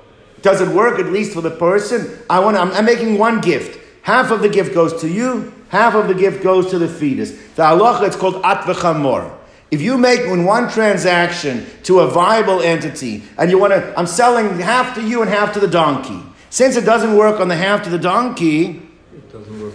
does 0.41 0.62
it 0.62 0.69
work 0.69 0.99
at 0.99 1.08
least 1.08 1.34
for 1.34 1.41
the 1.41 1.51
person? 1.51 2.17
I 2.30 2.39
want. 2.39 2.58
I'm, 2.58 2.71
I'm 2.71 2.86
making 2.86 3.17
one 3.17 3.41
gift. 3.41 3.80
Half 4.04 4.32
of 4.32 4.41
the 4.41 4.49
gift 4.49 4.73
goes 4.73 4.99
to 5.01 5.10
you. 5.10 5.54
Half 5.69 5.95
of 5.95 6.08
the 6.08 6.13
gift 6.13 6.43
goes 6.43 6.69
to 6.71 6.80
the 6.80 6.88
fetus. 6.88 7.32
The 7.56 7.63
halacha 7.63 8.08
it's 8.08 8.15
called 8.15 8.43
atvechamor. 8.43 9.38
If 9.69 9.82
you 9.82 9.97
make 9.97 10.21
in 10.21 10.43
one 10.43 10.69
transaction 10.69 11.65
to 11.84 12.01
a 12.01 12.08
viable 12.08 12.62
entity, 12.62 13.23
and 13.38 13.49
you 13.49 13.58
want 13.58 13.71
to, 13.71 13.97
I'm 13.97 14.08
selling 14.08 14.60
half 14.60 14.95
to 14.95 15.01
you 15.01 15.21
and 15.21 15.30
half 15.30 15.54
to 15.54 15.62
the 15.62 15.67
donkey. 15.67 16.21
Since 16.49 16.75
it 16.75 16.84
doesn't 16.84 17.15
work 17.15 17.39
on 17.39 17.47
the 17.47 17.56
half 17.56 17.84
to 17.84 17.89
the 17.89 17.97
donkey, 17.97 18.82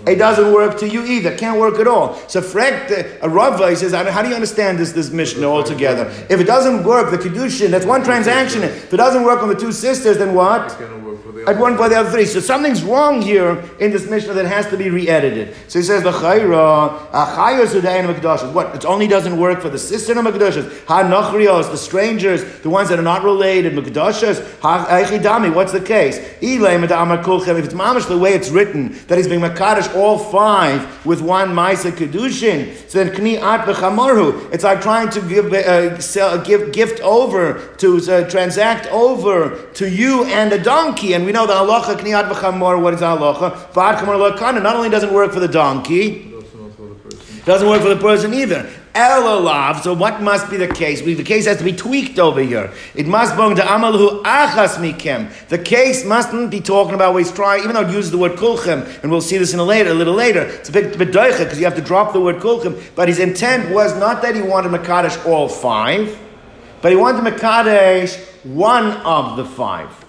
it 0.07 0.17
doesn't 0.17 0.53
work 0.53 0.79
to 0.81 0.89
you 0.89 1.05
either. 1.05 1.37
Can't 1.37 1.59
work 1.59 1.79
at 1.79 1.87
all. 1.87 2.15
So 2.29 2.41
Frek, 2.41 3.19
a 3.23 3.29
Rava, 3.29 3.71
he 3.71 3.77
says, 3.77 3.93
how 3.93 4.23
do 4.23 4.29
you 4.29 4.35
understand 4.35 4.79
this, 4.79 4.93
this 4.93 5.11
Mishnah 5.11 5.47
altogether? 5.47 6.11
If 6.29 6.41
it 6.41 6.45
doesn't 6.45 6.85
work, 6.85 7.11
the 7.11 7.19
Kedushin, 7.19 7.71
that's 7.71 7.87
one 7.87 8.05
transaction. 8.05 8.63
If 8.63 8.93
it 8.93 8.97
doesn't 8.97 9.25
work 9.25 9.43
on 9.43 9.49
the 9.49 9.55
two 9.55 9.73
sisters, 9.73 10.19
then 10.19 10.35
what? 10.35 10.79
At 11.47 11.59
one 11.59 11.77
for 11.77 11.89
the 11.89 11.97
other 11.97 12.11
three. 12.11 12.27
So 12.27 12.41
something's 12.41 12.83
wrong 12.83 13.23
here 13.23 13.63
in 13.79 13.93
this 13.93 14.09
Mishnah 14.11 14.35
that 14.35 14.47
has 14.47 14.67
to 14.69 14.77
be 14.77 14.91
re-edited. 14.91 15.55
So 15.69 15.79
he 15.79 15.85
says, 15.85 16.03
the 16.03 16.11
Chayra, 16.11 17.09
Chayra 17.11 18.53
What? 18.53 18.75
It 18.75 18.85
only 18.85 19.07
doesn't 19.07 19.39
work 19.39 19.61
for 19.63 19.69
the 19.69 19.79
sister 19.79 20.19
of 20.19 20.25
Makdashas. 20.25 20.87
Ha 20.87 21.05
Nachrios, 21.05 21.71
the 21.71 21.77
strangers, 21.77 22.43
the 22.61 22.71
ones 22.71 22.89
that 22.89 22.99
are 22.99 23.03
not 23.03 23.23
related, 23.23 23.75
Makdashas. 23.75 24.61
Ha 24.61 24.87
Eichidami, 24.89 25.55
what's 25.55 25.73
the 25.73 25.81
case? 25.81 26.19
If 26.41 27.65
it's 27.65 27.75
mamish 27.75 28.09
the 28.09 28.19
way 28.19 28.33
it's 28.33 28.51
written, 28.51 28.97
that 29.07 29.19
he's 29.19 29.29
being 29.29 29.41
All 29.95 30.19
five 30.19 31.05
with 31.07 31.21
one 31.21 31.51
Maisa 31.51 31.91
Kedushin. 31.91 32.75
So 32.89 33.05
then 33.05 33.15
Kni 33.15 33.41
At. 33.41 33.69
It's 34.53 34.65
like 34.65 34.81
trying 34.81 35.11
to 35.11 35.21
give, 35.21 35.53
uh, 35.53 35.99
sell, 36.01 36.43
give 36.43 36.73
gift 36.73 37.01
over, 37.01 37.75
to 37.79 37.97
uh, 37.97 38.29
transact 38.29 38.87
over 38.89 39.69
to 39.75 39.89
you 39.89 40.25
and 40.25 40.53
a 40.53 40.63
donkey. 40.63 41.15
And 41.15 41.25
we 41.25 41.33
know 41.33 41.47
the 41.47 41.55
halacha 41.55 41.97
Kni 41.97 42.13
At 42.13 42.81
what 42.81 42.95
is 42.95 43.01
the 43.01 43.07
halacha? 43.07 44.63
Not 44.63 44.77
only 44.77 44.89
doesn't 44.89 45.13
work 45.13 45.33
for 45.33 45.41
the 45.41 45.49
donkey, 45.49 46.33
doesn't 47.45 47.69
work 47.69 47.83
for 47.83 47.89
the 47.89 47.97
person 47.97 48.35
either. 48.35 48.69
Elolav. 48.97 49.83
So 49.83 49.93
what 49.93 50.23
must 50.23 50.51
be 50.51 50.57
the 50.57 50.69
case? 50.69 51.03
The 51.03 51.23
case 51.23 51.47
has 51.47 51.59
to 51.59 51.65
be 51.65 51.73
tweaked 51.73 52.19
over 52.19 52.41
here. 52.41 52.73
It 52.95 53.07
must 53.07 53.37
belong 53.37 53.57
to 53.57 53.63
Amalu 53.63 54.23
Achas 54.23 54.79
Mikem. 54.79 55.31
The 55.49 55.59
case 55.59 56.05
mustn't 56.05 56.51
be 56.51 56.61
talking 56.61 56.95
about 56.95 57.15
he's 57.17 57.31
trying, 57.31 57.63
even 57.63 57.75
though 57.75 57.87
it 57.87 57.93
uses 57.93 58.11
the 58.11 58.19
word 58.19 58.33
Kulchem, 58.33 59.03
and 59.03 59.11
we'll 59.11 59.21
see 59.21 59.37
this 59.37 59.53
in 59.53 59.61
a 59.61 59.65
later, 59.65 59.91
a 59.91 59.95
little 59.95 60.15
later. 60.15 60.41
It's 60.41 60.71
a 60.71 60.73
bit 60.73 60.97
bit 60.97 61.13
because 61.13 61.59
you 61.59 61.65
have 61.67 61.77
to 61.77 61.83
drop 61.83 62.15
the 62.15 62.21
word 62.21 62.37
Kulchem. 62.37 62.81
But 62.95 63.09
his 63.09 63.19
intent 63.19 63.75
was 63.75 63.95
not 63.99 64.23
that 64.23 64.35
he 64.35 64.43
wanted 64.43 64.73
Makadesh 64.73 65.25
all 65.27 65.49
five, 65.49 66.19
but 66.81 66.91
he 66.91 66.97
wanted 66.97 67.23
Makadesh 67.31 68.19
one 68.45 68.93
of 69.05 69.37
the 69.37 69.45
five. 69.45 70.06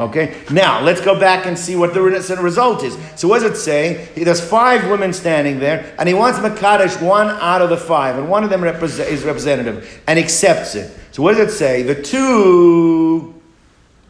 Okay, 0.00 0.34
now 0.50 0.80
let's 0.80 1.02
go 1.02 1.20
back 1.20 1.44
and 1.44 1.58
see 1.58 1.76
what 1.76 1.92
the 1.92 2.00
result 2.00 2.82
is. 2.84 2.96
So, 3.16 3.28
what 3.28 3.42
does 3.42 3.52
it 3.52 3.56
say? 3.56 4.08
There's 4.16 4.40
five 4.40 4.88
women 4.90 5.12
standing 5.12 5.60
there, 5.60 5.94
and 5.98 6.08
he 6.08 6.14
wants 6.14 6.38
Makadish 6.38 7.02
one 7.02 7.28
out 7.28 7.60
of 7.60 7.68
the 7.68 7.76
five, 7.76 8.16
and 8.16 8.30
one 8.30 8.42
of 8.42 8.48
them 8.48 8.64
is 8.64 9.24
representative 9.24 10.02
and 10.06 10.18
accepts 10.18 10.74
it. 10.74 10.90
So, 11.12 11.22
what 11.22 11.36
does 11.36 11.52
it 11.52 11.56
say? 11.56 11.82
The 11.82 12.02
two 12.02 13.39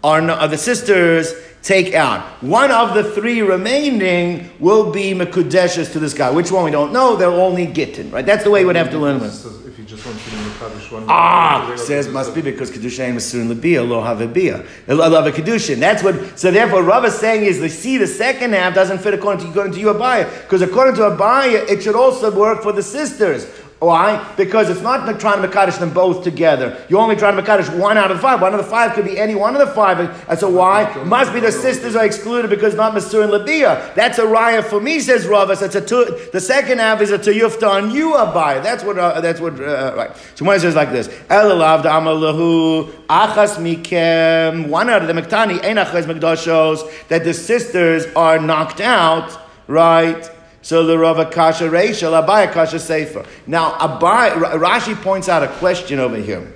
are, 0.03 0.21
are 0.31 0.49
the 0.49 0.59
sisters 0.59 1.35
take 1.63 1.95
out. 1.95 2.21
One 2.43 2.71
of 2.71 2.95
the 2.95 3.05
three 3.05 3.43
remaining 3.43 4.51
will 4.59 4.91
be 4.91 5.13
Mekudeshes 5.13 5.93
to 5.93 5.99
this 5.99 6.15
guy. 6.15 6.31
Which 6.31 6.51
one 6.51 6.65
we 6.65 6.71
don't 6.71 6.93
know, 6.93 7.17
they'll 7.17 7.35
all 7.35 7.53
need 7.55 7.75
Gittin, 7.75 8.11
right? 8.11 8.25
That's 8.25 8.45
the 8.45 8.51
way 8.51 8.65
we'd 8.65 8.77
have 8.77 8.91
to 8.91 8.99
learn. 8.99 9.21
If 9.23 9.79
you 9.79 9.85
just 9.85 10.05
want 10.07 10.19
to 10.19 10.95
one 10.95 11.05
Ah, 11.09 11.75
says 11.77 12.09
must 12.09 12.35
be 12.35 12.41
because 12.43 12.71
Kedusha 12.71 13.07
ain't 13.07 13.17
Masurin 13.17 13.49
Labia, 13.49 13.83
lo 13.83 14.03
have 14.03 14.21
a 14.21 14.27
bia. 14.27 14.65
Love 14.89 15.27
a 15.27 15.33
Kedushin. 15.33 15.79
That's 15.79 16.03
what, 16.03 16.39
so 16.39 16.51
therefore 16.51 16.83
Rav 16.83 17.05
is 17.05 17.15
saying 17.15 17.45
is, 17.45 17.61
the 17.61 17.69
see, 17.69 17.99
the 17.99 18.07
second 18.07 18.55
half 18.55 18.75
doesn't 18.75 18.99
fit 18.99 19.15
according 19.15 19.41
to, 19.41 19.45
you, 19.47 19.51
according 19.51 19.75
to 19.75 19.81
you 19.81 19.87
Abaya. 19.87 20.43
Because 20.43 20.63
according 20.63 20.95
to 20.97 21.03
Abaya, 21.03 21.69
it 21.69 21.83
should 21.83 21.95
also 21.95 22.35
work 22.35 22.63
for 22.63 22.73
the 22.73 22.83
sisters. 22.83 23.47
Why? 23.81 24.23
Because 24.37 24.69
it's 24.69 24.83
not 24.83 25.19
trying 25.19 25.40
to 25.40 25.49
Makadish 25.49 25.79
them 25.79 25.90
both 25.95 26.23
together. 26.23 26.85
You're 26.90 27.01
only 27.01 27.16
trying 27.16 27.35
to 27.35 27.43
Makadish 27.43 27.75
one 27.79 27.97
out 27.97 28.11
of 28.11 28.21
five. 28.21 28.43
One 28.43 28.53
of 28.53 28.59
the 28.59 28.71
five 28.71 28.93
could 28.93 29.07
be 29.07 29.19
any 29.19 29.35
one 29.35 29.57
of 29.57 29.66
the 29.66 29.75
five. 29.75 29.99
And 30.29 30.38
so 30.38 30.51
why? 30.51 30.95
Must 31.05 31.33
be 31.33 31.40
the 31.40 31.51
sisters 31.51 31.97
are 31.97 32.05
excluded 32.05 32.51
because 32.51 32.75
not 32.75 32.93
Masur 32.93 33.23
and 33.23 33.33
Labia. 33.33 33.90
That's 33.97 34.19
a 34.19 34.25
raya 34.25 34.62
for 34.62 34.83
me, 34.83 35.01
says 35.01 35.25
Ravas. 35.25 35.61
That's 35.61 35.77
a 35.77 35.81
tu- 35.81 36.14
the 36.31 36.40
second 36.43 36.79
half 36.79 37.01
is 37.01 37.11
a 37.11 37.19
tuyufta 37.19 37.71
on 37.71 37.90
you, 37.90 38.11
Abai. 38.12 38.62
That's 38.62 38.85
what, 38.85 38.99
uh, 38.99 39.23
that's 39.23 39.40
what, 39.40 39.59
uh, 39.59 39.95
right. 39.97 40.11
So 40.35 40.45
one 40.45 40.61
says 40.61 40.75
like 40.77 40.93
this. 40.93 41.09
Elalav 41.09 41.83
da'amalahu 41.83 42.93
achas 43.09 43.57
mikem. 43.57 44.69
One 44.69 44.90
out 44.90 45.01
of 45.01 45.09
the 45.09 45.14
Mektani, 45.14 45.59
enachas 45.61 46.05
megdashos, 46.05 47.09
that 47.09 47.25
the 47.25 47.33
sisters 47.33 48.05
are 48.14 48.38
knocked 48.38 48.83
out, 48.83 49.35
right? 49.69 50.31
So 50.62 50.85
the 50.85 50.99
Rava 50.99 51.31
Kasha 51.31 51.64
Reisha, 51.64 52.27
Abaya 52.27 52.53
Kasha 52.53 52.79
Sefer. 52.79 53.25
Now, 53.46 53.73
Abai, 53.73 54.33
Rashi 54.33 55.01
points 55.01 55.29
out 55.29 55.42
a 55.42 55.49
question 55.49 55.99
over 55.99 56.16
here. 56.16 56.53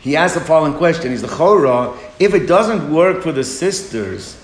He 0.00 0.16
asks 0.16 0.36
the 0.36 0.44
following 0.44 0.74
question. 0.74 1.12
He's 1.12 1.22
the 1.22 1.28
Chora. 1.28 1.96
If 2.18 2.34
it 2.34 2.46
doesn't 2.46 2.92
work 2.92 3.22
for 3.22 3.30
the 3.30 3.44
sisters, 3.44 4.36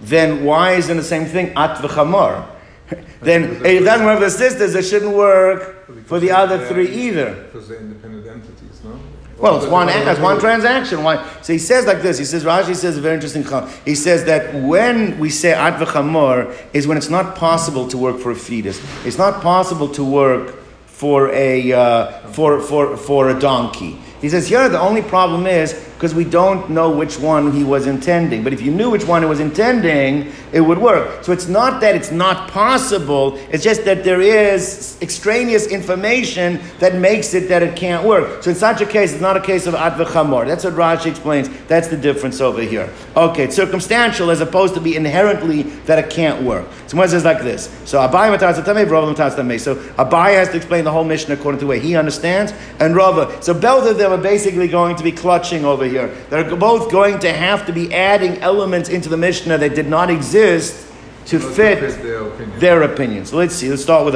then 0.00 0.44
why 0.44 0.74
isn't 0.74 0.96
the 0.96 1.02
same 1.02 1.26
thing 1.26 1.48
at 1.56 1.78
v'chamor? 1.78 2.46
then 3.20 3.56
if 3.56 3.64
it 3.64 3.84
doesn't 3.84 4.06
work 4.06 4.18
for 4.18 4.26
the 4.26 4.30
sisters, 4.30 4.76
it 4.76 4.84
shouldn't 4.84 5.16
work 5.16 6.06
for 6.06 6.20
the 6.20 6.30
other 6.30 6.64
three 6.66 6.88
either. 6.88 7.34
Because 7.46 7.68
they're 7.68 7.80
independent 7.80 8.26
entities, 8.26 8.80
no? 8.84 9.00
Well, 9.38 9.58
it's 9.58 9.66
one 9.66 9.88
that's 9.88 10.18
one 10.18 10.40
transaction. 10.40 11.02
Why? 11.02 11.22
So 11.42 11.52
he 11.52 11.58
says 11.58 11.84
like 11.84 12.00
this. 12.00 12.16
He 12.16 12.24
says 12.24 12.44
Rashi 12.44 12.74
says 12.74 12.96
a 12.96 13.00
very 13.02 13.14
interesting. 13.14 13.44
He 13.84 13.94
says 13.94 14.24
that 14.24 14.54
when 14.54 15.18
we 15.18 15.28
say 15.28 15.52
ad 15.52 15.74
v'chamor 15.74 16.56
is 16.72 16.86
when 16.86 16.96
it's 16.96 17.10
not 17.10 17.36
possible 17.36 17.86
to 17.88 17.98
work 17.98 18.18
for 18.18 18.30
a 18.30 18.34
fetus. 18.34 18.80
It's 19.04 19.18
not 19.18 19.42
possible 19.42 19.88
to 19.90 20.02
work 20.02 20.56
for 20.86 21.30
a 21.32 21.70
uh, 21.72 22.12
for 22.28 22.60
for 22.62 22.96
for 22.96 23.28
a 23.28 23.38
donkey. 23.38 23.98
He 24.22 24.30
says 24.30 24.48
here 24.48 24.70
the 24.70 24.80
only 24.80 25.02
problem 25.02 25.46
is 25.46 25.85
because 25.96 26.14
we 26.14 26.24
don't 26.24 26.68
know 26.68 26.90
which 26.90 27.18
one 27.18 27.52
he 27.52 27.64
was 27.64 27.86
intending. 27.86 28.44
But 28.44 28.52
if 28.52 28.60
you 28.60 28.70
knew 28.70 28.90
which 28.90 29.06
one 29.06 29.22
he 29.22 29.28
was 29.28 29.40
intending, 29.40 30.30
it 30.52 30.60
would 30.60 30.76
work. 30.76 31.24
So 31.24 31.32
it's 31.32 31.48
not 31.48 31.80
that 31.80 31.94
it's 31.94 32.10
not 32.10 32.50
possible, 32.50 33.38
it's 33.50 33.64
just 33.64 33.86
that 33.86 34.04
there 34.04 34.20
is 34.20 34.98
extraneous 35.00 35.66
information 35.68 36.60
that 36.80 36.96
makes 36.96 37.32
it 37.32 37.48
that 37.48 37.62
it 37.62 37.76
can't 37.76 38.06
work. 38.06 38.42
So 38.42 38.50
in 38.50 38.56
such 38.56 38.82
a 38.82 38.86
case, 38.86 39.12
it's 39.12 39.22
not 39.22 39.38
a 39.38 39.40
case 39.40 39.66
of 39.66 39.72
advechamor. 39.72 40.46
That's 40.46 40.64
what 40.64 40.74
Rashi 40.74 41.06
explains. 41.06 41.48
That's 41.66 41.88
the 41.88 41.96
difference 41.96 42.42
over 42.42 42.60
here. 42.60 42.92
Okay, 43.16 43.44
it's 43.44 43.56
circumstantial 43.56 44.30
as 44.30 44.42
opposed 44.42 44.74
to 44.74 44.80
be 44.82 44.96
inherently 44.96 45.62
that 45.86 45.98
it 45.98 46.10
can't 46.10 46.42
work. 46.42 46.66
So 46.88 46.98
one 46.98 47.08
says 47.08 47.24
like 47.24 47.42
this. 47.42 47.70
So 47.86 47.98
Abai 47.98 48.38
So 48.38 49.74
Abai 49.74 50.34
has 50.34 50.48
to 50.50 50.56
explain 50.56 50.84
the 50.84 50.92
whole 50.92 51.04
Mishnah 51.04 51.34
according 51.34 51.58
to 51.60 51.64
the 51.64 51.70
way 51.70 51.80
he 51.80 51.96
understands, 51.96 52.52
and 52.80 52.94
Rava. 52.94 53.42
So 53.42 53.54
both 53.54 53.88
of 53.90 53.96
them 53.96 54.12
are 54.12 54.22
basically 54.22 54.68
going 54.68 54.96
to 54.96 55.02
be 55.02 55.12
clutching 55.12 55.64
over 55.64 55.85
here. 55.88 56.08
They're 56.30 56.56
both 56.56 56.90
going 56.90 57.18
to 57.20 57.32
have 57.32 57.66
to 57.66 57.72
be 57.72 57.92
adding 57.92 58.38
elements 58.38 58.88
into 58.88 59.08
the 59.08 59.16
Mishnah 59.16 59.58
that 59.58 59.74
did 59.74 59.88
not 59.88 60.10
exist 60.10 60.86
to 61.26 61.40
fit 61.40 61.80
their 62.02 62.22
opinion. 62.22 62.60
their 62.60 62.82
opinion. 62.82 63.26
So 63.26 63.36
let's 63.36 63.54
see. 63.54 63.68
Let's 63.68 63.82
start 63.82 64.04
with. 64.04 64.14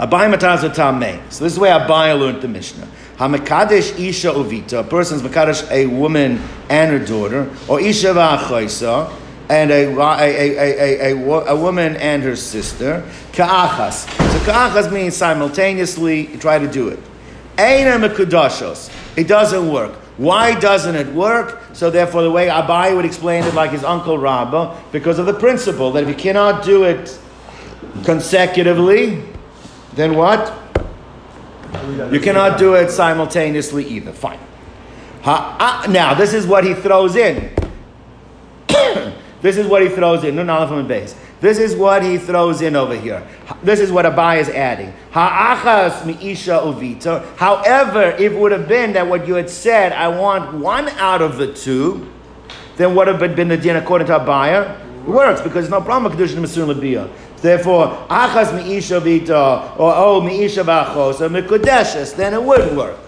Abai 0.00 0.32
Mataza 0.32 0.74
Tameh. 0.74 1.20
So 1.30 1.44
this 1.44 1.52
is 1.52 1.54
the 1.56 1.60
way 1.60 1.70
learned 1.70 2.42
the 2.42 2.48
Mishnah. 2.48 2.88
Hamakadesh 3.18 3.98
Isha 3.98 4.28
Uvita, 4.28 4.80
a 4.80 4.82
person's 4.82 5.20
Makadesh 5.20 5.70
a 5.70 5.86
woman 5.86 6.40
and 6.70 6.90
her 6.90 7.04
daughter, 7.04 7.50
or 7.68 7.78
Isha 7.78 8.14
Va'achaisa, 8.14 9.12
and 9.50 9.70
a, 9.70 9.94
a, 9.94 10.16
a, 10.20 11.12
a, 11.12 11.44
a, 11.48 11.56
woman 11.56 11.96
and 11.96 12.22
her 12.22 12.34
sister. 12.34 13.04
Ka'achas. 13.34 14.08
So 14.08 14.50
ka'achas 14.50 14.90
means 14.90 15.16
simultaneously, 15.16 16.28
try 16.38 16.58
to 16.58 16.66
do 16.66 16.88
it. 16.88 16.98
It 19.16 19.28
doesn't 19.28 19.70
work. 19.70 19.92
Why 20.16 20.58
doesn't 20.58 20.94
it 20.96 21.06
work? 21.14 21.62
So 21.72 21.90
therefore, 21.90 22.22
the 22.22 22.30
way 22.30 22.48
Abai 22.48 22.94
would 22.94 23.04
explain 23.04 23.44
it, 23.44 23.54
like 23.54 23.70
his 23.70 23.84
uncle 23.84 24.18
Rabbah, 24.18 24.76
because 24.92 25.18
of 25.18 25.26
the 25.26 25.32
principle 25.32 25.92
that 25.92 26.02
if 26.02 26.08
you 26.08 26.14
cannot 26.14 26.64
do 26.64 26.84
it 26.84 27.18
consecutively, 28.04 29.22
then 29.94 30.14
what? 30.14 30.54
You 32.10 32.20
cannot 32.20 32.58
do 32.58 32.74
it 32.74 32.90
simultaneously 32.90 33.86
either. 33.86 34.12
Fine. 34.12 34.38
Ha, 35.22 35.84
uh, 35.86 35.90
now, 35.90 36.14
this 36.14 36.34
is 36.34 36.46
what 36.46 36.64
he 36.64 36.74
throws 36.74 37.16
in. 37.16 37.54
This 39.42 39.56
is 39.56 39.66
what 39.66 39.80
he 39.80 39.88
throws 39.88 40.22
in. 40.22 40.36
No, 40.36 40.42
not 40.42 40.68
from 40.68 40.76
the 40.78 40.84
base. 40.84 41.14
This 41.40 41.58
is 41.58 41.74
what 41.74 42.02
he 42.02 42.18
throws 42.18 42.60
in 42.60 42.76
over 42.76 42.94
here. 42.94 43.26
This 43.62 43.80
is 43.80 43.90
what 43.90 44.04
Abai 44.04 44.40
is 44.40 44.48
adding. 44.50 44.92
Ha'achas 45.12 46.04
mi'isha 46.04 46.62
uvita. 46.62 47.24
However, 47.36 48.10
if 48.18 48.32
it 48.32 48.38
would 48.38 48.52
have 48.52 48.68
been 48.68 48.92
that 48.92 49.06
what 49.06 49.26
you 49.26 49.34
had 49.34 49.48
said, 49.48 49.92
I 49.92 50.08
want 50.08 50.54
one 50.58 50.88
out 50.90 51.22
of 51.22 51.38
the 51.38 51.52
two, 51.52 52.10
then 52.76 52.94
what 52.94 53.06
would 53.06 53.20
have 53.20 53.36
been 53.36 53.48
the 53.48 53.56
din 53.56 53.76
according 53.76 54.08
to 54.08 54.18
Abaya? 54.18 54.78
It 55.02 55.08
works 55.08 55.40
because 55.40 55.68
there's 55.68 55.70
no 55.70 55.80
problem 55.80 56.12
with 56.12 56.20
Kedushin 56.20 56.40
Masun 56.40 56.74
Labiyah. 56.74 57.10
Therefore, 57.38 58.06
achas 58.10 58.52
mi'isha 58.52 59.00
vita 59.00 59.74
or 59.78 59.94
oh 59.94 60.20
mi'isha 60.20 60.62
v'achos 60.62 61.22
or 61.22 61.30
mikudeshes, 61.30 62.14
then 62.14 62.34
it 62.34 62.42
would 62.42 62.76
work. 62.76 62.98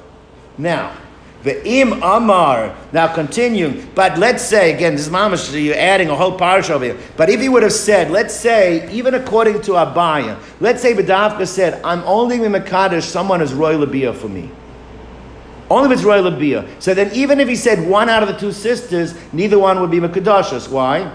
Now, 0.57 0.97
the 1.43 1.67
im 1.67 2.03
amar. 2.03 2.77
Now 2.93 3.13
continuing, 3.13 3.89
but 3.95 4.19
let's 4.19 4.43
say 4.43 4.75
again, 4.75 4.93
this 4.93 5.07
is 5.07 5.13
mamash. 5.13 5.53
You're 5.63 5.75
adding 5.75 6.09
a 6.09 6.17
whole 6.17 6.39
parsha 6.39 6.71
over 6.71 6.85
here. 6.85 6.99
But 7.17 7.31
if 7.31 7.41
he 7.41 7.49
would 7.49 7.63
have 7.63 7.73
said, 7.73 8.11
let's 8.11 8.35
say, 8.35 8.91
even 8.93 9.15
according 9.15 9.63
to 9.63 9.73
Abaya, 9.73 10.39
let's 10.61 10.83
say 10.83 10.95
Badavka 10.95 11.47
said, 11.47 11.83
I'm 11.85 12.03
only 12.05 12.39
mimakadosh 12.39 13.03
someone 13.03 13.41
is 13.41 13.53
royal 13.53 13.81
labia 13.81 14.13
for 14.13 14.29
me. 14.29 14.51
Only 15.71 15.87
if 15.91 15.99
it's 15.99 16.05
royal 16.05 16.25
labia. 16.25 16.69
So 16.81 16.95
then, 16.95 17.11
even 17.15 17.41
if 17.41 17.49
he 17.49 17.57
said 17.57 17.89
one 17.89 18.09
out 18.09 18.23
of 18.23 18.29
the 18.29 18.39
two 18.39 18.53
sisters, 18.53 19.15
neither 19.33 19.59
one 19.59 19.81
would 19.81 19.91
be 19.91 19.99
makadashas. 20.01 20.69
Why? 20.69 21.11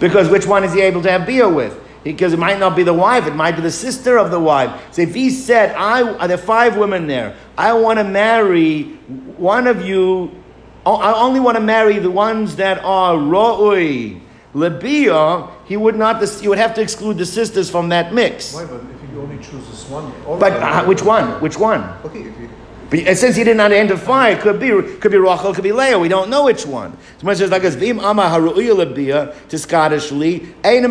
Because 0.00 0.28
which 0.28 0.46
one 0.46 0.64
is 0.64 0.72
he 0.72 0.80
able 0.80 1.02
to 1.02 1.10
have 1.10 1.26
beer 1.26 1.48
with? 1.48 1.80
Because 2.04 2.34
it 2.34 2.38
might 2.38 2.60
not 2.60 2.76
be 2.76 2.82
the 2.82 2.94
wife, 2.94 3.26
it 3.26 3.34
might 3.34 3.56
be 3.56 3.62
the 3.62 3.70
sister 3.70 4.18
of 4.18 4.30
the 4.30 4.38
wife. 4.38 4.70
So 4.92 5.02
if 5.02 5.14
he 5.14 5.30
said, 5.30 5.74
I, 5.74 6.26
there 6.26 6.36
are 6.36 6.40
five 6.40 6.76
women 6.76 7.06
there, 7.06 7.34
I 7.56 7.72
want 7.72 7.98
to 7.98 8.04
marry 8.04 8.82
one 9.36 9.66
of 9.66 9.84
you, 9.84 10.30
I 10.86 11.14
only 11.14 11.40
want 11.40 11.56
to 11.56 11.62
marry 11.62 11.98
the 11.98 12.10
ones 12.10 12.56
that 12.56 12.84
are 12.84 13.16
ro'ui, 13.16 14.20
lebia, 14.54 15.50
he 15.64 15.78
would 15.78 15.96
not, 15.96 16.22
he 16.28 16.46
would 16.46 16.58
have 16.58 16.74
to 16.74 16.82
exclude 16.82 17.16
the 17.16 17.26
sisters 17.26 17.70
from 17.70 17.88
that 17.88 18.12
mix. 18.12 18.52
Why, 18.54 18.66
but 18.66 18.82
if 18.82 19.10
he 19.10 19.16
only 19.16 19.38
chooses 19.38 19.84
one? 19.86 20.12
But 20.38 20.52
uh, 20.52 20.84
which 20.84 21.02
one? 21.02 21.40
Which 21.40 21.58
one? 21.58 21.82
Okay, 22.04 22.20
if 22.20 22.36
he 22.36 22.48
but 22.90 23.16
since 23.16 23.36
he 23.36 23.44
didn't 23.44 23.60
identify, 23.60 24.30
it 24.30 24.40
could 24.40 24.60
be 24.60 24.68
could 24.98 25.12
be 25.12 25.18
Rachel, 25.18 25.54
could 25.54 25.64
be 25.64 25.72
Leah. 25.72 25.98
We 25.98 26.08
don't 26.08 26.30
know 26.30 26.44
which 26.44 26.66
one. 26.66 26.96
So 27.18 27.26
much 27.26 27.40
as 27.40 27.50
like 27.50 27.64
as 27.64 27.74
Vim 27.74 27.98
Ama 28.00 28.22
Haru'iyah 28.22 29.48
to 29.48 29.58
Scottish 29.58 30.12
Lee, 30.12 30.54
then 30.62 30.90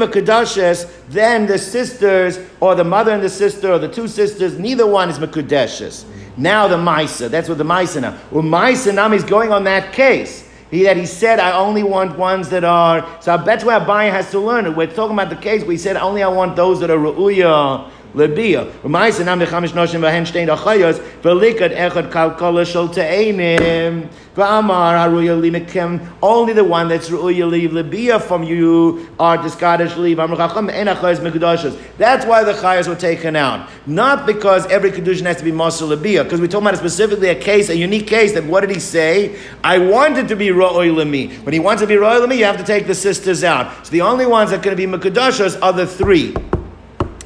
the 1.46 1.58
sisters 1.58 2.40
or 2.60 2.76
the 2.76 2.84
mother 2.84 3.12
and 3.12 3.24
the 3.24 3.30
sister 3.30 3.72
or 3.72 3.80
the 3.80 3.88
two 3.88 4.08
sisters, 4.08 4.58
neither 4.58 4.88
one 4.88 5.10
is 5.10 5.20
Makudeshes. 5.20 6.06
Now 6.36 6.68
the 6.68 6.78
Maisa, 6.78 7.30
that's 7.30 7.48
what 7.48 7.58
the 7.60 7.64
Maisa 7.64 8.02
now. 8.02 8.18
Well, 8.32 8.44
Maisa 8.44 8.94
now 8.94 9.12
is 9.12 9.24
going 9.24 9.52
on 9.52 9.64
that 9.66 9.94
case. 9.94 10.50
He, 10.72 10.84
that 10.86 10.98
he 10.98 11.06
said, 11.06 11.40
I 11.40 11.52
only 11.52 11.84
want 11.84 12.18
ones 12.18 12.50
that 12.50 12.64
are. 12.64 13.06
So 13.22 13.38
that's 13.38 13.64
where 13.64 13.80
Abaye 13.80 14.10
has 14.10 14.32
to 14.32 14.40
learn 14.40 14.66
it. 14.66 14.76
We're 14.76 14.88
talking 14.88 15.14
about 15.14 15.30
the 15.30 15.36
case 15.36 15.62
where 15.62 15.74
he 15.74 15.78
said, 15.78 15.98
only 15.98 16.24
I 16.24 16.28
want 16.30 16.56
those 16.56 16.80
that 16.80 16.90
are 16.90 16.98
Ru'uyah 16.98 17.92
Libya. 18.14 18.66
Umaisa 18.84 19.26
nam 19.26 19.40
nechamish 19.40 19.72
noshim 19.72 20.02
vahem 20.02 20.24
shtein 20.24 20.56
achayos 20.56 21.00
velikad 21.22 21.76
echad 21.76 22.12
kalkola 22.12 22.64
shol 22.64 22.94
te'enim 22.94 24.08
v'amar 24.36 24.96
haruya 24.98 25.40
limekem 25.40 26.08
only 26.22 26.54
the 26.54 26.64
one 26.64 26.88
that's 26.88 27.10
ruya 27.10 27.50
li 27.50 27.68
lebia 27.68 28.22
from 28.22 28.44
you 28.44 29.10
are 29.20 29.38
discarded 29.42 29.90
shliv 29.90 30.20
amr 30.20 30.36
chacham 30.36 30.70
en 30.70 30.88
achayos 30.88 31.18
mekudashos. 31.18 31.80
That's 31.98 32.26
why 32.26 32.44
the 32.44 32.54
chayos 32.54 32.88
were 32.88 32.96
taken 32.96 33.36
out. 33.36 33.68
Not 33.88 34.28
because 34.28 34.68
every 34.68 34.92
kedushin 34.92 35.24
has 35.24 35.38
to 35.38 35.44
be 35.44 35.52
Mosul 35.52 35.90
lebia. 35.90 36.24
because 36.24 36.40
we're 36.40 36.48
talking 36.48 36.68
about 36.68 36.78
specifically 36.78 37.30
a 37.30 37.36
case, 37.36 37.70
a 37.70 37.76
unique 37.76 38.06
case 38.06 38.34
that 38.34 38.44
what 38.44 38.62
did 38.62 38.70
he 38.70 38.80
say? 38.80 39.40
I 39.64 39.80
wanted 39.80 40.28
to 40.28 40.36
be 40.36 40.50
ro'oy 40.50 40.94
limi. 40.94 41.44
When 41.44 41.54
he 41.54 41.60
wants 41.60 41.82
to 41.82 41.88
be 41.88 41.96
ro'oy 41.96 42.26
limi, 42.26 42.38
you 42.38 42.46
have 42.46 42.58
to 42.58 42.64
take 42.64 42.86
the 42.86 42.96
sisters 42.96 43.44
out. 43.44 43.88
So 43.88 43.92
the 43.92 44.02
only 44.02 44.26
ones 44.26 44.52
that 44.52 44.60
are 44.60 44.64
going 44.64 44.78
to 44.78 44.88
be 44.88 44.92
mekudashos 44.92 45.60
are 45.62 45.74
the 45.74 45.88
three 45.88 46.36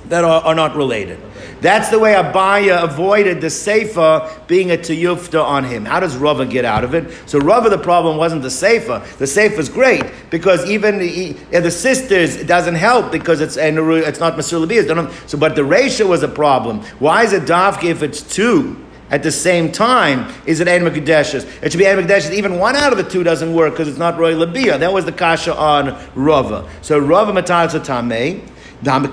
that 0.09 0.23
are, 0.23 0.41
are 0.41 0.55
not 0.55 0.75
related. 0.75 1.19
That's 1.61 1.89
the 1.89 1.97
way 1.97 2.13
Abaya 2.13 2.83
avoided 2.83 3.41
the 3.41 3.49
Sefer 3.49 4.29
being 4.47 4.71
a 4.71 4.77
tiyufta 4.77 5.43
on 5.43 5.63
him. 5.63 5.85
How 5.85 5.99
does 5.99 6.15
Rava 6.15 6.45
get 6.45 6.65
out 6.65 6.83
of 6.83 6.93
it? 6.93 7.11
So 7.25 7.39
Rava, 7.39 7.69
the 7.69 7.79
problem 7.79 8.17
wasn't 8.17 8.43
the 8.43 8.51
Sefer. 8.51 9.03
The 9.17 9.25
Sefer 9.25 9.59
is 9.59 9.69
great 9.69 10.03
because 10.29 10.69
even 10.69 10.99
the, 10.99 11.33
the 11.51 11.71
sisters 11.71 12.35
it 12.35 12.47
doesn't 12.47 12.75
help 12.75 13.11
because 13.11 13.41
it's 13.41 13.57
it's 13.57 14.19
not 14.19 14.35
Masur 14.35 15.29
So, 15.29 15.37
but 15.37 15.55
the 15.55 15.63
ratio 15.63 16.07
was 16.07 16.21
a 16.21 16.27
problem. 16.27 16.81
Why 16.99 17.23
is 17.23 17.33
it 17.33 17.43
dafka 17.43 17.85
if 17.85 18.03
it's 18.03 18.21
two? 18.21 18.83
At 19.09 19.23
the 19.23 19.31
same 19.31 19.71
time, 19.71 20.33
is 20.45 20.59
it 20.59 20.67
Ein? 20.67 20.85
It 20.85 21.71
should 21.71 21.77
be 21.77 21.87
Ein. 21.87 22.33
Even 22.33 22.59
one 22.59 22.75
out 22.75 22.91
of 22.91 22.97
the 22.97 23.09
two 23.09 23.23
doesn't 23.23 23.53
work 23.53 23.71
because 23.71 23.87
it's 23.87 23.97
not 23.97 24.17
Roy 24.17 24.35
Labia. 24.35 24.77
That 24.77 24.91
was 24.91 25.05
the 25.05 25.13
kasha 25.13 25.55
on 25.55 25.97
Rava. 26.13 26.69
So 26.81 26.99
Rava 26.99 27.31
Matal 27.31 27.67
Tameh. 27.69 28.45
If 28.80 29.03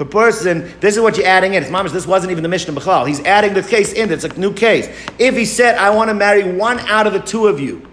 a 0.00 0.04
person, 0.04 0.72
this 0.80 0.94
is 0.94 1.00
what 1.00 1.16
you're 1.18 1.26
adding 1.26 1.54
in. 1.54 1.62
It's 1.62 1.70
mamish, 1.70 1.92
this 1.92 2.06
wasn't 2.06 2.30
even 2.32 2.42
the 2.42 2.48
Mishnah 2.48 2.72
Bechal. 2.72 3.06
He's 3.06 3.20
adding 3.20 3.52
the 3.52 3.62
case 3.62 3.92
in. 3.92 4.10
It's 4.10 4.24
a 4.24 4.40
new 4.40 4.52
case. 4.54 4.88
If 5.18 5.36
he 5.36 5.44
said, 5.44 5.76
I 5.76 5.90
want 5.90 6.08
to 6.08 6.14
marry 6.14 6.56
one 6.56 6.78
out 6.80 7.06
of 7.06 7.12
the 7.12 7.20
two 7.20 7.48
of 7.48 7.60
you, 7.60 7.86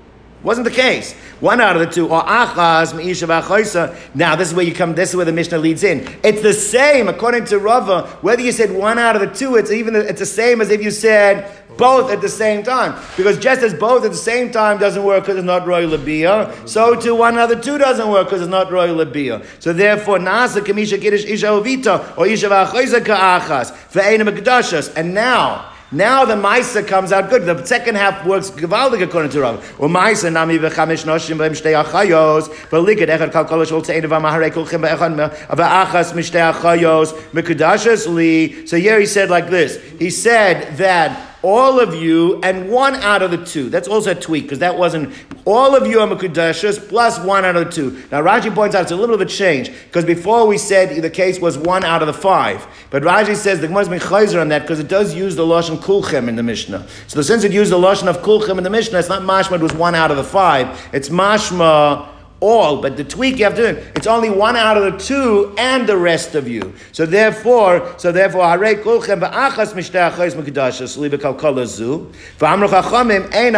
wasn't 0.44 0.66
the 0.66 0.72
case. 0.72 1.14
One 1.40 1.62
out 1.62 1.76
of 1.76 1.82
the 1.82 1.94
two, 1.94 2.08
or 2.08 2.24
achaz 2.24 2.94
meisha 2.94 4.16
Now 4.16 4.36
this 4.36 4.48
is 4.50 4.54
where 4.56 4.66
you 4.66 4.74
come. 4.74 4.96
This 4.96 5.10
is 5.12 5.16
where 5.16 5.26
the 5.26 5.32
Mishnah 5.32 5.60
leads 5.60 5.84
in. 5.84 6.08
It's 6.24 6.42
the 6.42 6.54
same 6.54 7.08
according 7.10 7.46
to 7.46 7.60
Rava. 7.60 8.08
Whether 8.22 8.42
you 8.42 8.52
said 8.52 8.72
one 8.72 8.98
out 8.98 9.16
of 9.16 9.22
the 9.22 9.36
two, 9.36 9.56
it's 9.56 9.72
even 9.72 9.96
it's 9.96 10.20
the 10.20 10.26
same 10.26 10.62
as 10.62 10.70
if 10.70 10.84
you 10.84 10.90
said 10.92 11.61
both 11.78 12.12
at 12.12 12.22
the 12.22 12.30
same 12.30 12.64
time. 12.64 13.02
Because 13.18 13.38
just 13.38 13.62
as 13.62 13.74
both 13.74 14.06
at 14.06 14.12
the 14.12 14.18
same 14.18 14.52
time 14.52 14.78
doesn't 14.78 15.04
work 15.04 15.24
because 15.24 15.38
it's 15.38 15.46
not 15.46 15.66
royal 15.66 15.90
labia, 15.90 16.54
so 16.66 16.96
too 16.96 17.16
one 17.16 17.36
the 17.36 17.56
two 17.56 17.78
doesn't 17.78 18.10
work 18.10 18.28
because 18.28 18.42
it's 18.42 18.50
not 18.50 18.72
royal 18.72 18.96
labia. 18.96 19.44
So 19.60 19.74
therefore, 19.74 20.20
nasa 20.20 20.62
kamisha 20.62 21.02
kiddush 21.02 21.26
isha 21.26 21.48
ovita 21.48 22.18
or 22.18 22.28
isha 22.28 22.48
v'achoyza 22.48 23.04
ka'achas 23.04 23.72
ve'ena 23.92 24.96
And 24.96 25.14
now. 25.14 25.68
Now 25.94 26.24
the 26.24 26.36
Maisa 26.36 26.88
comes 26.88 27.12
out 27.12 27.30
good. 27.30 27.46
The 27.46 27.66
second 27.66 27.96
half 27.96 28.26
works 28.26 28.50
gewaldig 28.50 29.04
according 29.04 29.32
to 29.32 29.42
Rav. 29.42 29.62
Maisa 29.78 30.32
nami 30.32 30.58
v'chamish 30.58 31.04
noshim 31.04 31.36
v'em 31.36 31.52
shtei 31.52 31.84
achayos 31.84 32.48
v'ligid 32.70 33.10
echad 33.10 33.34
kal 33.34 33.44
kol 33.44 33.60
shol 33.66 33.84
tzein 33.84 34.04
v'maharei 34.04 34.52
kulchim 34.52 34.88
v'echad 34.88 35.36
v'achas 35.50 36.14
mishtei 36.14 36.54
achayos 36.54 37.12
mekudashas 37.32 38.08
li. 38.08 38.66
So 38.68 38.78
here 38.78 39.02
he 39.02 39.06
said 39.06 39.30
like 39.30 39.50
this. 39.50 39.82
He 40.00 40.10
said 40.10 40.78
that 40.78 41.31
all 41.44 41.80
of 41.80 41.96
you 41.96 42.40
and 42.42 42.70
one 42.70 42.96
out 42.96 43.22
of 43.22 43.32
the 43.32 43.44
two. 43.44 43.70
That's 43.70 43.88
also 43.88 44.12
a 44.12 44.16
tweak 44.16 44.44
because 44.44 44.60
that 44.60 44.78
wasn't 44.78 45.14
all 45.46 45.76
of 45.76 45.88
you 45.88 46.00
are 46.00 46.08
Makudashas 46.08 46.88
plus 46.88 47.20
one 47.20 47.46
out 47.46 47.56
of 47.56 47.66
the 47.66 47.72
two. 47.72 48.04
Now 48.12 48.22
Rashi 48.22 48.54
points 48.54 48.76
out 48.76 48.84
it's 48.84 48.92
a 48.92 48.96
little 48.96 49.18
bit 49.18 49.26
of 49.26 49.28
a 49.28 49.32
change 49.32 49.72
because 49.86 50.06
before 50.06 50.46
we 50.48 50.58
said 50.58 51.02
the 51.02 51.10
case 51.10 51.40
was 51.40 51.58
one 51.58 51.84
out 51.84 52.02
of 52.02 52.08
the 52.08 52.14
five. 52.14 52.66
But 52.90 53.04
Rashi 53.04 53.36
says 53.36 53.60
the 53.60 53.68
Gemara 53.68 53.82
has 53.82 53.90
been 53.90 54.00
chayzer 54.00 54.40
on 54.40 54.50
that 54.50 54.62
because 54.62 54.80
it 54.80 54.88
does 54.88 55.16
use 55.16 55.36
the 55.36 55.46
Lashon 55.46 55.78
Kulchem 55.78 56.28
in 56.28 56.36
the 56.36 56.44
Mishnah. 56.44 56.88
So 57.08 57.22
since 57.22 57.44
it 57.44 57.52
used 57.52 57.72
the 57.72 57.78
Lashon 57.78 58.08
of 58.08 58.18
Kulchem 58.18 58.58
in 58.58 58.64
the 58.64 58.70
Mishnah, 58.70 59.00
it's 59.00 59.10
not 59.10 59.24
mashma, 59.24 59.56
it 59.56 59.62
was 59.62 59.74
one 59.74 59.96
out 59.96 60.12
of 60.12 60.18
the 60.18 60.24
five. 60.24 60.90
It's 60.94 61.10
mashma 61.10 62.11
all, 62.42 62.82
but 62.82 62.98
the 62.98 63.04
tweak 63.04 63.38
you 63.38 63.46
have 63.46 63.56
to 63.56 63.74
do, 63.74 63.80
it's 63.96 64.08
only 64.08 64.30
one 64.30 64.56
out 64.56 64.76
of 64.76 64.92
the 64.92 65.00
two 65.00 65.56
and 65.58 65.88
the 65.88 65.96
rest 65.96 66.36
of 66.36 66.48
you. 66.48 66.74
So 66.92 67.06
therefore, 67.06 67.94
so 67.98 68.12
therefore, 68.12 68.42
kulchem 68.42 69.22
va'achas 69.22 69.74
mishtei 69.74 70.12
achayis 70.12 70.34
mekudashas 70.36 70.98
libe 70.98 71.20
kalkala 71.20 71.66
zu 71.66 72.12
v'amru 72.40 72.68
chachamim 72.68 73.34
ein. 73.34 73.54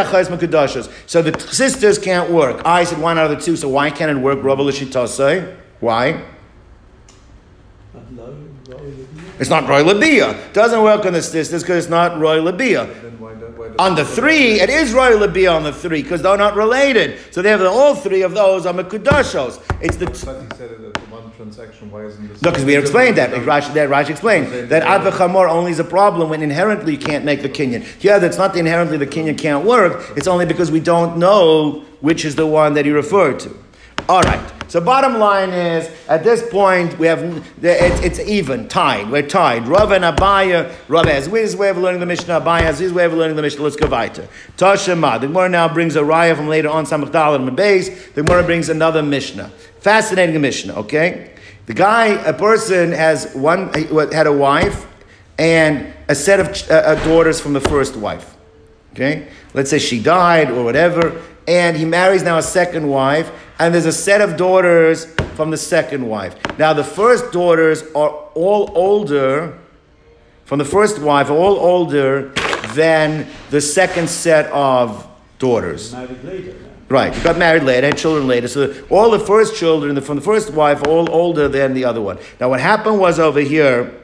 So 1.08 1.22
the 1.22 1.40
sisters 1.40 1.98
can't 1.98 2.30
work. 2.30 2.62
I 2.66 2.84
said 2.84 3.00
one 3.00 3.18
out 3.18 3.32
of 3.32 3.40
the 3.40 3.44
two, 3.44 3.56
so 3.56 3.70
why 3.70 3.90
can't 3.90 4.12
it 4.12 4.22
work? 4.22 4.44
Rabbi 4.44 4.62
L'shitasei. 4.62 5.56
Why? 5.80 6.24
It's 9.40 9.50
not 9.50 9.68
Roy 9.68 9.84
Labia. 9.84 10.38
Doesn't 10.54 10.82
work 10.84 11.06
on 11.06 11.14
the 11.14 11.22
sisters 11.22 11.64
because 11.64 11.86
it's 11.86 11.90
not 11.90 12.20
Roy 12.20 12.42
Labia. 12.42 12.86
On 13.80 13.96
the 13.96 14.06
three, 14.06 14.60
it 14.60 14.70
is 14.70 14.94
Roy 14.94 15.26
be 15.28 15.48
on 15.48 15.64
the 15.64 15.74
three 15.74 16.04
because 16.04 16.22
they're 16.22 16.38
not 16.38 16.56
related. 16.56 17.20
So 17.32 17.42
they 17.42 17.50
have 17.50 17.60
the, 17.60 17.70
all 17.70 17.96
three 17.96 18.22
of 18.22 18.34
those 18.34 18.66
are 18.66 18.74
Mekudashos. 18.74 19.62
It's 19.82 19.98
the. 19.98 20.06
But 20.06 20.42
he 20.42 20.58
said 20.58 20.72
it 20.72 20.96
as 20.96 21.10
one 21.10 21.32
transaction. 21.32 21.90
Why 21.90 22.06
isn't 22.06 22.28
this? 22.28 22.42
No, 22.42 22.52
because 22.52 22.66
we 22.66 22.76
explained 22.76 23.18
that. 23.18 23.32
Rashi, 23.32 23.74
that 23.74 23.90
Rashi 23.90 24.12
explained 24.12 24.70
that 24.70 24.84
Ad 24.84 25.02
Chamor 25.14 25.50
only 25.50 25.72
is 25.72 25.80
a 25.80 25.84
problem 25.84 26.30
when 26.30 26.44
inherently 26.44 26.94
you 26.94 27.00
can't 27.00 27.26
make 27.26 27.42
the 27.42 27.50
kinyan. 27.50 27.86
Yeah, 28.02 28.20
that's 28.20 28.38
not 28.38 28.54
the 28.54 28.60
inherently 28.60 28.98
the 28.98 29.08
kinyan 29.08 29.38
can't 29.38 29.66
work. 29.66 30.12
It's 30.16 30.28
only 30.28 30.46
because 30.46 30.70
we 30.70 30.80
don't 30.80 31.18
know 31.18 31.82
which 32.02 32.26
is 32.26 32.36
the 32.36 32.46
one 32.46 32.74
that 32.74 32.86
he 32.86 32.92
referred 32.92 33.40
to. 33.40 33.63
All 34.10 34.22
right. 34.22 34.54
So 34.68 34.82
bottom 34.82 35.20
line 35.20 35.52
is, 35.52 35.90
at 36.10 36.24
this 36.24 36.50
point, 36.50 36.98
we 36.98 37.08
have 37.08 37.48
it's, 37.62 38.20
even, 38.20 38.68
tied. 38.68 39.10
We're 39.10 39.28
tied. 39.28 39.68
Rav 39.68 39.92
and 39.92 40.04
Abaya, 40.04 40.74
Rav 40.88 41.06
has 41.06 41.28
his 41.28 41.56
way 41.56 41.70
of 41.70 41.78
learning 41.78 42.00
the 42.00 42.06
Mishnah, 42.06 42.42
Abaya 42.42 42.62
has 42.62 42.80
his 42.80 42.92
way 42.92 43.06
of 43.06 43.14
learning 43.14 43.36
the 43.36 43.42
Mishnah. 43.44 43.62
Let's 43.62 43.76
go 43.76 43.88
weiter. 43.88 44.28
Tashema. 44.58 45.22
The 45.22 45.28
Gemara 45.28 45.50
now 45.50 45.72
brings 45.72 45.96
a 45.96 46.02
raya 46.02 46.36
from 46.36 46.48
later 46.48 46.70
on, 46.70 46.86
Samachdal 46.86 47.36
and 47.36 47.46
Mabez. 47.46 48.14
The 48.14 48.24
Gemara 48.24 48.44
brings 48.44 48.70
another 48.70 49.04
Mishnah. 49.04 49.52
Fascinating 49.80 50.42
Mishnah, 50.42 50.74
okay? 50.80 51.34
The 51.68 51.74
guy, 51.74 52.08
a 52.26 52.34
person 52.34 52.92
has 52.92 53.34
one, 53.36 53.72
had 54.12 54.28
a 54.28 54.34
wife 54.34 54.88
and 55.38 55.94
a 56.10 56.16
set 56.16 56.40
of 56.40 56.70
uh, 56.70 56.74
uh, 56.74 57.06
daughters 57.06 57.40
from 57.40 57.54
the 57.54 57.62
first 57.62 57.96
wife. 57.96 58.36
Okay? 58.94 59.28
Let's 59.54 59.70
say 59.70 59.80
she 59.80 60.02
died 60.02 60.52
or 60.52 60.64
whatever, 60.64 61.22
and 61.48 61.78
he 61.78 61.86
marries 61.86 62.24
now 62.24 62.38
a 62.38 62.44
second 62.44 62.88
wife, 62.88 63.32
and 63.64 63.74
there's 63.74 63.86
a 63.86 63.94
set 63.94 64.20
of 64.20 64.36
daughters 64.36 65.06
from 65.36 65.50
the 65.50 65.58
second 65.58 66.06
wife. 66.06 66.36
Now, 66.60 66.74
the 66.74 66.84
first 66.84 67.32
daughters 67.32 67.82
are 67.96 68.10
all 68.36 68.70
older, 68.76 69.58
from 70.44 70.60
the 70.60 70.66
first 70.66 71.00
wife, 71.00 71.30
all 71.30 71.58
older 71.58 72.34
than 72.74 73.26
the 73.52 73.62
second 73.62 74.10
set 74.10 74.48
of 74.52 75.08
daughters. 75.40 75.94
Married 75.94 76.24
later. 76.26 76.56
Right, 76.90 77.24
got 77.24 77.38
married 77.38 77.64
later, 77.64 77.88
had 77.88 77.98
children 77.98 78.28
later. 78.28 78.50
So 78.50 78.76
all 78.90 79.10
the 79.12 79.20
first 79.20 79.56
children 79.56 80.00
from 80.02 80.18
the 80.18 80.22
first 80.22 80.52
wife 80.52 80.82
are 80.84 80.90
all 80.90 81.10
older 81.10 81.48
than 81.48 81.74
the 81.74 81.86
other 81.86 82.02
one. 82.02 82.20
Now, 82.42 82.50
what 82.50 82.60
happened 82.60 83.00
was 83.00 83.18
over 83.18 83.40
here 83.40 83.98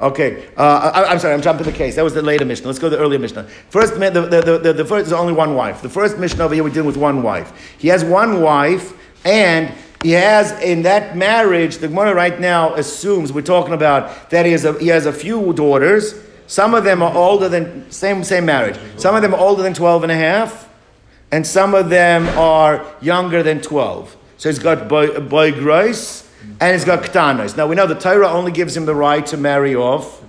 Okay, 0.00 0.48
uh, 0.56 0.90
I, 0.92 1.12
am 1.12 1.18
sorry, 1.20 1.34
I'm 1.34 1.42
jumping 1.42 1.66
the 1.66 1.72
case. 1.72 1.94
That 1.94 2.02
was 2.02 2.14
the 2.14 2.22
later 2.22 2.44
Mishnah. 2.44 2.66
Let's 2.66 2.80
go 2.80 2.90
to 2.90 2.96
the 2.96 3.02
earlier 3.02 3.18
Mishnah. 3.18 3.44
First, 3.70 3.94
the, 3.94 4.10
the, 4.10 4.58
the, 4.58 4.72
the 4.72 4.84
first 4.84 5.06
is 5.06 5.12
only 5.12 5.32
one 5.32 5.54
wife. 5.54 5.82
The 5.82 5.88
first 5.88 6.18
Mishnah 6.18 6.44
over 6.44 6.54
here, 6.54 6.64
we're 6.64 6.70
dealing 6.70 6.88
with 6.88 6.96
one 6.96 7.22
wife. 7.22 7.76
He 7.78 7.88
has 7.88 8.04
one 8.04 8.42
wife, 8.42 8.92
and 9.24 9.72
he 10.02 10.10
has 10.10 10.50
in 10.62 10.82
that 10.82 11.16
marriage, 11.16 11.78
the 11.78 11.86
Gemara 11.86 12.12
right 12.12 12.38
now 12.40 12.74
assumes, 12.74 13.32
we're 13.32 13.42
talking 13.42 13.72
about 13.72 14.30
that 14.30 14.46
he 14.46 14.52
has 14.52 14.64
a, 14.64 14.76
he 14.80 14.88
has 14.88 15.06
a 15.06 15.12
few 15.12 15.52
daughters. 15.52 16.14
Some 16.48 16.74
of 16.74 16.82
them 16.82 17.00
are 17.00 17.14
older 17.14 17.48
than, 17.48 17.88
same, 17.92 18.24
same 18.24 18.46
marriage. 18.46 18.78
Some 18.96 19.14
of 19.14 19.22
them 19.22 19.32
are 19.32 19.40
older 19.40 19.62
than 19.62 19.74
12 19.74 20.02
and 20.02 20.12
a 20.12 20.16
half, 20.16 20.68
and 21.30 21.46
some 21.46 21.72
of 21.72 21.88
them 21.88 22.28
are 22.36 22.84
younger 23.00 23.44
than 23.44 23.62
12. 23.62 24.16
So 24.38 24.48
he's 24.48 24.58
got 24.58 24.88
boy, 24.88 25.06
boigres 25.08 26.28
and 26.60 26.72
he's 26.72 26.84
got 26.84 27.02
ktanos. 27.02 27.56
Now 27.56 27.66
we 27.66 27.74
know 27.74 27.86
the 27.86 27.94
Torah 27.94 28.28
only 28.28 28.52
gives 28.52 28.76
him 28.76 28.86
the 28.86 28.94
right 28.94 29.24
to 29.26 29.36
marry 29.36 29.74
off 29.74 30.22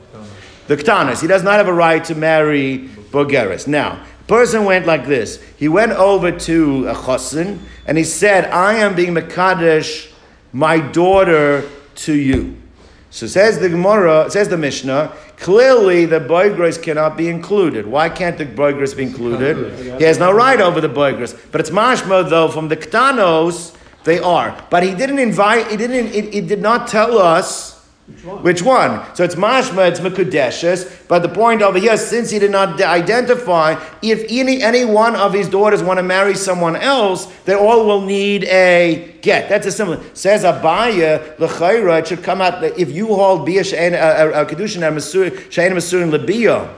the 0.67 0.77
ktanos. 0.77 1.21
He 1.21 1.27
does 1.27 1.43
not 1.43 1.53
have 1.53 1.67
a 1.67 1.73
right 1.73 2.03
to 2.05 2.15
marry 2.15 2.89
bogeres. 3.11 3.67
Now, 3.67 4.03
person 4.27 4.65
went 4.65 4.85
like 4.85 5.05
this. 5.05 5.41
He 5.55 5.67
went 5.67 5.91
over 5.91 6.31
to 6.31 6.87
a 6.87 6.93
chosin 6.93 7.59
and 7.85 7.97
he 7.97 8.03
said, 8.03 8.45
"I 8.45 8.75
am 8.75 8.95
being 8.95 9.13
mekadesh 9.13 10.11
my 10.51 10.79
daughter 10.79 11.63
to 11.95 12.13
you." 12.13 12.55
So 13.11 13.27
says 13.27 13.59
the 13.59 13.69
Gemara, 13.69 14.29
says 14.29 14.49
the 14.49 14.57
Mishnah, 14.57 15.13
clearly 15.37 16.05
the 16.05 16.19
boigres 16.19 16.81
cannot 16.81 17.15
be 17.15 17.29
included. 17.29 17.87
Why 17.87 18.09
can't 18.09 18.37
the 18.37 18.45
boigres 18.45 18.93
be 18.93 19.03
included? 19.03 19.97
He 19.99 20.03
has 20.03 20.19
no 20.19 20.33
right 20.33 20.59
over 20.59 20.81
the 20.81 20.89
boigres. 20.89 21.33
But 21.51 21.61
it's 21.61 21.69
mashma 21.69 22.29
though 22.29 22.49
from 22.49 22.67
the 22.67 22.75
ktanos 22.75 23.73
they 24.05 24.19
are. 24.19 24.57
But 24.69 24.83
he 24.83 24.95
didn't 24.95 25.19
invite, 25.19 25.69
he 25.69 25.77
didn't, 25.77 26.13
it, 26.13 26.33
it 26.33 26.47
did 26.47 26.61
not 26.61 26.87
tell 26.87 27.17
us 27.17 27.75
which 28.07 28.23
one? 28.23 28.43
Which 28.43 28.61
one? 28.61 29.15
So 29.15 29.23
it's 29.23 29.33
mashma, 29.33 29.89
it's 29.89 29.99
mekudeshes. 29.99 31.07
But 31.07 31.23
the 31.23 31.29
point 31.29 31.63
over 31.63 31.79
here, 31.79 31.97
since 31.97 32.29
he 32.29 32.37
did 32.37 32.51
not 32.51 32.79
identify, 32.79 33.83
if 34.03 34.23
any, 34.29 34.61
any 34.61 34.85
one 34.85 35.15
of 35.15 35.33
his 35.33 35.49
daughters 35.49 35.81
want 35.81 35.97
to 35.97 36.03
marry 36.03 36.35
someone 36.35 36.75
else, 36.75 37.25
they 37.45 37.55
all 37.55 37.83
will 37.87 38.01
need 38.01 38.43
a 38.43 39.17
get. 39.23 39.49
That's 39.49 39.65
a 39.65 39.71
similar. 39.71 40.03
Says 40.13 40.43
Abaya, 40.43 41.39
l'chayra, 41.39 41.99
it 41.99 42.07
should 42.07 42.21
come 42.21 42.41
out, 42.41 42.63
if 42.63 42.91
you 42.91 43.07
hold 43.07 43.43
bia 43.43 43.63
she'en, 43.63 43.95
a 43.95 44.45
kedushin, 44.45 45.51
she'en 45.51 45.71
masurin 45.71 46.15
lebia, 46.15 46.71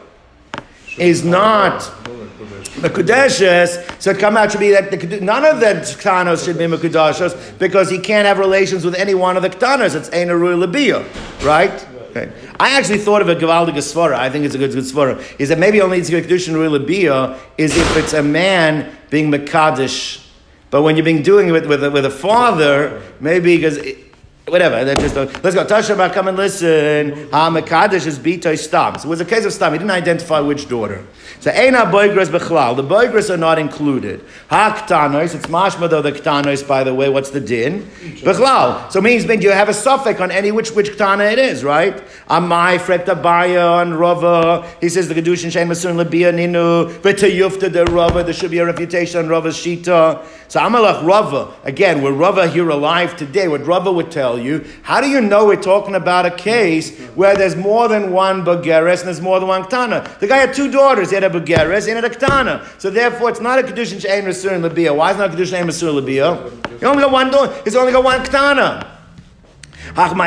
is 0.97 1.23
not 1.23 1.79
the 2.81 2.89
Kudeshes, 2.89 4.01
so 4.01 4.11
it 4.11 4.19
come 4.19 4.37
out 4.37 4.51
to 4.51 4.57
be 4.59 4.71
that 4.71 4.91
the, 4.91 5.19
none 5.19 5.43
of 5.45 5.59
the 5.59 5.65
Ktanos 5.65 6.45
should 6.45 6.57
be 6.57 6.65
Mekudashos 6.65 7.57
because 7.57 7.89
he 7.89 7.97
can't 7.97 8.27
have 8.27 8.37
relations 8.37 8.85
with 8.85 8.95
any 8.95 9.15
one 9.15 9.35
of 9.35 9.43
the 9.43 9.49
Ktanos. 9.49 9.95
It's 9.95 10.11
Ein 10.13 10.29
Labia, 10.59 11.03
right? 11.43 11.87
Okay. 12.11 12.31
I 12.59 12.77
actually 12.77 12.99
thought 12.99 13.21
of 13.21 13.29
a 13.29 13.35
Gavaldig 13.35 13.75
Svara. 13.75 14.15
I 14.15 14.29
think 14.29 14.45
it's 14.45 14.55
a 14.55 14.57
good, 14.57 14.71
good 14.71 14.83
Svara. 14.83 15.23
Is 15.39 15.49
that 15.49 15.59
maybe 15.59 15.81
only 15.81 15.99
it's 15.99 16.09
Kedushin 16.09 16.71
Labia 16.71 17.39
is 17.57 17.75
if 17.75 17.97
it's 17.97 18.13
a 18.13 18.23
man 18.23 18.95
being 19.09 19.31
Mekadish. 19.31 20.23
But 20.69 20.81
when 20.81 20.95
you're 20.95 21.05
being 21.05 21.23
doing 21.23 21.49
it 21.49 21.51
with, 21.51 21.65
with, 21.65 21.83
a, 21.83 21.91
with 21.91 22.05
a 22.05 22.11
father, 22.11 23.01
maybe 23.19 23.55
because. 23.57 23.79
Whatever, 24.47 24.85
that 24.85 24.97
just 24.99 25.13
let's 25.13 25.55
go. 25.55 25.65
Tasha, 25.65 26.13
come 26.13 26.29
and 26.29 26.37
listen. 26.37 27.29
Ha 27.31 27.49
Mekadesh 27.49 28.07
is 28.07 28.17
bitoy 28.17 28.57
stam. 28.57 28.97
So 28.97 29.07
it 29.07 29.09
was 29.09 29.19
a 29.19 29.25
case 29.25 29.43
of 29.43 29.51
stam. 29.51 29.73
He 29.73 29.77
didn't 29.77 29.91
identify 29.91 30.39
which 30.39 30.69
daughter. 30.69 31.05
So 31.41 31.51
Eina 31.51 31.91
Boigres 31.91 32.29
Bechlal. 32.29 32.77
The 32.77 32.83
Boigres 32.83 33.29
are 33.29 33.35
not 33.35 33.59
included. 33.59 34.23
Ha 34.49 34.85
it's 34.87 35.45
mashma 35.47 35.89
though 35.89 36.01
the 36.01 36.13
Ktanos, 36.13 36.65
by 36.65 36.85
the 36.85 36.93
way, 36.95 37.09
what's 37.09 37.29
the 37.29 37.41
din? 37.41 37.81
Bechlal. 38.21 38.89
So 38.89 38.99
it 38.99 39.01
means 39.01 39.25
you 39.25 39.51
have 39.51 39.67
a 39.67 39.73
safek 39.73 40.21
on 40.21 40.31
any 40.31 40.53
which 40.53 40.71
which 40.71 40.91
Ktana 40.91 41.29
it 41.33 41.39
is, 41.39 41.65
right? 41.65 42.01
Amai 42.29 42.79
Frekta 42.79 43.21
Baya 43.21 43.59
on 43.59 43.95
Rava. 43.95 44.65
He 44.79 44.87
says 44.87 45.09
the 45.09 45.13
Kedushin 45.13 45.51
Shem 45.51 45.67
Masun 45.67 45.97
Labia 45.97 46.31
Ninu. 46.31 46.89
V'tayufta 47.01 47.69
the 47.73 47.83
Rava. 47.83 48.23
There 48.23 48.33
should 48.33 48.51
be 48.51 48.59
a 48.59 48.65
refutation 48.65 49.19
on 49.19 49.27
Rava's 49.27 49.57
Shita. 49.57 50.25
So 50.47 50.61
Amalach 50.61 51.05
Rava. 51.05 51.53
Again, 51.65 52.01
we're 52.01 52.13
Rava 52.13 52.47
here 52.47 52.69
alive 52.69 53.17
today, 53.17 53.49
what 53.49 53.65
Rava 53.65 53.91
would 53.91 54.09
tell 54.09 54.36
you, 54.39 54.65
how 54.83 55.01
do 55.01 55.09
you 55.09 55.21
know 55.21 55.45
we're 55.45 55.61
talking 55.61 55.95
about 55.95 56.25
a 56.25 56.31
case 56.31 56.97
where 57.15 57.35
there's 57.35 57.55
more 57.55 57.87
than 57.87 58.11
one 58.11 58.43
Bageres 58.43 58.99
and 58.99 59.07
there's 59.07 59.21
more 59.21 59.39
than 59.39 59.47
one 59.47 59.63
Ktana? 59.63 60.19
The 60.19 60.27
guy 60.27 60.37
had 60.37 60.53
two 60.53 60.71
daughters. 60.71 61.09
He 61.09 61.15
had 61.15 61.23
a 61.23 61.29
Begeres 61.29 61.87
and 61.93 62.05
a 62.05 62.09
Ktana. 62.09 62.65
So 62.79 62.89
therefore, 62.89 63.29
it's 63.29 63.41
not 63.41 63.59
a 63.59 63.63
Kedushin 63.63 63.99
Rasur 64.23 64.53
in 64.53 64.61
Labia. 64.61 64.93
Why 64.93 65.11
is 65.11 65.17
not 65.17 65.33
a 65.33 65.37
Kedushin 65.37 65.63
Rasur 65.63 65.89
in 65.89 65.95
Labia? 65.95 66.51
You 66.81 66.87
only 66.87 67.03
got 67.03 67.11
one 67.11 67.31
daughter. 67.31 67.61
He's 67.63 67.75
only 67.75 67.91
got 67.91 68.03
one 68.03 68.21
Ktana. 68.21 68.96
Got 69.95 70.17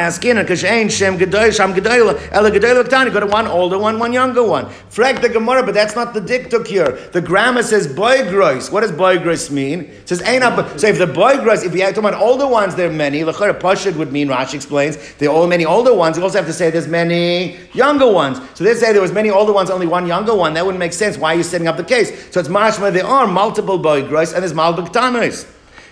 one 3.30 3.46
older 3.46 3.78
one, 3.78 3.98
one 3.98 4.12
younger 4.12 4.42
one. 4.42 4.68
Frag 4.88 5.20
the 5.20 5.28
Gemara, 5.28 5.62
but 5.62 5.74
that's 5.74 5.94
not 5.94 6.14
the 6.14 6.20
diktuk 6.20 6.66
here. 6.66 6.92
The 7.12 7.20
grammar 7.20 7.62
says 7.62 7.86
boy 7.86 8.18
grois. 8.28 8.70
What 8.70 8.80
does 8.80 8.92
boigros 8.92 9.50
mean? 9.50 9.80
It 9.80 10.08
says. 10.08 10.20
So 10.20 10.86
if 10.86 10.98
the 10.98 11.06
boigros, 11.06 11.64
if 11.64 11.74
you 11.74 11.80
talk 11.80 11.96
about 11.96 12.14
older 12.14 12.46
ones, 12.46 12.74
there 12.74 12.88
are 12.88 12.92
many. 12.92 13.20
Lechera 13.20 13.58
pashid 13.58 13.96
would 13.96 14.12
mean 14.12 14.28
Rashi 14.28 14.54
explains 14.54 15.14
there 15.14 15.30
are 15.30 15.46
many 15.46 15.64
older 15.64 15.94
ones. 15.94 16.16
You 16.16 16.22
also 16.22 16.38
have 16.38 16.46
to 16.46 16.52
say 16.52 16.70
there's 16.70 16.88
many 16.88 17.58
younger 17.72 18.10
ones. 18.10 18.38
So 18.54 18.64
they 18.64 18.74
say 18.74 18.92
there 18.92 19.02
was 19.02 19.12
many 19.12 19.30
older 19.30 19.52
ones, 19.52 19.70
only 19.70 19.86
one 19.86 20.06
younger 20.06 20.34
one. 20.34 20.54
That 20.54 20.64
wouldn't 20.64 20.80
make 20.80 20.92
sense. 20.92 21.16
Why 21.16 21.34
are 21.34 21.36
you 21.36 21.42
setting 21.42 21.68
up 21.68 21.76
the 21.76 21.84
case? 21.84 22.32
So 22.32 22.40
it's 22.40 22.48
mashma. 22.48 22.92
There 22.92 23.06
are 23.06 23.26
multiple 23.26 23.78
boigros 23.78 24.32
and 24.32 24.42
there's 24.42 24.54
multiple 24.54 24.90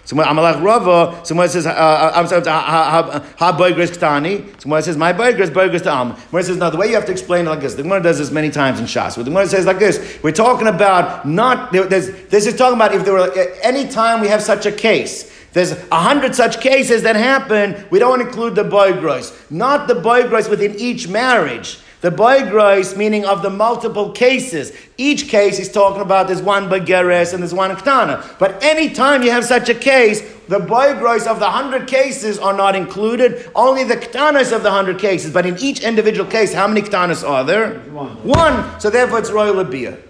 Someone 0.08 0.26
Amalach 0.26 0.62
Rava. 0.62 1.22
Someone 1.22 1.50
says, 1.50 1.66
I'm 1.66 2.26
sorry, 2.28 2.42
ha 2.46 3.54
boigres 3.58 3.90
ktani. 3.90 4.58
Someone 4.58 4.82
says, 4.82 4.96
my 4.96 5.12
boigres 5.12 5.50
boigres 5.50 5.82
to 5.82 5.92
am. 5.92 6.16
Someone 6.16 6.42
says, 6.44 6.56
no, 6.56 6.70
the 6.70 6.78
way 6.78 6.88
you 6.88 6.94
have 6.94 7.04
to 7.04 7.12
explain 7.12 7.46
it 7.46 7.50
like 7.50 7.60
this. 7.60 7.74
The 7.74 7.82
Gemara 7.82 8.02
does 8.02 8.16
this 8.16 8.30
many 8.30 8.48
times 8.48 8.80
in 8.80 8.86
Shas. 8.86 9.16
The 9.16 9.24
Gemara 9.24 9.46
says 9.46 9.66
like 9.66 9.78
this. 9.78 10.18
We're 10.22 10.32
talking 10.32 10.66
about 10.66 11.28
not, 11.28 11.72
this 11.72 12.46
is 12.46 12.56
talking 12.56 12.76
about 12.76 12.94
if 12.94 13.04
there 13.04 13.12
were, 13.12 13.30
eh, 13.38 13.54
any 13.62 13.86
time 13.86 14.22
we 14.22 14.28
have 14.28 14.40
such 14.40 14.64
a 14.64 14.72
case, 14.72 15.30
there's 15.52 15.72
a 15.72 15.96
hundred 15.96 16.34
such 16.34 16.58
cases 16.58 17.02
that 17.02 17.14
happen, 17.14 17.76
we 17.90 17.98
don't 17.98 18.22
include 18.22 18.54
the 18.54 18.64
boigres. 18.64 19.38
Not 19.50 19.88
the 19.88 19.94
boigres 19.94 20.48
within 20.48 20.74
each 20.76 21.06
marriage. 21.06 21.80
The 22.00 22.10
boigros, 22.10 22.96
meaning 22.96 23.24
of 23.24 23.42
the 23.42 23.50
multiple 23.50 24.12
cases. 24.12 24.72
Each 24.96 25.28
case 25.28 25.58
he's 25.58 25.70
talking 25.70 26.00
about 26.00 26.28
there's 26.28 26.40
one 26.40 26.68
bageres 26.68 27.32
and 27.32 27.42
there's 27.42 27.54
one 27.54 27.74
ktana. 27.74 28.38
But 28.38 28.62
anytime 28.62 29.24
you 29.24 29.32
have 29.32 29.44
such 29.44 29.68
a 29.68 29.74
case, 29.74 30.20
the 30.46 30.60
boigros 30.60 31.26
of 31.26 31.40
the 31.40 31.50
hundred 31.50 31.88
cases 31.88 32.38
are 32.38 32.52
not 32.52 32.76
included. 32.76 33.50
Only 33.56 33.82
the 33.82 33.96
ktanas 33.96 34.54
of 34.54 34.62
the 34.62 34.70
hundred 34.70 35.00
cases. 35.00 35.32
But 35.32 35.44
in 35.44 35.58
each 35.58 35.80
individual 35.80 36.30
case, 36.30 36.54
how 36.54 36.68
many 36.68 36.82
ktanas 36.82 37.28
are 37.28 37.42
there? 37.42 37.80
One. 37.90 38.10
One. 38.22 38.80
So 38.80 38.90
therefore 38.90 39.18
it's 39.18 39.32
royal 39.32 39.56
abiyah. 39.64 40.00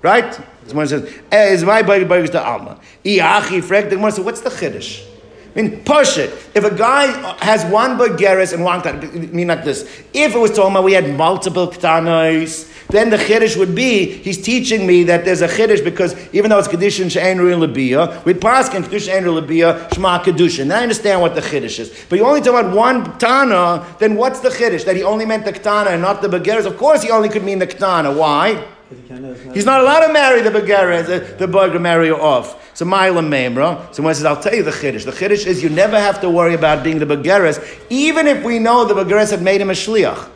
Right? 0.00 0.40
Someone 0.66 0.88
says, 0.88 1.12
eh, 1.30 1.48
is 1.50 1.64
my 1.64 1.82
boigros 1.82 2.30
to 2.30 2.42
alma? 2.42 2.80
Iachi 3.04 3.62
frek. 3.62 3.90
The 3.90 4.10
so 4.10 4.22
what's 4.22 4.40
the 4.40 4.50
chiddush? 4.50 5.15
I 5.56 5.62
mean, 5.62 5.82
push 5.84 6.18
it. 6.18 6.30
If 6.54 6.64
a 6.64 6.74
guy 6.74 7.06
has 7.42 7.64
one 7.64 7.96
Bageris 7.96 8.52
and 8.52 8.62
one 8.62 8.86
I 8.86 8.92
mean 8.92 9.48
like 9.48 9.64
this. 9.64 9.84
If 10.12 10.34
it 10.34 10.38
was 10.38 10.50
about 10.50 10.84
we 10.84 10.92
had 10.92 11.16
multiple 11.16 11.68
Ktanos, 11.68 12.70
then 12.88 13.08
the 13.08 13.16
Chiddush 13.16 13.56
would 13.56 13.74
be, 13.74 14.04
he's 14.06 14.40
teaching 14.40 14.86
me 14.86 15.04
that 15.04 15.24
there's 15.24 15.40
a 15.40 15.48
Chiddush 15.48 15.82
because 15.82 16.14
even 16.34 16.50
though 16.50 16.58
it's 16.58 16.68
Kedushin 16.68 17.10
She'en 17.10 17.38
Ru'in 17.38 17.66
Labiyah, 17.66 18.24
with 18.26 18.40
Paskin 18.40 18.82
Kedushin 18.82 19.06
She'en 19.06 19.24
Ru'in 19.24 19.46
Labiyah, 19.46 19.94
Shema 19.94 20.22
Kedushin. 20.22 20.66
Now 20.66 20.80
I 20.80 20.82
understand 20.82 21.22
what 21.22 21.34
the 21.34 21.40
Chiddush 21.40 21.78
is. 21.78 22.04
But 22.10 22.18
you 22.18 22.26
only 22.26 22.42
talk 22.42 22.60
about 22.60 22.76
one 22.76 23.18
Tana, 23.18 23.96
then 23.98 24.14
what's 24.14 24.40
the 24.40 24.50
Chiddush? 24.50 24.84
That 24.84 24.94
he 24.94 25.02
only 25.02 25.24
meant 25.24 25.46
the 25.46 25.54
Ktana 25.54 25.88
and 25.88 26.02
not 26.02 26.20
the 26.20 26.28
Bageris? 26.28 26.66
Of 26.66 26.76
course 26.76 27.02
he 27.02 27.10
only 27.10 27.30
could 27.30 27.44
mean 27.44 27.60
the 27.60 27.66
Ktana. 27.66 28.14
Why? 28.14 28.62
He's 29.52 29.64
not 29.64 29.80
allowed 29.80 30.06
to 30.06 30.12
marry 30.12 30.42
the 30.42 30.50
Bagara, 30.50 31.38
the, 31.38 31.48
Bagara 31.48 31.80
marry 31.80 32.10
off. 32.10 32.76
So 32.76 32.84
Maila 32.84 33.26
Memra. 33.26 33.92
Someone 33.92 34.14
says, 34.14 34.24
I'll 34.24 34.40
tell 34.40 34.54
you 34.54 34.62
the 34.62 34.70
Chiddush. 34.70 35.04
The 35.04 35.10
Chiddush 35.10 35.44
is 35.46 35.62
you 35.62 35.70
never 35.70 35.98
have 35.98 36.20
to 36.20 36.30
worry 36.30 36.54
about 36.54 36.84
being 36.84 37.00
the 37.00 37.06
Bagaras, 37.06 37.64
even 37.90 38.28
if 38.28 38.44
we 38.44 38.60
know 38.60 38.84
the 38.84 38.94
Bagaras 38.94 39.30
had 39.32 39.42
made 39.42 39.60
him 39.60 39.70
a 39.70 39.72
Shliach. 39.72 40.30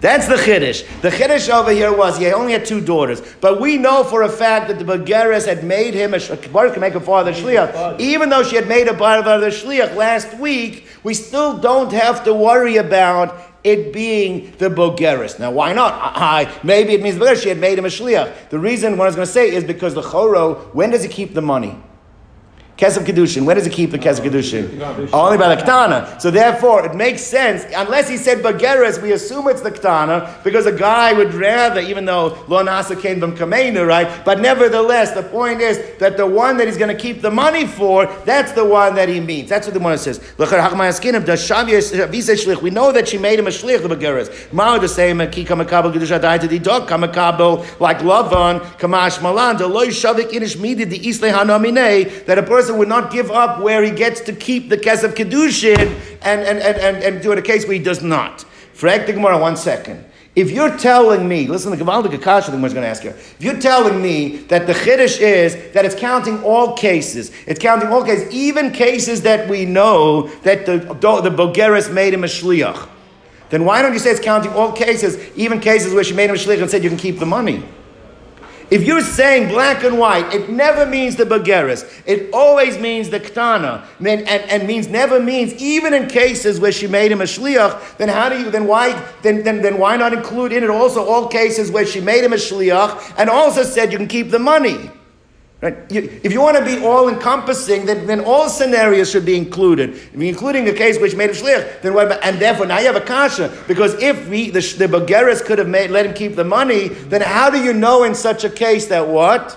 That's 0.00 0.26
the 0.26 0.34
Chiddush. 0.34 0.84
The 1.00 1.10
Chiddush 1.10 1.48
over 1.48 1.70
here 1.70 1.96
was 1.96 2.18
he 2.18 2.26
only 2.32 2.54
had 2.54 2.66
two 2.66 2.80
daughters. 2.80 3.22
But 3.40 3.60
we 3.60 3.76
know 3.78 4.02
for 4.02 4.22
a 4.22 4.28
fact 4.28 4.66
that 4.66 4.80
the 4.80 4.84
Bagaras 4.84 5.46
had 5.46 5.62
made 5.62 5.94
him 5.94 6.14
a 6.14 6.16
Shliach, 6.16 6.80
make 6.80 6.96
a 6.96 7.00
father 7.00 7.32
Shliach. 7.32 8.00
Even 8.00 8.30
though 8.30 8.42
she 8.42 8.56
had 8.56 8.66
made 8.66 8.88
a 8.88 8.98
father 8.98 9.48
Shliach 9.48 9.94
last 9.94 10.36
week, 10.38 10.88
we 11.04 11.14
still 11.14 11.56
don't 11.56 11.92
have 11.92 12.24
to 12.24 12.34
worry 12.34 12.78
about 12.78 13.51
it 13.64 13.92
being 13.92 14.52
the 14.58 14.68
Bogeris. 14.68 15.38
Now, 15.38 15.50
why 15.50 15.72
not? 15.72 15.92
I, 15.94 16.52
maybe 16.62 16.94
it 16.94 17.02
means 17.02 17.16
Bogeris. 17.16 17.42
She 17.42 17.48
had 17.48 17.58
made 17.58 17.78
him 17.78 17.84
a 17.84 17.88
Shliach. 17.88 18.50
The 18.50 18.58
reason 18.58 18.96
what 18.96 19.04
I 19.04 19.06
was 19.06 19.16
going 19.16 19.26
to 19.26 19.32
say 19.32 19.50
is 19.50 19.64
because 19.64 19.94
the 19.94 20.02
Choro, 20.02 20.74
when 20.74 20.90
does 20.90 21.02
he 21.02 21.08
keep 21.08 21.34
the 21.34 21.42
money? 21.42 21.78
Kesef 22.82 23.04
Kedushin. 23.04 23.44
Where 23.44 23.54
does 23.54 23.64
he 23.64 23.70
keep 23.70 23.92
the 23.92 23.98
Kesef 23.98 24.24
Kedushin? 24.24 25.08
Oh, 25.12 25.26
only 25.26 25.38
by 25.38 25.54
the 25.54 25.62
Ktana. 25.62 26.20
So 26.20 26.32
therefore, 26.32 26.84
it 26.84 26.96
makes 26.96 27.22
sense, 27.22 27.64
unless 27.76 28.08
he 28.08 28.16
said 28.16 28.38
Bageres, 28.38 29.00
we 29.00 29.12
assume 29.12 29.46
it's 29.46 29.60
the 29.60 29.70
Ktana, 29.70 30.42
because 30.42 30.66
a 30.66 30.72
guy 30.72 31.12
would 31.12 31.32
rather, 31.32 31.80
even 31.80 32.04
though 32.04 32.44
Lo 32.48 32.64
Nasa 32.64 33.00
came 33.00 33.20
from 33.20 33.36
Kamena, 33.36 33.86
right? 33.86 34.24
But 34.24 34.40
nevertheless, 34.40 35.12
the 35.12 35.22
point 35.22 35.60
is 35.60 35.78
that 35.98 36.16
the 36.16 36.26
one 36.26 36.56
that 36.56 36.66
he's 36.66 36.76
going 36.76 36.94
to 36.94 37.00
keep 37.00 37.22
the 37.22 37.30
money 37.30 37.68
for, 37.68 38.06
that's 38.24 38.50
the 38.50 38.64
one 38.64 38.96
that 38.96 39.08
he 39.08 39.20
means. 39.20 39.48
That's 39.48 39.68
what 39.68 39.74
the 39.74 39.80
one 39.80 39.96
says. 39.98 40.18
We 40.38 40.46
know 42.70 42.92
that 42.92 43.08
she 43.08 43.18
made 43.18 43.38
him 43.38 43.46
a 43.46 43.50
Shlich, 43.50 43.80
the 43.80 43.88
Bageres. 43.94 44.52
Mao 44.52 44.78
the 44.78 44.88
same, 44.88 45.18
Ki 45.30 45.44
Kamakabel 45.44 45.92
Kedusha 45.92 46.20
died 46.20 46.40
to 46.40 46.48
the 46.48 46.58
dog, 46.58 46.90
like 46.90 48.00
Lavan, 48.00 48.60
Kamash 48.78 49.22
Malan, 49.22 49.56
the 49.56 49.68
Loy 49.68 49.86
Shavik 49.86 50.30
Inish 50.32 50.58
Midi, 50.60 50.82
the 50.82 50.98
Isle 50.98 51.46
Hanamine, 51.46 52.26
that 52.26 52.38
a 52.38 52.42
person 52.42 52.71
person 52.72 52.78
would 52.78 52.88
not 52.88 53.12
give 53.12 53.30
up 53.30 53.60
where 53.60 53.82
he 53.82 53.90
gets 53.90 54.20
to 54.22 54.32
keep 54.32 54.68
the 54.68 54.76
Kesef 54.76 55.14
Kedushin 55.14 55.78
and, 56.22 56.40
and, 56.40 56.58
and, 56.58 56.78
and, 56.78 56.96
and 57.02 57.22
do 57.22 57.32
it 57.32 57.38
a 57.38 57.42
case 57.42 57.64
where 57.64 57.74
he 57.74 57.82
does 57.82 58.02
not. 58.02 58.42
Frank 58.72 59.06
the 59.06 59.12
Gemara, 59.12 59.38
one 59.38 59.56
second. 59.56 60.04
If 60.34 60.50
you're 60.50 60.78
telling 60.78 61.28
me, 61.28 61.46
listen 61.46 61.70
the 61.70 61.76
Gavaldik 61.76 62.14
Akasha, 62.14 62.50
the 62.50 62.56
Gemara's 62.56 62.72
going 62.72 62.84
to 62.84 62.88
ask 62.88 63.04
you. 63.04 63.10
If 63.10 63.36
you're 63.40 63.60
telling 63.60 64.00
me 64.00 64.38
that 64.48 64.66
the 64.66 64.72
Chiddush 64.72 65.20
is 65.20 65.72
that 65.72 65.84
it's 65.84 65.94
counting 65.94 66.42
all 66.42 66.74
cases, 66.74 67.30
it's 67.46 67.60
counting 67.60 67.90
all 67.90 68.02
cases, 68.02 68.32
even 68.32 68.70
cases 68.70 69.20
that 69.22 69.48
we 69.48 69.66
know 69.66 70.28
that 70.42 70.64
the, 70.64 70.78
the 70.78 71.30
Bogeres 71.30 71.92
made 71.92 72.14
him 72.14 72.24
a 72.24 72.28
Shliach, 72.28 72.88
then 73.50 73.66
why 73.66 73.82
don't 73.82 73.92
you 73.92 73.98
say 73.98 74.10
it's 74.10 74.20
counting 74.20 74.52
all 74.52 74.72
cases, 74.72 75.18
even 75.36 75.60
cases 75.60 75.92
where 75.92 76.02
she 76.02 76.14
made 76.14 76.30
him 76.30 76.36
a 76.36 76.38
Shliach 76.38 76.62
and 76.62 76.70
said 76.70 76.82
you 76.82 76.88
can 76.88 76.98
keep 76.98 77.18
the 77.18 77.26
money? 77.26 77.62
If 78.72 78.84
you're 78.84 79.02
saying 79.02 79.50
black 79.50 79.84
and 79.84 79.98
white, 79.98 80.32
it 80.32 80.48
never 80.48 80.86
means 80.86 81.16
the 81.16 81.26
Bageris. 81.26 81.84
It 82.06 82.30
always 82.32 82.78
means 82.78 83.10
the 83.10 83.20
Ktana. 83.20 83.84
And, 83.98 84.08
and, 84.08 84.50
and, 84.50 84.66
means 84.66 84.88
never 84.88 85.20
means, 85.20 85.52
even 85.56 85.92
in 85.92 86.08
cases 86.08 86.58
where 86.58 86.72
she 86.72 86.86
made 86.86 87.12
him 87.12 87.20
a 87.20 87.24
Shliach, 87.24 87.98
then 87.98 88.08
how 88.08 88.30
do 88.30 88.38
you, 88.38 88.50
then 88.50 88.66
why, 88.66 88.92
then, 89.20 89.42
then, 89.42 89.60
then 89.60 89.76
why 89.76 89.98
not 89.98 90.14
include 90.14 90.52
in 90.52 90.64
it 90.64 90.70
also 90.70 91.04
all 91.04 91.28
cases 91.28 91.70
where 91.70 91.84
she 91.84 92.00
made 92.00 92.24
him 92.24 92.32
a 92.32 92.36
Shliach 92.36 93.16
and 93.18 93.28
also 93.28 93.62
said 93.62 93.92
you 93.92 93.98
can 93.98 94.08
keep 94.08 94.30
the 94.30 94.38
money? 94.38 94.90
Right? 95.62 95.76
You, 95.92 96.20
if 96.24 96.32
you 96.32 96.40
want 96.40 96.56
to 96.56 96.64
be 96.64 96.84
all 96.84 97.08
encompassing, 97.08 97.86
then, 97.86 98.08
then 98.08 98.20
all 98.20 98.48
scenarios 98.48 99.08
should 99.08 99.24
be 99.24 99.36
included. 99.36 99.96
Including 100.12 100.68
a 100.68 100.72
case 100.72 100.98
which 100.98 101.14
made 101.14 101.30
a 101.30 101.34
shlich, 101.34 101.82
then 101.82 101.94
what 101.94 102.06
about, 102.06 102.24
and 102.24 102.40
therefore 102.40 102.66
now 102.66 102.80
you 102.80 102.86
have 102.86 102.96
a 102.96 103.00
kasha 103.00 103.56
because 103.68 103.94
if 104.02 104.28
we, 104.28 104.50
the, 104.50 104.58
the 104.60 105.42
could 105.46 105.60
have 105.60 105.68
made, 105.68 105.92
let 105.92 106.04
him 106.04 106.14
keep 106.14 106.34
the 106.34 106.42
money, 106.42 106.88
then 106.88 107.20
how 107.20 107.48
do 107.48 107.62
you 107.62 107.72
know 107.72 108.02
in 108.02 108.12
such 108.16 108.42
a 108.42 108.50
case 108.50 108.86
that 108.86 109.06
what? 109.06 109.56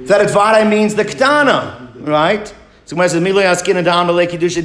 That 0.00 0.28
Advara 0.28 0.68
means 0.68 0.94
the 0.94 1.04
Ktana, 1.04 2.06
right? 2.06 2.54
So 2.84 2.96
when 2.96 3.08
the 3.08 3.20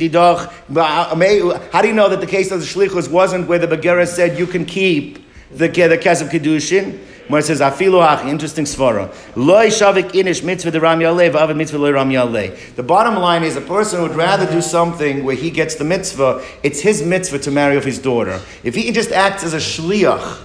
Didoch, 0.09 0.51
uh, 0.76 1.69
how 1.71 1.82
do 1.82 1.88
you 1.88 1.93
know 1.93 2.09
that 2.09 2.19
the 2.19 2.28
case 2.28 2.51
of 2.51 2.59
the 2.59 2.65
Shlichus 2.65 3.09
wasn't 3.09 3.47
where 3.47 3.59
the 3.59 3.67
Bageres 3.67 4.07
said 4.09 4.38
you 4.38 4.47
can 4.47 4.65
keep 4.65 5.26
the, 5.51 5.69
the 5.69 5.97
Kesef 5.97 6.30
Kedushin? 6.30 6.99
Where 7.28 7.39
it 7.39 7.45
says 7.45 7.59
afilu 7.59 8.05
ach, 8.05 8.26
interesting 8.26 8.65
svara. 8.65 9.13
Loy 9.36 9.67
shavik 9.67 10.11
inish 10.11 10.43
mitzvah 10.43 10.71
de 10.71 10.80
ram 10.80 10.99
yaleh 10.99 11.32
v'avid 11.32 11.57
mitzvah 11.57 11.78
loy 11.78 11.91
ram 11.91 12.09
yaleh. 12.09 12.76
The 12.76 12.84
bottom 12.84 13.15
line 13.15 13.43
is 13.43 13.55
a 13.55 13.61
person 13.61 14.01
would 14.01 14.15
rather 14.15 14.45
do 14.49 14.61
something 14.61 15.23
where 15.23 15.36
he 15.36 15.49
gets 15.49 15.76
the 15.76 15.84
mitzvah. 15.84 16.43
It's 16.63 16.82
his 16.82 17.03
mitzvah 17.03 17.39
to 17.39 17.51
marry 17.51 17.78
off 17.78 17.84
his 17.84 17.99
daughter. 17.99 18.39
If 18.63 18.76
he 18.76 18.91
just 18.91 19.11
acts 19.11 19.43
as 19.43 19.53
a 19.53 19.57
shliach 19.57 20.43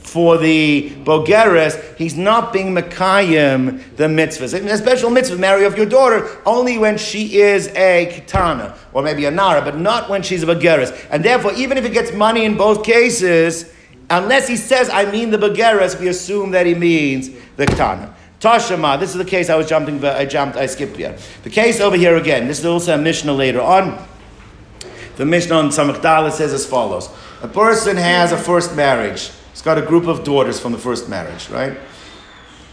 for 0.00 0.38
the 0.38 0.90
bogeres, 1.04 1.96
he's 1.96 2.16
not 2.16 2.52
being 2.52 2.74
mekayim 2.74 3.96
the 3.96 4.04
mitzvahs. 4.04 4.54
A 4.54 4.78
special 4.78 5.10
mitzvah, 5.10 5.36
marry 5.36 5.66
off 5.66 5.76
your 5.76 5.86
daughter, 5.86 6.28
only 6.46 6.78
when 6.78 6.96
she 6.96 7.38
is 7.40 7.68
a 7.76 8.06
katana 8.06 8.76
or 8.92 9.02
maybe 9.02 9.26
a 9.26 9.30
nara, 9.30 9.62
but 9.62 9.76
not 9.78 10.08
when 10.08 10.22
she's 10.22 10.42
a 10.42 10.46
bogeres. 10.46 11.06
And 11.10 11.24
therefore, 11.24 11.52
even 11.54 11.76
if 11.76 11.84
he 11.84 11.90
gets 11.90 12.12
money 12.12 12.44
in 12.44 12.56
both 12.56 12.84
cases, 12.84 13.70
Unless 14.08 14.48
he 14.48 14.56
says, 14.56 14.88
I 14.88 15.10
mean 15.10 15.30
the 15.30 15.38
Begeres, 15.38 15.98
we 15.98 16.08
assume 16.08 16.52
that 16.52 16.66
he 16.66 16.74
means 16.74 17.30
the 17.56 17.66
Ktana. 17.66 18.12
Tashama, 18.40 19.00
this 19.00 19.10
is 19.10 19.16
the 19.16 19.24
case 19.24 19.50
I 19.50 19.56
was 19.56 19.68
jumping, 19.68 20.04
I 20.04 20.26
jumped, 20.26 20.56
I 20.56 20.66
skipped 20.66 20.96
here. 20.96 21.16
The 21.42 21.50
case 21.50 21.80
over 21.80 21.96
here 21.96 22.16
again, 22.16 22.46
this 22.46 22.60
is 22.60 22.66
also 22.66 22.94
a 22.94 22.98
Mishnah 22.98 23.32
later 23.32 23.60
on. 23.60 23.98
The 25.16 25.24
Mishnah 25.24 25.56
on 25.56 25.68
Samachdala 25.70 26.30
says 26.30 26.52
as 26.52 26.66
follows 26.66 27.08
A 27.42 27.48
person 27.48 27.96
has 27.96 28.32
a 28.32 28.36
first 28.36 28.76
marriage, 28.76 29.30
he's 29.52 29.62
got 29.62 29.78
a 29.78 29.82
group 29.82 30.06
of 30.06 30.22
daughters 30.22 30.60
from 30.60 30.72
the 30.72 30.78
first 30.78 31.08
marriage, 31.08 31.48
right? 31.48 31.76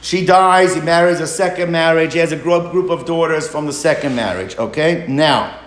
She 0.01 0.25
dies, 0.25 0.75
he 0.75 0.81
marries 0.81 1.21
a 1.21 1.27
second 1.27 1.71
marriage, 1.71 2.11
he 2.11 2.19
has 2.19 2.33
a 2.33 2.37
group 2.37 2.89
of 2.89 3.05
daughters 3.05 3.47
from 3.47 3.65
the 3.65 3.73
second 3.73 4.15
marriage, 4.15 4.57
okay? 4.57 5.05
Now, 5.07 5.61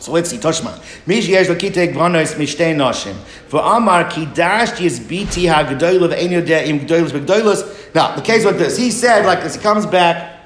so 0.00 0.12
let's 0.12 0.30
see, 0.30 0.38
Toshma. 0.38 0.80
Mish 1.06 1.28
yesh 1.28 1.48
lakite 1.48 1.92
gvanos 1.92 2.34
mishtei 2.34 2.74
noshim. 2.74 3.14
For 3.48 3.60
Amar 3.60 4.10
ki 4.10 4.20
yis 4.20 5.00
biti 5.00 5.48
ha 5.48 5.64
gedoyla 5.64 6.08
v'en 6.12 6.30
yodeh 6.30 6.66
im 6.66 6.80
gedoylas 6.80 7.10
v'gedoylas. 7.10 7.94
Now, 7.94 8.14
the 8.14 8.22
case 8.22 8.44
like 8.44 8.58
this. 8.58 8.76
He 8.76 8.90
said, 8.90 9.26
like 9.26 9.42
this, 9.42 9.56
he 9.56 9.60
comes 9.60 9.86
back, 9.86 10.40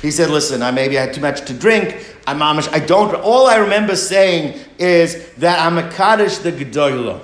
he 0.00 0.10
said, 0.10 0.30
listen, 0.30 0.62
I 0.62 0.70
maybe 0.70 0.98
I 0.98 1.06
had 1.06 1.14
too 1.14 1.20
much 1.20 1.44
to 1.46 1.54
drink. 1.54 2.14
I'm 2.26 2.38
amish, 2.38 2.72
I 2.72 2.78
don't, 2.78 3.14
all 3.16 3.46
I 3.46 3.56
remember 3.56 3.96
saying 3.96 4.58
is 4.78 5.32
that 5.36 5.58
I'm 5.58 5.78
a 5.78 5.90
kaddish 5.90 6.38
the 6.38 6.52
gedoyla. 6.52 7.20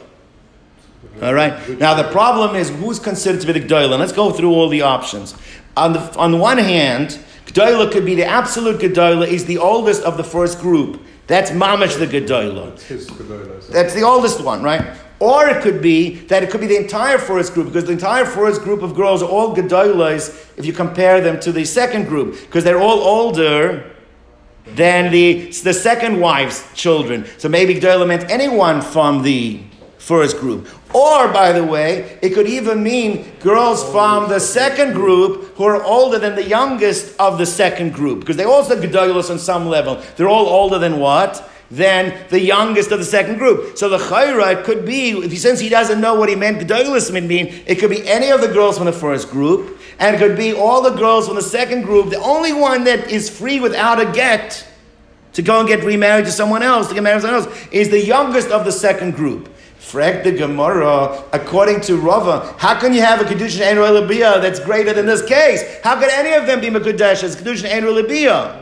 All 1.23 1.35
right. 1.35 1.79
Now 1.79 1.95
the 1.95 2.11
problem 2.11 2.57
is 2.57 2.71
who's 2.71 2.99
considered 2.99 3.41
to 3.43 3.47
be 3.47 3.59
the 3.59 3.61
gedoyla. 3.61 3.99
Let's 3.99 4.13
go 4.13 4.33
through 4.33 4.51
all 4.51 4.69
the 4.69 4.83
options. 4.83 5.35
On 5.77 5.93
the 5.93 6.01
on 6.19 6.33
the 6.33 6.39
one 6.39 6.59
hand, 6.59 7.19
gedoyla 7.47 7.93
could 7.93 8.05
be 8.05 8.15
the 8.15 8.25
absolute 8.25 8.81
gedoyla. 8.81 9.29
He's 9.29 9.45
the 9.45 9.59
oldest 9.59 10.03
of 10.03 10.17
the 10.17 10.25
first 10.25 10.61
group. 10.61 11.01
That's 11.27 11.51
Mamash 11.51 11.99
the 11.99 12.07
Gedoyla. 12.07 13.69
That's 13.69 13.95
the 13.95 14.03
oldest 14.03 14.45
one, 14.45 14.63
right? 14.63 14.97
Or 15.21 15.47
it 15.49 15.63
could 15.63 15.81
be 15.81 16.17
that 16.27 16.43
it 16.43 16.51
could 16.51 16.61
be 16.61 16.67
the 16.67 16.77
entire 16.77 17.19
forest 17.19 17.55
group, 17.55 17.69
because 17.69 17.85
the 17.85 17.93
entire 17.93 18.27
forest 18.27 18.61
group 18.63 18.83
of 18.83 18.95
girls 18.95 19.23
are 19.23 19.29
all 19.29 19.55
gedolas 19.57 20.35
if 20.59 20.67
you 20.67 20.73
compare 20.73 21.21
them 21.21 21.41
to 21.41 21.53
the 21.53 21.65
second 21.65 22.07
group, 22.09 22.39
because 22.41 22.65
they're 22.65 22.81
all 22.81 23.01
older 23.01 23.91
than 24.75 25.11
the, 25.13 25.51
the 25.63 25.73
second 25.73 26.21
wife's 26.21 26.67
children. 26.75 27.27
So 27.39 27.49
maybe 27.49 27.75
gedola 27.75 28.07
meant 28.07 28.31
anyone 28.31 28.83
from 28.83 29.23
the 29.23 29.61
first 29.99 30.39
group. 30.39 30.69
Or, 30.95 31.27
by 31.33 31.51
the 31.51 31.65
way, 31.65 32.19
it 32.23 32.35
could 32.35 32.47
even 32.47 32.81
mean 32.81 33.33
girls 33.41 33.83
from 33.91 34.29
the 34.29 34.39
second 34.39 34.93
group 34.93 35.57
who 35.57 35.65
are 35.65 35.83
older 35.83 36.21
than 36.21 36.37
the 36.37 36.45
youngest 36.45 37.19
of 37.19 37.37
the 37.37 37.47
second 37.47 37.93
group, 37.93 38.21
because 38.21 38.37
they 38.37 38.45
also 38.45 38.81
gedolos 38.81 39.29
on 39.29 39.41
some 39.41 39.67
level. 39.67 40.01
They're 40.17 40.29
all 40.29 40.47
older 40.47 40.79
than 40.79 41.01
what? 41.01 41.51
Than 41.69 42.15
the 42.29 42.39
youngest 42.39 42.93
of 42.93 43.01
the 43.01 43.05
second 43.05 43.39
group. 43.39 43.77
So 43.77 43.89
the 43.89 43.99
chayra 43.99 44.63
could 44.63 44.87
be, 44.87 45.11
if 45.11 45.33
he, 45.33 45.37
since 45.37 45.59
he 45.59 45.69
doesn't 45.69 46.01
know 46.01 46.15
what 46.15 46.29
he 46.29 46.37
meant 46.37 46.61
gedolos 46.61 47.11
mean, 47.11 47.47
it 47.67 47.81
could 47.81 47.91
be 47.91 48.07
any 48.09 48.31
of 48.31 48.41
the 48.41 48.49
girls 48.49 48.77
from 48.77 48.87
the 48.87 48.93
first 48.93 49.31
group, 49.31 49.81
and 49.99 50.15
it 50.15 50.21
could 50.21 50.37
be 50.37 50.53
all 50.55 50.81
the 50.81 50.91
girls 50.91 51.27
from 51.27 51.35
the 51.35 51.43
second 51.43 51.83
group. 51.83 52.11
The 52.11 52.21
only 52.21 52.53
one 52.53 52.85
that 52.85 53.11
is 53.11 53.29
free 53.29 53.59
without 53.59 54.01
a 54.01 54.13
get 54.13 54.65
to 55.33 55.43
go 55.43 55.59
and 55.59 55.69
get 55.69 55.83
remarried 55.83 56.27
to 56.27 56.31
someone 56.31 56.63
else, 56.63 56.87
to 56.87 56.95
get 56.95 57.03
married 57.03 57.23
to 57.23 57.27
someone 57.27 57.43
else, 57.43 57.69
is 57.73 57.91
the 57.91 58.01
youngest 58.01 58.51
of 58.51 58.65
the 58.65 58.71
second 58.71 59.17
group. 59.17 59.49
Frag 59.85 60.25
the 60.25 60.33
Gemara, 60.33 61.23
according 61.33 61.83
to 61.83 61.97
Rava, 61.99 62.55
how 62.59 62.81
can 62.81 62.95
you 62.95 63.03
have 63.03 63.21
a 63.21 63.25
Kedushin 63.25 63.61
Ein 63.61 63.77
Labia 63.77 64.41
that's 64.41 64.59
greater 64.59 64.95
than 64.95 65.05
this 65.05 65.25
case? 65.25 65.63
How 65.85 66.01
could 66.01 66.09
any 66.09 66.33
of 66.33 66.47
them 66.47 66.61
be 66.61 66.69
Mekudesh 66.69 67.23
as 67.23 67.37
Kedushin 67.37 67.71
Ein 67.71 67.85
Labia? 67.85 68.61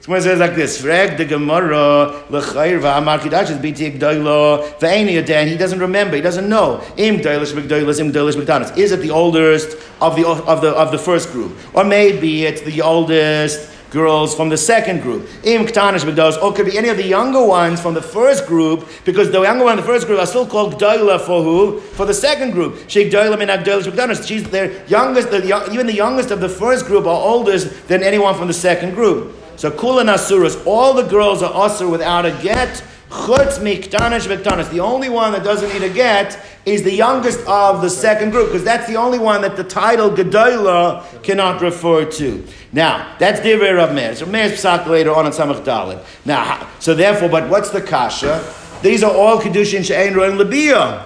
So 0.00 0.14
it 0.14 0.22
says 0.22 0.40
like 0.40 0.56
this: 0.56 0.80
Frag 0.80 1.18
the 1.18 1.26
Gemara 1.26 2.24
lechayr 2.30 2.80
va'amar 2.80 3.20
kidash 3.20 3.50
is 3.50 3.58
biti 3.58 3.96
gdoilo 3.96 4.76
v'eini 4.80 5.22
adan. 5.22 5.46
He 5.46 5.56
doesn't 5.56 5.78
remember. 5.78 6.16
He 6.16 6.22
doesn't 6.22 6.48
know. 6.48 6.82
Im 6.96 7.18
gdoilish 7.18 7.52
mcdoilish 7.52 8.00
im 8.00 8.10
gdoilish 8.10 8.34
mcdanis. 8.34 8.76
Is 8.76 8.90
it 8.90 9.00
the 9.00 9.10
oldest 9.10 9.76
of 10.00 10.16
the 10.16 10.26
of 10.26 10.60
the 10.60 10.70
of 10.70 10.90
the 10.90 10.98
first 10.98 11.30
group, 11.30 11.56
or 11.72 11.84
maybe 11.84 12.46
it's 12.46 12.62
the 12.62 12.82
oldest 12.82 13.70
girls 13.92 14.34
from 14.34 14.48
the 14.48 14.56
second 14.56 15.02
group. 15.02 15.28
Im 15.44 15.66
Ktanish 15.66 16.04
Begdos, 16.04 16.42
or 16.42 16.52
could 16.52 16.66
be 16.66 16.76
any 16.76 16.88
of 16.88 16.96
the 16.96 17.04
younger 17.04 17.44
ones 17.44 17.80
from 17.80 17.94
the 17.94 18.02
first 18.02 18.46
group, 18.46 18.88
because 19.04 19.30
the 19.30 19.40
younger 19.40 19.64
one 19.64 19.78
in 19.78 19.84
the 19.84 19.86
first 19.86 20.06
group 20.06 20.18
are 20.18 20.26
still 20.26 20.46
called 20.46 20.74
Gdoila 20.74 21.20
for 21.20 21.42
who? 21.42 21.80
For 21.80 22.06
the 22.06 22.14
second 22.14 22.52
group. 22.52 22.88
Sheikh 22.88 23.12
Gdoila 23.12 23.38
min 23.38 23.48
Gdoilish 23.48 24.26
She's 24.26 24.44
their 24.44 24.84
youngest, 24.86 25.30
the, 25.30 25.70
even 25.70 25.86
the 25.86 25.94
youngest 25.94 26.30
of 26.30 26.40
the 26.40 26.48
first 26.48 26.86
group 26.86 27.04
are 27.04 27.08
oldest 27.08 27.86
than 27.86 28.02
anyone 28.02 28.34
from 28.34 28.48
the 28.48 28.54
second 28.54 28.94
group. 28.94 29.36
So 29.56 29.70
Kula 29.70 30.02
Nasuras, 30.04 30.60
all 30.66 30.94
the 30.94 31.04
girls 31.04 31.42
are 31.42 31.52
usher 31.54 31.88
without 31.88 32.26
a 32.26 32.32
get. 32.42 32.82
Chutz 33.12 33.58
miktanish 33.58 34.26
v'ktanis. 34.26 34.70
The 34.70 34.80
only 34.80 35.10
one 35.10 35.32
that 35.32 35.44
doesn't 35.44 35.70
need 35.74 35.82
a 35.82 35.92
get 35.92 36.42
is 36.64 36.82
the 36.82 36.94
youngest 36.94 37.46
of 37.46 37.82
the 37.82 37.90
second 37.90 38.30
group, 38.30 38.48
because 38.48 38.64
that's 38.64 38.86
the 38.86 38.96
only 38.96 39.18
one 39.18 39.42
that 39.42 39.54
the 39.54 39.64
title 39.64 40.10
Gedola 40.10 41.22
cannot 41.22 41.60
refer 41.60 42.06
to. 42.06 42.46
Now, 42.72 43.14
that's 43.18 43.40
Divrei 43.40 43.76
Rav 43.76 43.92
Meir. 43.94 44.16
So 44.16 44.24
Meir's 44.24 44.52
psak 44.52 44.86
later 44.86 45.12
on 45.14 45.26
in 45.26 45.32
Samach 45.32 45.62
Dalet. 45.62 46.02
Now, 46.24 46.66
so 46.78 46.94
therefore, 46.94 47.28
but 47.28 47.50
what's 47.50 47.68
the 47.68 47.82
kasha? 47.82 48.42
These 48.80 49.02
are 49.02 49.12
all 49.12 49.38
Kedushin 49.38 49.84
She'ein 49.84 50.14
Roin 50.14 50.38
Labiyah. 50.38 51.04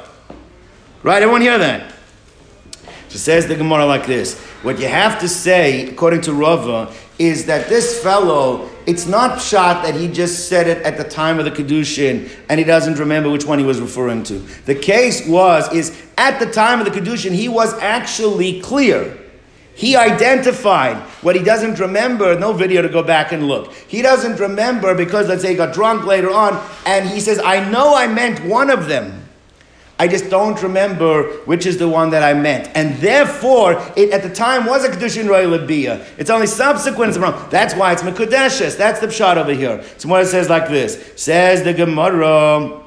Right? 1.02 1.22
Everyone 1.22 1.40
hear 1.40 1.58
that? 1.58 1.92
So 3.08 3.18
says 3.18 3.48
the 3.48 3.56
Gemara 3.56 3.84
like 3.84 4.06
this. 4.06 4.38
What 4.62 4.78
you 4.78 4.86
have 4.86 5.18
to 5.20 5.28
say, 5.28 5.88
according 5.88 6.20
to 6.22 6.32
Rava, 6.32 6.92
is 7.18 7.46
that 7.46 7.68
this 7.68 8.00
fellow, 8.00 8.70
it's 8.86 9.06
not 9.06 9.40
shot 9.40 9.84
that 9.84 9.94
he 9.94 10.08
just 10.08 10.48
said 10.48 10.68
it 10.68 10.82
at 10.84 10.96
the 10.96 11.04
time 11.04 11.38
of 11.38 11.44
the 11.44 11.50
Kedushin 11.50 12.30
and 12.48 12.58
he 12.58 12.64
doesn't 12.64 12.98
remember 12.98 13.28
which 13.28 13.44
one 13.44 13.58
he 13.58 13.64
was 13.64 13.80
referring 13.80 14.22
to. 14.24 14.38
The 14.64 14.74
case 14.74 15.26
was, 15.26 15.72
is 15.72 16.00
at 16.16 16.38
the 16.38 16.50
time 16.50 16.80
of 16.80 16.84
the 16.84 16.92
Kedushin, 16.92 17.32
he 17.32 17.48
was 17.48 17.74
actually 17.74 18.60
clear. 18.60 19.18
He 19.74 19.94
identified 19.94 20.96
what 21.22 21.36
he 21.36 21.42
doesn't 21.42 21.78
remember, 21.78 22.38
no 22.38 22.54
video 22.54 22.80
to 22.80 22.88
go 22.88 23.02
back 23.02 23.32
and 23.32 23.46
look. 23.46 23.74
He 23.74 24.00
doesn't 24.00 24.40
remember 24.40 24.94
because, 24.94 25.28
let's 25.28 25.42
say, 25.42 25.50
he 25.50 25.54
got 25.54 25.74
drunk 25.74 26.06
later 26.06 26.30
on, 26.30 26.66
and 26.86 27.06
he 27.06 27.20
says, 27.20 27.38
I 27.44 27.68
know 27.68 27.94
I 27.94 28.06
meant 28.06 28.42
one 28.42 28.70
of 28.70 28.88
them. 28.88 29.25
I 29.98 30.08
just 30.08 30.28
don't 30.28 30.62
remember 30.62 31.24
which 31.46 31.64
is 31.64 31.78
the 31.78 31.88
one 31.88 32.10
that 32.10 32.22
I 32.22 32.34
meant. 32.34 32.70
And 32.74 32.96
therefore, 32.98 33.82
it 33.96 34.10
at 34.10 34.22
the 34.22 34.28
time 34.28 34.66
was 34.66 34.84
a 34.84 34.90
Kedushin 34.90 35.28
Roy 35.28 35.46
Labia. 35.46 36.04
It's 36.18 36.30
only 36.30 36.46
subsequent 36.46 37.10
it's 37.10 37.18
wrong. 37.18 37.48
That's 37.50 37.74
why 37.74 37.92
it's 37.92 38.02
Mekudeshes. 38.02 38.76
That's 38.76 39.00
the 39.00 39.06
pshat 39.06 39.36
over 39.36 39.52
here. 39.52 39.82
So 39.96 40.08
what 40.08 40.22
it 40.22 40.26
says 40.26 40.50
like 40.50 40.68
this. 40.68 41.12
Says 41.16 41.62
the 41.62 41.72
Gemara 41.72 42.85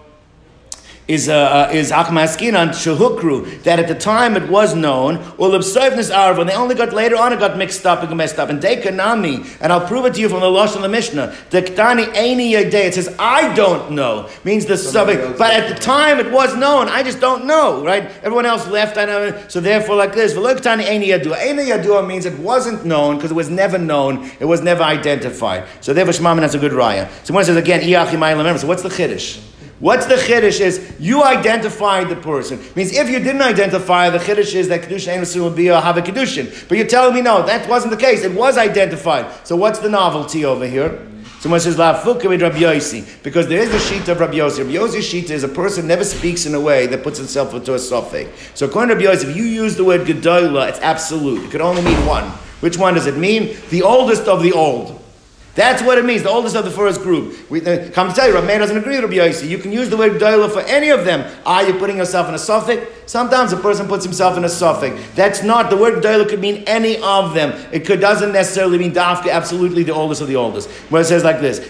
is 1.10 1.28
uh, 1.28 1.34
uh 1.34 1.72
is 1.74 1.92
Achmaskinan 1.92 2.70
Shehukru 2.70 3.64
that 3.64 3.80
at 3.80 3.88
the 3.88 3.96
time 3.96 4.38
it 4.38 4.48
was 4.48 4.76
known 4.76 5.18
Ulabsevnis 5.40 6.16
Arv 6.16 6.38
when 6.38 6.46
they 6.46 6.54
only 6.54 6.76
got 6.76 6.94
later 6.94 7.18
on 7.18 7.34
it 7.34 7.40
got 7.40 7.58
mixed 7.58 7.86
up 7.88 8.04
and 8.04 8.16
messed 8.16 8.38
up. 8.38 8.50
And 8.50 8.62
Dekanami 8.62 9.58
and 9.60 9.74
I'll 9.74 9.88
prove 9.88 10.06
it 10.06 10.14
to 10.14 10.22
you 10.22 10.30
from 10.30 10.42
the 10.42 10.50
Losh 10.50 10.76
of 10.76 10.84
the 10.84 10.88
Mishnah. 10.88 11.36
Dektani 11.50 12.06
Aini 12.14 12.52
Yadei 12.52 12.86
it 12.86 12.94
says 12.94 13.14
I 13.18 13.54
don't 13.56 13.92
know 13.92 14.30
means 14.44 14.68
the 14.68 14.78
subject 14.78 15.40
but 15.40 15.52
at 15.52 15.68
the 15.68 15.82
time 15.82 16.20
it 16.20 16.32
was 16.32 16.56
known 16.56 16.88
I 16.88 17.02
just 17.02 17.20
don't 17.20 17.46
know 17.46 17.84
right? 17.84 18.04
Everyone 18.22 18.46
else 18.46 18.68
left 18.68 18.96
I 18.98 19.06
know 19.06 19.48
so 19.48 19.60
therefore 19.60 19.96
like 19.96 20.14
this 20.14 20.34
Veloktani 20.36 20.84
Aini 20.84 21.08
Yadua 21.08 21.38
Aini 21.38 21.76
Yadua 21.76 22.08
means 22.08 22.28
it 22.28 22.38
wasn't 22.38 22.86
known 22.86 23.16
because 23.16 23.32
it 23.32 23.36
was 23.36 23.50
never 23.50 23.80
known 23.80 24.30
it 24.40 24.46
was 24.46 24.62
never 24.62 24.84
identified. 24.84 25.68
So 25.82 25.92
therefore 25.92 26.14
Shmamin 26.14 26.44
has 26.44 26.54
a 26.54 26.60
good 26.60 26.74
raya. 26.74 27.10
So 27.26 27.34
when 27.34 27.42
it 27.42 27.48
says 27.48 27.58
again 27.58 27.82
so 27.82 28.68
what's 28.68 28.84
the 28.84 28.90
Chiddush 28.90 29.42
What's 29.80 30.06
the 30.08 30.16
chiddush 30.16 30.60
is 30.60 30.94
you 31.00 31.24
identified 31.24 32.10
the 32.10 32.18
person. 32.18 32.60
Means 32.76 32.92
if 32.92 33.10
you 33.10 33.20
didn't 33.20 33.42
identify, 33.42 34.10
the 34.10 34.18
chiddush 34.18 34.54
is 34.54 34.68
that 34.68 34.82
kedushin 34.82 35.08
ain't 35.08 35.44
would 35.44 35.56
be 35.56 35.70
a 35.70 35.80
have 35.80 35.98
a 35.98 36.02
kedushin. 36.02 36.68
But 36.68 36.78
you're 36.78 36.88
telling 36.88 37.16
me 37.16 37.22
no, 37.22 37.46
that 37.46 37.70
wasn't 37.70 37.92
the 37.92 37.98
case. 37.98 38.24
It 38.24 38.34
was 38.34 38.58
identified. 38.58 39.48
So 39.48 39.56
what's 39.56 39.80
the 39.80 39.90
novelty 39.90 40.44
over 40.44 40.68
here? 40.68 41.06
Someone 41.40 41.62
says 41.62 41.78
La 41.78 42.04
with 42.04 42.42
Rabbi 42.42 42.80
because 43.24 43.48
there 43.48 43.62
is 43.62 43.72
the 43.72 43.80
sheet 43.80 44.06
of 44.10 44.20
Rabbi 44.20 44.34
Yossi. 44.34 44.58
Rabbi 44.58 44.72
Yossi's 44.72 45.06
sheet 45.06 45.30
is 45.30 45.46
a 45.46 45.48
person 45.48 45.88
never 45.88 46.04
speaks 46.04 46.46
in 46.46 46.54
a 46.54 46.60
way 46.60 46.86
that 46.88 47.02
puts 47.02 47.18
himself 47.18 47.54
into 47.54 47.74
a 47.74 47.78
safek. 47.78 48.30
So 48.56 48.66
according 48.66 48.90
to 48.90 49.06
Rabbi 49.06 49.16
Yossi, 49.16 49.30
if 49.30 49.38
you 49.38 49.46
use 49.46 49.78
the 49.78 49.86
word 49.86 50.02
gedola, 50.02 50.68
it's 50.68 50.80
absolute. 50.80 51.46
It 51.46 51.52
could 51.52 51.62
only 51.62 51.82
mean 51.82 52.06
one. 52.06 52.26
Which 52.60 52.78
one 52.78 52.96
does 52.96 53.08
it 53.08 53.16
mean? 53.16 53.56
The 53.70 53.84
oldest 53.84 54.28
of 54.28 54.44
the 54.44 54.52
old. 54.52 54.99
That's 55.56 55.82
what 55.82 55.98
it 55.98 56.06
means, 56.06 56.24
the 56.24 56.30
oldest 56.30 56.56
of 56.56 56.64
the 56.64 56.72
first 56.72 57.02
group. 57.02 57.36
We, 57.50 57.66
uh, 57.66 57.90
come 57.92 58.10
to 58.10 58.16
tell 58.16 58.28
you, 58.28 58.36
Rav 58.36 58.46
Meir 58.46 58.60
doesn't 58.60 58.78
agree 58.78 58.96
with 58.96 59.06
Rabbi 59.06 59.16
Yossi. 59.16 59.50
You 59.50 59.58
can 59.58 59.72
use 59.72 59.90
the 59.90 59.98
word 59.98 60.22
doila 60.22 60.52
for 60.52 60.62
any 60.62 60.90
of 60.90 61.06
them. 61.06 61.26
Are 61.46 61.68
you 61.68 61.74
putting 61.74 61.98
yourself 61.98 62.30
in 62.30 62.36
a 62.36 62.38
safek? 62.38 62.88
Sometimes 63.08 63.52
a 63.52 63.58
person 63.58 63.88
puts 63.88 64.06
himself 64.06 64.38
in 64.38 64.44
a 64.44 64.48
safek. 64.48 64.98
That's 65.16 65.44
not, 65.44 65.70
the 65.70 65.76
word 65.76 66.04
doila 66.04 66.30
could 66.30 66.40
mean 66.40 66.64
any 66.68 67.02
of 67.02 67.34
them. 67.34 67.52
It 67.72 67.86
could, 67.86 68.00
doesn't 68.00 68.32
necessarily 68.32 68.78
mean 68.78 68.94
dafka, 68.94 69.32
absolutely 69.32 69.84
the 69.84 69.94
oldest 69.94 70.22
of 70.22 70.28
the 70.28 70.36
oldest. 70.36 70.70
Where 70.90 71.02
it 71.02 71.06
says 71.06 71.24
like 71.24 71.42
this, 71.42 71.60
a 71.60 71.64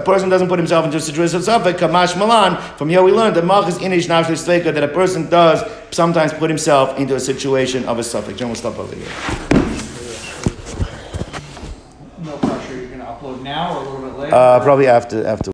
person 0.00 0.28
doesn't 0.30 0.48
put 0.48 0.58
himself 0.58 0.84
into 0.86 0.96
a 0.96 1.00
situation 1.00 1.36
of 1.36 1.42
safek, 1.42 1.74
kamash 1.74 2.18
malan. 2.18 2.56
From 2.76 2.88
here 2.88 3.02
we 3.02 3.12
learned 3.12 3.36
that 3.36 3.44
machas 3.44 3.78
inish 3.78 4.64
that 4.64 4.82
a 4.82 4.88
person 4.88 5.28
does 5.28 5.62
sometimes 5.90 6.32
put 6.32 6.50
himself 6.50 6.98
into 6.98 7.14
a 7.14 7.20
situation 7.20 7.84
of 7.84 7.98
a 7.98 8.02
safek. 8.02 8.36
John, 8.36 8.48
we'll 8.48 8.56
stop 8.56 8.78
over 8.78 8.96
here. 8.96 9.63
Now 13.64 13.78
or 13.78 13.82
a 13.82 13.90
little 13.90 14.08
bit 14.08 14.18
later? 14.18 14.34
Uh, 14.34 14.60
probably 14.60 14.86
after 14.86 15.26
after. 15.26 15.42